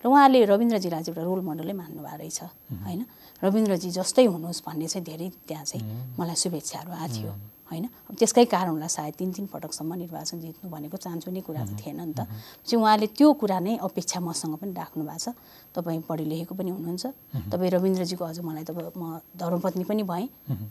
र 0.01 0.09
उहाँले 0.09 0.45
रविन्द्रजीलाई 0.45 1.03
चाहिँ 1.03 1.13
एउटा 1.13 1.25
रोल 1.29 1.41
मोडलै 1.45 1.73
मान्नु 1.73 2.01
भएको 2.01 2.17
रहेछ 2.17 2.41
होइन? 2.87 3.05
रविन्द्रजी 3.43 3.91
जस्तै 3.91 4.25
हुनुहोस् 4.25 4.65
भन्ने 4.65 4.87
चाहिँ 4.89 5.05
धेरै 5.05 5.29
त्यहाँ 5.49 5.65
चाहिँ 5.65 5.85
मलाई 6.17 6.37
शुभेच्छाहरू 6.37 6.91
आएको 6.93 7.15
थियो। 7.15 7.33
होइन? 7.67 7.85
अब 8.09 8.15
त्यसकै 8.15 8.45
कारण 8.47 8.71
होला 8.79 8.89
सायद 8.89 9.15
तिन 9.19 9.31
तिन 9.35 9.47
पटकसम्म 9.51 9.95
निर्वाचन 9.95 10.39
जित्नु 10.41 10.71
भनेको 10.71 10.97
चान्चो 10.97 11.31
नै 11.31 11.41
कुरा 11.43 11.63
त 11.67 11.75
थिएन 11.83 12.01
नि 12.01 12.15
त। 12.15 12.31
चाहिँ 12.63 12.79
उहाँले 12.79 13.07
त्यो 13.19 13.33
कुरा 13.43 13.59
नै 13.59 13.77
अपेक्षा 13.83 14.19
मसँग 14.23 14.55
पनि 14.63 14.73
राख्नु 14.73 15.03
भएको 15.03 15.19
छ। 15.19 15.35
तपाईँ 15.75 16.01
पढे 16.07 16.25
लेखेको 16.25 16.55
पनि 16.55 16.71
हुनुहुन्छ। 16.71 17.05
तपाईँ 17.51 17.71
रविन्द्रजीको 17.77 18.25
अझ 18.25 18.39
मलाई 18.41 18.65
तपाईँ 18.71 18.95
म 18.95 19.19
धर्मपत्नी 19.35 19.85
पनि 19.85 20.03
भएँ 20.03 20.27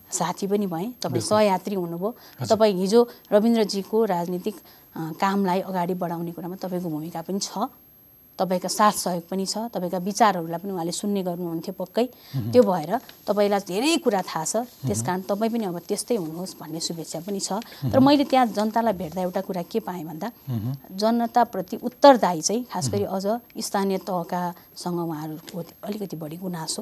साथी 0.07 0.47
पनि 0.47 0.67
भएँ 0.71 0.87
तपाईँ 1.03 1.21
सहयात्री 1.21 1.75
हुनुभयो। 1.75 2.09
तपाईँ 2.47 2.73
हिजो 2.79 2.99
रविन्द्रजीको 3.31 3.97
राजनीतिक 4.05 4.55
कामलाई 5.19 5.59
अगाडि 5.67 5.93
बढाउने 5.99 6.31
कुरामा 6.31 6.55
तपाईँको 6.55 6.89
भूमिका 6.89 7.21
पनि 7.27 7.39
छ। 7.39 7.67
तपाईँका 8.35 8.67
साथ 8.67 8.95
सहयोग 8.99 9.23
पनि 9.31 9.45
छ 9.45 9.71
तपाईँका 9.71 9.97
विचारहरूलाई 10.03 10.59
पनि 10.59 10.71
उहाँले 10.75 10.91
सुन्ने 10.91 11.21
गर्नुहुन्थ्यो 11.23 11.73
पक्कै। 11.73 12.05
त्यो 12.51 12.61
भएर 12.63 12.91
तपाईँलाई 13.23 13.59
धेरै 13.63 13.95
कुरा 14.03 14.21
थाहा 14.21 14.43
छ। 14.43 14.55
त्यस 14.83 15.01
कारण 15.07 15.21
तपाईँ 15.23 15.51
पनि 15.51 15.65
अब 15.65 15.79
त्यस्तै 15.87 16.15
हुनुहोस् 16.19 16.59
भन्ने 16.59 16.79
शुभेच्छा 16.79 17.19
पनि 17.23 17.39
छ। 17.39 17.63
तर 17.91 17.99
मैले 17.99 18.23
त्यहाँ 18.27 18.47
जनतालाई 18.51 18.93
भेट्दा 18.93 19.21
एउटा 19.23 19.41
कुरा 19.47 19.63
के 19.71 19.79
पाएँ 19.79 20.03
भन्दा 20.03 20.27
जनताप्रति 20.91 21.75
उत्तरदायी 21.79 22.41
चाहिँ 22.41 22.63
खास 22.67 22.85
गरी 22.91 23.07
अझ 23.07 23.25
स्थानीय 23.55 23.97
तहकासँग 24.03 24.99
उहाँहरूको 24.99 25.63
अलिकति 25.87 26.15
बढी 26.19 26.37
गुनासो। 26.37 26.81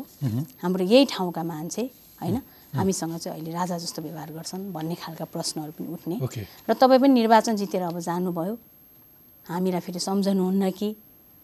हाम्रो 0.64 0.84
यही 0.84 1.06
ठाउँका 1.06 1.44
मान्छे 1.44 1.84
होइन? 2.22 2.42
हामीसँग 2.74 3.18
चाहिँ 3.22 3.38
अहिले 3.38 3.54
राजा 3.54 3.78
जस्तो 3.78 4.02
व्यवहार 4.02 4.30
गर्छन् 4.34 4.74
भन्ने 4.74 4.96
खालका 4.98 5.26
प्रश्नहरू 5.30 5.72
पनि 5.78 5.88
उठ्ने। 5.94 6.18
र 6.66 6.74
तपाईँ 6.74 7.00
पनि 7.00 7.14
निर्वाचन 7.14 7.56
जितेर 7.56 7.82
अब 7.94 8.00
जानुभयो। 8.02 8.58
हामीलाई 9.46 9.82
फेरि 9.86 10.00
सम्झनुहुन्न 10.00 10.72
कि 10.72 10.90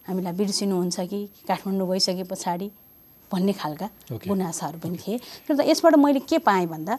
हामीलाई 0.06 0.34
बिर्सिनुहुन्छ 0.34 1.00
कि 1.12 1.20
काठमाडौँ 1.48 1.88
गइसके 1.90 2.24
पछाडि 2.24 2.68
भन्ने 3.32 3.54
खालका। 3.54 3.88
गुनासाहरू 4.26 4.78
पनि 4.80 4.98
थिए। 4.98 5.18
तर 5.48 5.54
त 5.56 5.60
यसबाट 5.70 5.96
मैले 5.96 6.20
के 6.26 6.38
पाएँ 6.42 6.66
भन्दा 6.66 6.94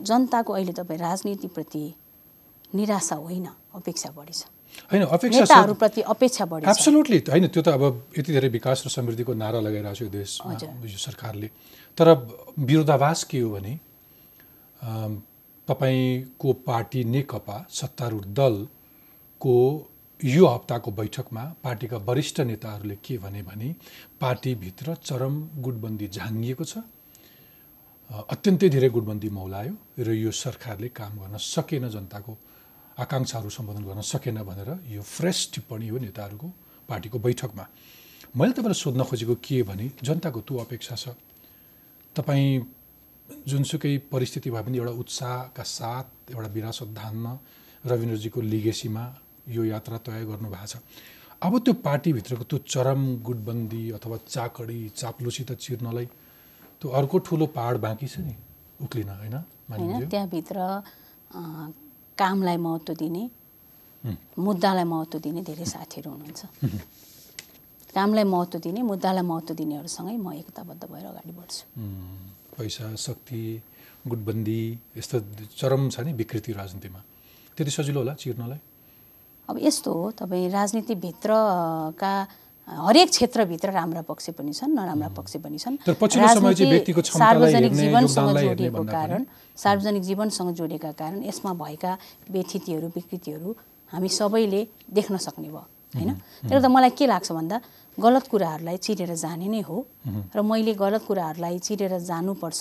जनताको 0.00 0.50
अहिले 0.52 0.72
तपाईँ 0.72 1.00
राजनीतिप्रति 1.00 1.84
निराशा 2.74 3.16
होइन 3.16 3.46
अपेक्षा 3.74 4.10
बढी 4.16 4.32
छ। 4.32 4.46
होइन 4.88 5.02
अपेक्षा 5.04 5.38
छ। 5.38 5.42
नेताहरूप्रति 5.42 6.00
अपेक्षा 6.06 6.44
बढी 6.46 6.64
एब्सोल्युटली 6.70 7.18
होइन 7.28 7.46
त्यो 7.52 7.62
त 7.62 7.68
अब 7.76 7.82
यति 8.18 8.30
धेरै 8.32 8.48
विकास 8.48 8.86
र 8.86 8.88
समृद्धिको 8.88 9.32
नारा 9.34 9.60
लगाइरहेको 9.60 9.94
छ 9.94 10.02
यो 10.02 10.08
देशमा। 10.08 10.52
यो 10.86 10.98
सरकारले। 10.98 11.48
तर 11.98 12.06
विरोधाभास 12.56 13.24
के 13.28 13.40
हो 13.40 13.50
भने 13.52 13.72
तपाईँको 15.68 16.52
पार्टी 16.66 17.00
नेकपा 17.04 17.56
सत्तारूढ 17.70 18.24
दलको 18.32 19.56
यो 20.24 20.46
हप्ताको 20.46 20.90
बैठकमा 20.92 21.42
पार्टीका 21.62 21.96
वरिष्ठ 22.06 22.40
नेताहरूले 22.46 22.96
के 23.02 23.16
भने 23.18 23.42
भने 23.42 23.74
पार्टीभित्र 24.20 24.94
चरम 25.02 25.34
गुटबन्दी 25.58 26.08
झाङ्गिएको 26.08 26.64
छ। 26.64 26.78
अत्यन्तै 28.30 28.68
धेरै 28.68 28.88
गुटबन्दी 28.94 29.28
मौलायो 29.34 29.74
र 29.98 30.14
यो 30.14 30.30
सरकारले 30.30 30.88
काम 30.94 31.12
गर्न 31.18 31.36
सकेन 31.42 31.88
जनताको 31.90 32.32
आकाङ्क्षाहरू 33.02 33.50
सम्बोधन 33.50 33.82
गर्न 33.82 34.00
सकेन 34.06 34.38
भनेर 34.46 34.70
यो 34.94 35.02
फ्रेस 35.02 35.38
टिप्पणी 35.54 35.88
हो 35.90 35.98
नेताहरूको 35.98 36.48
पार्टीको 36.88 37.18
बैठकमा। 37.18 37.64
मैले 38.38 38.52
तपाईँलाई 38.54 38.78
सोध्न 38.78 39.02
खोजेको 39.02 39.34
के 39.42 39.62
भने 39.66 39.90
जनताको 40.06 40.40
त्यो 40.46 40.56
अपेक्षा 40.62 40.94
छ। 41.02 41.18
तपाईँ 42.14 42.62
जुनसुकै 43.48 43.96
परिस्थिति 44.06 44.50
भए 44.54 44.62
पनि 44.62 44.78
एउटा 44.78 44.92
उत्साहका 45.02 45.62
साथ 45.66 46.30
एउटा 46.30 46.48
विरासत 46.54 46.88
धान्न 46.94 47.26
रविन्द्रजीको 47.84 48.40
लिगेसीमा 48.40 49.04
यो 49.46 49.64
यात्रा 49.64 49.98
तय 49.98 50.24
गर्नुभएको 50.24 50.66
छ। 50.66 50.76
अब 51.42 51.58
त्यो 51.58 51.74
पार्टीभित्रको 51.82 52.44
त्यो 52.44 52.58
चरम 52.64 53.00
गुटबन्दी 53.26 53.82
अथवा 53.98 54.16
चाकडी 54.28 54.78
चाप्लुसी 54.96 55.42
त 55.44 55.52
चिर्नलाई 55.58 56.06
त्यो 56.80 56.90
अर्को 56.90 57.18
ठुलो 57.26 57.46
पहाड 57.50 57.76
बाँकी 57.82 58.06
छ 58.06 58.18
नि 58.22 58.34
उक्लिन 58.80 59.08
होइन 59.10 59.36
त्यहाँभित्र 60.06 60.58
कामलाई 62.18 62.56
महत्त्व 62.56 62.94
दिने 62.94 63.22
मुद्दालाई 64.38 64.84
महत्त्व 64.84 65.18
दिने 65.18 65.40
धेरै 65.42 65.64
साथीहरू 65.64 66.10
हुनुहुन्छ। 66.10 66.42
कामलाई 67.94 68.24
महत्त्व 68.24 68.58
दिने 68.58 68.82
मुद्दालाई 68.82 69.24
महत्त्व 69.24 69.54
दिनेहरूसँगै 69.54 70.16
म 70.16 70.32
एकताबद्ध 70.32 70.82
भएर 70.90 71.06
अगाडि 71.06 71.32
बढ्छु। 71.38 71.62
पैसा 72.54 72.94
शक्ति 72.96 73.42
गुटबन्दी 74.06 74.62
यस्तो 74.98 75.16
चरम 75.58 75.88
छ 75.90 76.00
नि 76.00 76.12
विकृति 76.12 76.52
राजनीतिमा। 76.52 77.00
त्यति 77.56 77.70
सजिलो 77.70 78.00
होला 78.00 78.14
चिर्नलाई? 78.14 78.60
अब 79.48 79.58
यस्तो 79.62 79.92
हो 79.92 80.10
तपाईँ 80.18 80.48
राजनीतिभित्रका 80.50 82.12
हरेक 82.68 83.08
क्षेत्रभित्र 83.10 83.70
राम्रा 83.70 84.02
पक्ष 84.08 84.30
पनि 84.38 84.52
छन् 84.54 84.74
नराम्रा 84.74 85.08
पक्ष 85.18 85.36
पनि 85.44 85.58
छन्। 85.58 85.76
राजनीति 85.82 86.92
सार्वजनिक 87.02 87.72
जीवनसँग 87.74 88.38
जोडिएको। 88.38 88.82
कारण 88.86 89.24
सार्वजनिक 89.58 90.02
जीवनसँग 90.02 90.54
जोडिएका 90.54 90.92
कारण 90.94 91.22
यसमा 91.26 91.52
भएका 91.58 91.92
व्यथितिहरू 92.30 92.86
विकृतिहरू 92.96 93.54
हामी 93.92 94.08
सबैले 94.08 94.62
देख्न 94.94 95.16
सक्ने 95.26 95.48
भयो 95.48 95.66
होइन? 95.94 96.10
त्यसले 96.46 96.60
त 96.62 96.66
मलाई 96.70 96.90
के 96.96 97.06
लाग्छ 97.06 97.32
भन्दा 97.32 97.56
गलत 97.98 98.24
कुराहरूलाई 98.30 98.76
चिरेर 98.78 99.12
जाने 99.20 99.46
नै 99.52 99.60
हो 99.68 99.76
र 100.32 100.40
मैले 100.40 100.72
गलत 100.78 101.02
कुराहरूलाई 101.08 101.58
चिरेर 101.66 101.98
जानुपर्छ 101.98 102.60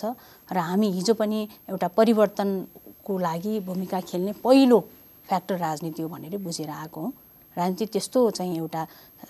र 0.52 0.58
हामी 0.58 0.90
हिजो 0.98 1.14
पनि 1.14 1.40
एउटा 1.70 1.88
परिवर्तनको 1.88 3.14
लागि 3.28 3.54
भूमिका 3.70 4.00
खेल्ने 4.10 4.34
पहिलो 4.44 4.80
फ्याक्टर 5.28 5.58
राजनीति 5.58 6.02
हो 6.02 6.10
भनेर 6.10 6.38
बुझेर 6.38 6.70
आएको 6.70 7.02
हो। 7.02 7.14
राजनीति 7.58 7.86
त्यस्तो 7.86 8.30
चाहिँ 8.32 8.58
एउटा 8.58 8.82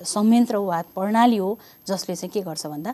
संयन्त्र 0.06 0.58
वा 0.58 0.82
प्रणाली 0.96 1.38
हो 1.38 1.58
जसले 1.88 2.16
चाहिँ 2.16 2.32
के 2.32 2.42
गर्छ 2.42 2.66
भन्दा 2.68 2.94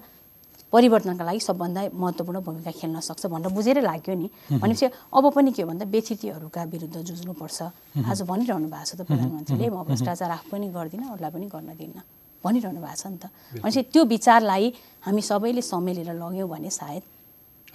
परिवर्तनका 0.74 1.24
लागि 1.24 1.40
सबभन्दा 1.40 1.82
महत्त्वपूर्ण 1.96 2.40
भूमिका 2.44 2.72
खेल्न 2.76 3.00
सक्छ 3.00 3.26
भनेर 3.32 3.52
बुझेरै 3.56 3.82
लाग्यो 3.82 4.16
नि। 4.16 4.28
भनेपछि 4.60 4.86
अब 5.16 5.26
पनि 5.32 5.52
के 5.52 5.62
हो 5.64 5.68
भन्दा 5.68 5.86
व्यथितिहरूका 5.88 6.64
विरुद्ध 6.64 6.96
जुझ्नुपर्छ। 7.08 7.60
आज 8.04 8.22
भनिरहनु 8.28 8.68
भएको 8.68 8.84
छ 8.84 8.96
त 9.00 9.02
प्रधानमन्त्रीले 9.08 9.68
म 9.72 9.84
भ्रष्टाचार 9.88 10.32
आफू 10.32 10.48
पनि 10.52 10.68
गर्दिनँ 10.76 11.08
अरूलाई 11.08 11.32
पनि 11.32 11.46
गर्न 11.48 11.70
दिन्न। 11.80 11.98
भनिरहनु 12.44 12.80
भएको 12.84 13.00
छ 13.00 13.08
नि 13.08 13.18
त। 13.18 13.26
भनेपछि 13.64 13.82
त्यो 13.96 14.04
विचारलाई 14.12 14.66
हामी 15.08 15.22
सबैले 15.24 15.62
समेलेर 15.64 16.12
लग्यौँ 16.12 16.50
भने 16.52 16.70
सायद 16.70 17.04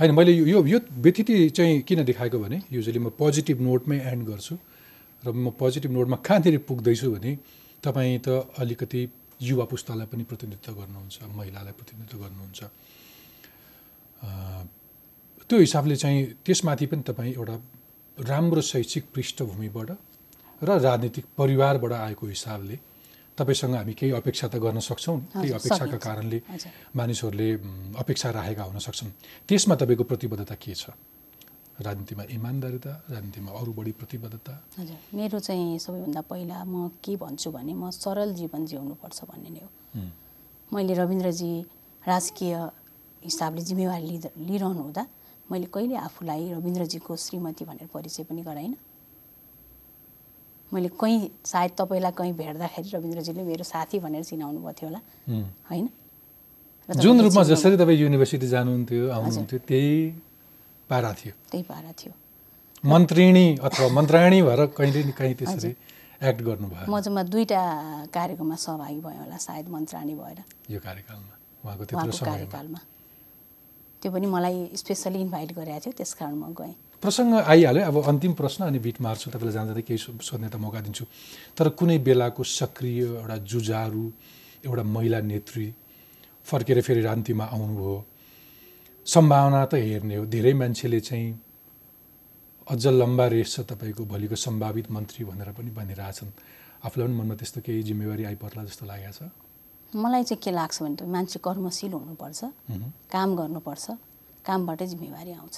होइन 0.01 0.11
मैले 0.12 0.33
यो 0.33 0.61
यो 0.64 0.79
व्यथिति 1.01 1.49
चाहिँ 1.57 1.81
किन 1.89 2.05
देखाएको 2.05 2.39
भने 2.45 2.61
युजली 2.73 2.99
म 2.99 3.09
पोजिटिभ 3.16 3.61
नोटमै 3.61 3.99
एन्ड 4.12 4.29
गर्छु। 4.29 4.55
र 5.25 5.33
म 5.33 5.51
पोजिटिभ 5.55 5.91
नोटमा 5.91 6.16
कहाँनिर 6.27 6.59
पुग्दैछु 6.68 7.11
भने 7.14 7.33
तपाईँ 7.85 8.18
त 8.18 8.29
अलिकति 8.59 9.01
युवा 9.41 9.64
पुस्तालाई 9.64 10.07
पनि 10.07 10.25
प्रतिनिधित्व 10.25 10.73
गर्नुहुन्छ 10.75 11.16
महिलालाई 11.31 11.73
प्रतिनिधित्व 11.79 12.18
गर्नुहुन्छ 12.18 12.61
त्यो 15.51 15.59
हिसाबले 15.59 15.97
चाहिँ 15.97 16.20
त्यसमाथि 16.47 16.87
पनि 16.87 17.03
तपाईँ 17.03 17.33
एउटा 17.35 17.57
राम्रो 18.18 18.61
शैक्षिक 18.62 19.05
पृष्ठभूमिबाट 19.14 19.91
र 20.62 20.70
राजनीतिक 20.79 21.25
परिवारबाट 21.39 21.93
आएको 21.93 22.27
हिसाबले 22.27 22.77
तपाईँसँग 23.39 23.75
हामी 23.75 23.93
केही 23.95 24.12
अपेक्षा 24.12 24.49
त 24.49 24.57
गर्न 24.57 24.79
सक्छौँ। 24.79 25.18
त्यही 25.33 25.53
अपेक्षाका। 25.53 25.97
कारणले। 25.97 26.39
मानिसहरूले 26.97 27.49
अपेक्षा 27.99 28.31
राखेका 28.31 28.62
हुन 28.62 28.79
सक्छन् 28.79 29.11
त्यसमा 29.49 29.75
तपाईँको 29.75 30.05
प्रतिबद्धता 30.05 30.55
के 30.55 30.75
छ 30.75 30.91
राजनीतिमा 31.83 32.24
इमान्दारिता 32.30 32.93
राजनीतिमा 33.11 33.51
अरू 33.53 33.72
बढी 33.72 33.93
प्रतिबद्धता। 34.01 34.53
हजुर। 34.78 34.99
मेरो 35.14 35.39
चाहिँ 35.39 35.78
सबैभन्दा 35.78 36.20
पहिला 36.30 36.57
म 36.64 36.89
के 37.05 37.16
भन्छु 37.16 37.51
भने 37.51 37.72
म 37.74 37.91
सरल 37.91 38.30
जीवन 38.35 38.66
जिउनुपर्छ 38.66 39.18
भन्ने 39.30 39.51
नै 39.51 39.61
हो। 39.61 39.68
मैले 40.72 40.95
रविन्द्रजी 40.95 41.53
राजकीय 42.03 42.55
हिसाबले 43.24 43.62
जिम्मेवारी 43.62 44.07
लिँदा 44.07 44.28
लिइरहनु 44.39 44.83
हुँदा 44.83 45.03
मैले 45.51 45.66
कहिले 45.74 45.97
आफूलाई 46.09 46.53
रविन्द्रजीको 46.53 47.12
श्रीमती 47.16 47.64
भनेर 47.64 47.89
परिचय 47.93 48.22
पनि 48.24 48.43
गराइनँ। 48.43 48.76
मैले 50.72 50.89
कहीँ 50.89 51.18
सायद 51.45 51.70
तपाईँलाई 51.78 52.12
कहीँ 52.16 52.33
भेट्दाखेरि 52.33 52.89
रविन्द्रजीले 52.97 53.43
मेरो 53.45 53.64
साथी 53.64 53.99
भनेर 54.01 54.24
चिनाउनु 54.24 54.59
भएको 54.59 54.72
थियो 54.72 54.89
होला। 54.89 55.01
होइन? 55.70 55.87
जुन 56.89 57.20
रूपमा 57.20 57.43
जसरी 57.45 57.76
तपाईँ 57.76 57.99
युनिभर्सिटी 58.01 58.47
जानुहुन्थ्यो 58.49 59.03
आउनुहुन्थ्यो 59.12 59.59
त्यही 59.68 59.93
पारा 60.91 61.12
थियो 61.18 61.35
त्यही 61.51 61.64
पारा 61.64 61.93
थियो 61.99 62.12
मन्त्रिणी 62.85 63.47
अथवा 63.62 63.89
मन्त्राणी 63.99 64.43
भएर 64.43 64.61
कहिले 64.78 65.03
न 65.05 65.11
कहीँ 65.18 65.35
त्यसरी 65.39 65.70
एक्ट 66.22 66.41
गर्नुभयो? 66.43 66.87
म 66.87 67.01
जम्मा 67.03 67.22
दुईवटा 67.30 67.62
कार्यक्रममा 68.14 68.57
सहभागी 68.57 69.01
भएँ 69.03 69.18
होला 69.22 69.37
सायद 69.39 69.66
मन्त्राणी 69.74 70.14
भएर। 70.14 70.39
यो 70.70 70.78
कार्यकालमा? 70.78 71.35
उहाँको 71.64 71.85
त्यत्रो 71.85 72.24
कार्यकालमा। 72.26 72.80
त्यो 74.03 74.11
पनि 74.12 74.26
मलाई 74.26 74.59
स्पेसली 74.83 75.18
इन्भाइट 75.26 75.51
गरेको 75.59 75.80
थियो 75.83 75.93
त्यस 75.99 76.12
कारण 76.18 76.35
म 76.39 76.55
गएँ। 76.55 76.74
प्रसङ्ग 77.03 77.33
आइहाल्यो। 77.43 77.83
अब 77.91 77.97
अन्तिम 78.11 78.33
प्रश्न 78.39 78.61
अनि 78.70 78.78
बिट 78.78 78.99
मार्छु 79.03 79.30
तपाईँलाई 79.30 79.55
जाँदा 79.55 79.83
केही 79.83 79.99
सोध्ने 79.99 80.49
त 80.51 80.57
मौका 80.62 80.80
दिन्छु। 80.87 81.05
तर 81.59 81.68
कुनै 81.78 81.99
बेलाको 82.07 82.43
सक्रिय 82.43 83.03
एउटा 83.18 83.37
जुझारु 83.43 84.05
एउटा 84.66 84.83
महिला 84.83 85.18
नेत्री 85.26 85.66
फर्केर 86.47 86.78
फेरि 86.87 87.03
रान्तिमा 87.03 87.45
आउनुभयो 87.55 87.95
सम्भावना 89.07 89.65
त 89.67 89.75
हेर्ने 89.75 90.17
हो। 90.17 90.25
धेरै 90.27 90.53
मान्छेले 90.55 91.01
चाहिँ 91.01 91.29
अझ 92.71 92.87
लम्बा 92.87 93.27
रेस 93.35 93.49
छ 93.55 93.61
तपाईँको 93.67 94.05
भोलिको 94.07 94.37
सम्भावित 94.37 94.91
मन्त्री 94.91 95.25
भनेर 95.27 95.51
पनि 95.59 95.71
भनिरहेछन्। 95.75 96.31
आफूलाई 96.87 97.07
पनि 97.09 97.17
मनमा 97.19 97.35
त्यस्तो 97.35 97.61
केही 97.67 97.83
जिम्मेवारी 97.83 98.25
आइपर्ला 98.31 98.63
जस्तो 98.65 98.87
लागेको 98.87 99.13
छ? 99.13 99.21
मलाई 99.93 100.23
चाहिँ 100.23 100.41
के 100.43 100.51
लाग्छ 100.51 100.83
भने 100.83 100.97
त 100.97 101.03
मान्छे 101.03 101.39
कर्मशील 101.43 101.93
हुनुपर्छ 101.93 102.41
काम 103.13 103.29
गर्नुपर्छ 103.37 103.87
कामबाटै 104.47 104.87
जिम्मेवारी 104.87 105.33
आउँछ। 105.35 105.57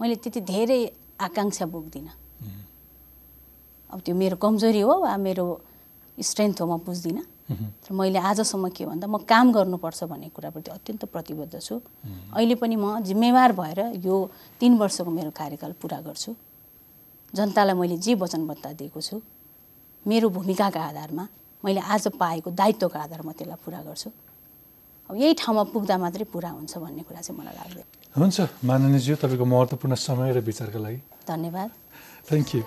मैले 0.00 0.14
त्यति 0.16 0.40
धेरै 0.40 0.80
आकाङ्क्षा 1.20 1.66
बोक्दिनँ 1.68 2.12
अब 3.92 3.98
त्यो 4.04 4.14
मेरो 4.14 4.36
कमजोरी 4.36 4.80
हो 4.80 4.94
वा 5.04 5.16
मेरो 5.16 5.46
स्ट्रेन्थ 6.18 6.60
हो 6.60 6.66
म 6.66 6.80
बुझ्दिनँ। 6.84 7.24
तर 7.48 7.92
मैले 7.94 8.18
आजसम्म 8.20 8.68
के 8.76 8.84
भन्दा 8.86 9.06
म 9.08 9.18
काम 9.24 9.52
गर्नुपर्छ 9.52 10.04
भन्ने 10.04 10.28
कुराप्रति 10.36 10.70
अत्यन्त 10.70 11.04
प्रतिबद्ध 11.08 11.54
छु। 11.58 11.80
अहिले 12.36 12.54
पनि 12.60 12.76
म 12.76 13.00
जिम्मेवार 13.00 13.52
भएर 13.52 13.80
यो 14.04 14.14
तिन 14.60 14.76
वर्षको 14.76 15.10
मेरो 15.10 15.30
कार्यकाल 15.32 15.72
पुरा 15.80 16.00
गर्छु। 16.04 16.34
जनतालाई 17.32 17.76
मैले 17.76 17.96
जे 17.96 18.14
वचनबद्धता 18.20 18.72
दिएको 18.72 19.00
छु 19.00 19.20
मेरो 20.06 20.28
भूमिकाका 20.28 20.80
आधारमा 20.80 21.24
मैले 21.64 21.80
आज 21.80 22.08
पाएको 22.20 22.50
दायित्वको 22.52 22.98
आधारमा 22.98 23.32
त्यसलाई 23.32 23.60
पुरा 23.64 23.80
गर्छु। 23.82 24.10
अब 25.10 25.16
यही 25.16 25.34
ठाउँमा 25.40 25.62
पुग्दा 25.72 25.96
मात्रै 25.98 26.24
पुरा 26.28 26.50
हुन्छ 26.52 26.78
भन्ने 26.78 27.02
कुरा 27.08 27.20
चाहिँ 27.20 27.36
मलाई 27.40 27.54
लाग्दैन। 27.56 27.86
हुन्छ 28.16 28.36
माननीयज्यू 28.64 29.16
तपाईँको 29.16 29.44
महत्त्वपूर्ण 29.44 29.94
समय 29.96 30.32
र 30.36 30.38
विचारका 30.44 30.78
लागि। 30.78 31.00
धन्यवाद। 31.28 31.70
Thank 32.28 32.48
you 32.54 32.62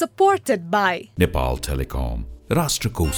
supported 0.00 0.70
by 0.70 1.10
Nepal 1.18 1.58
Telecom, 1.58 2.24
Rashtraku 2.48 3.12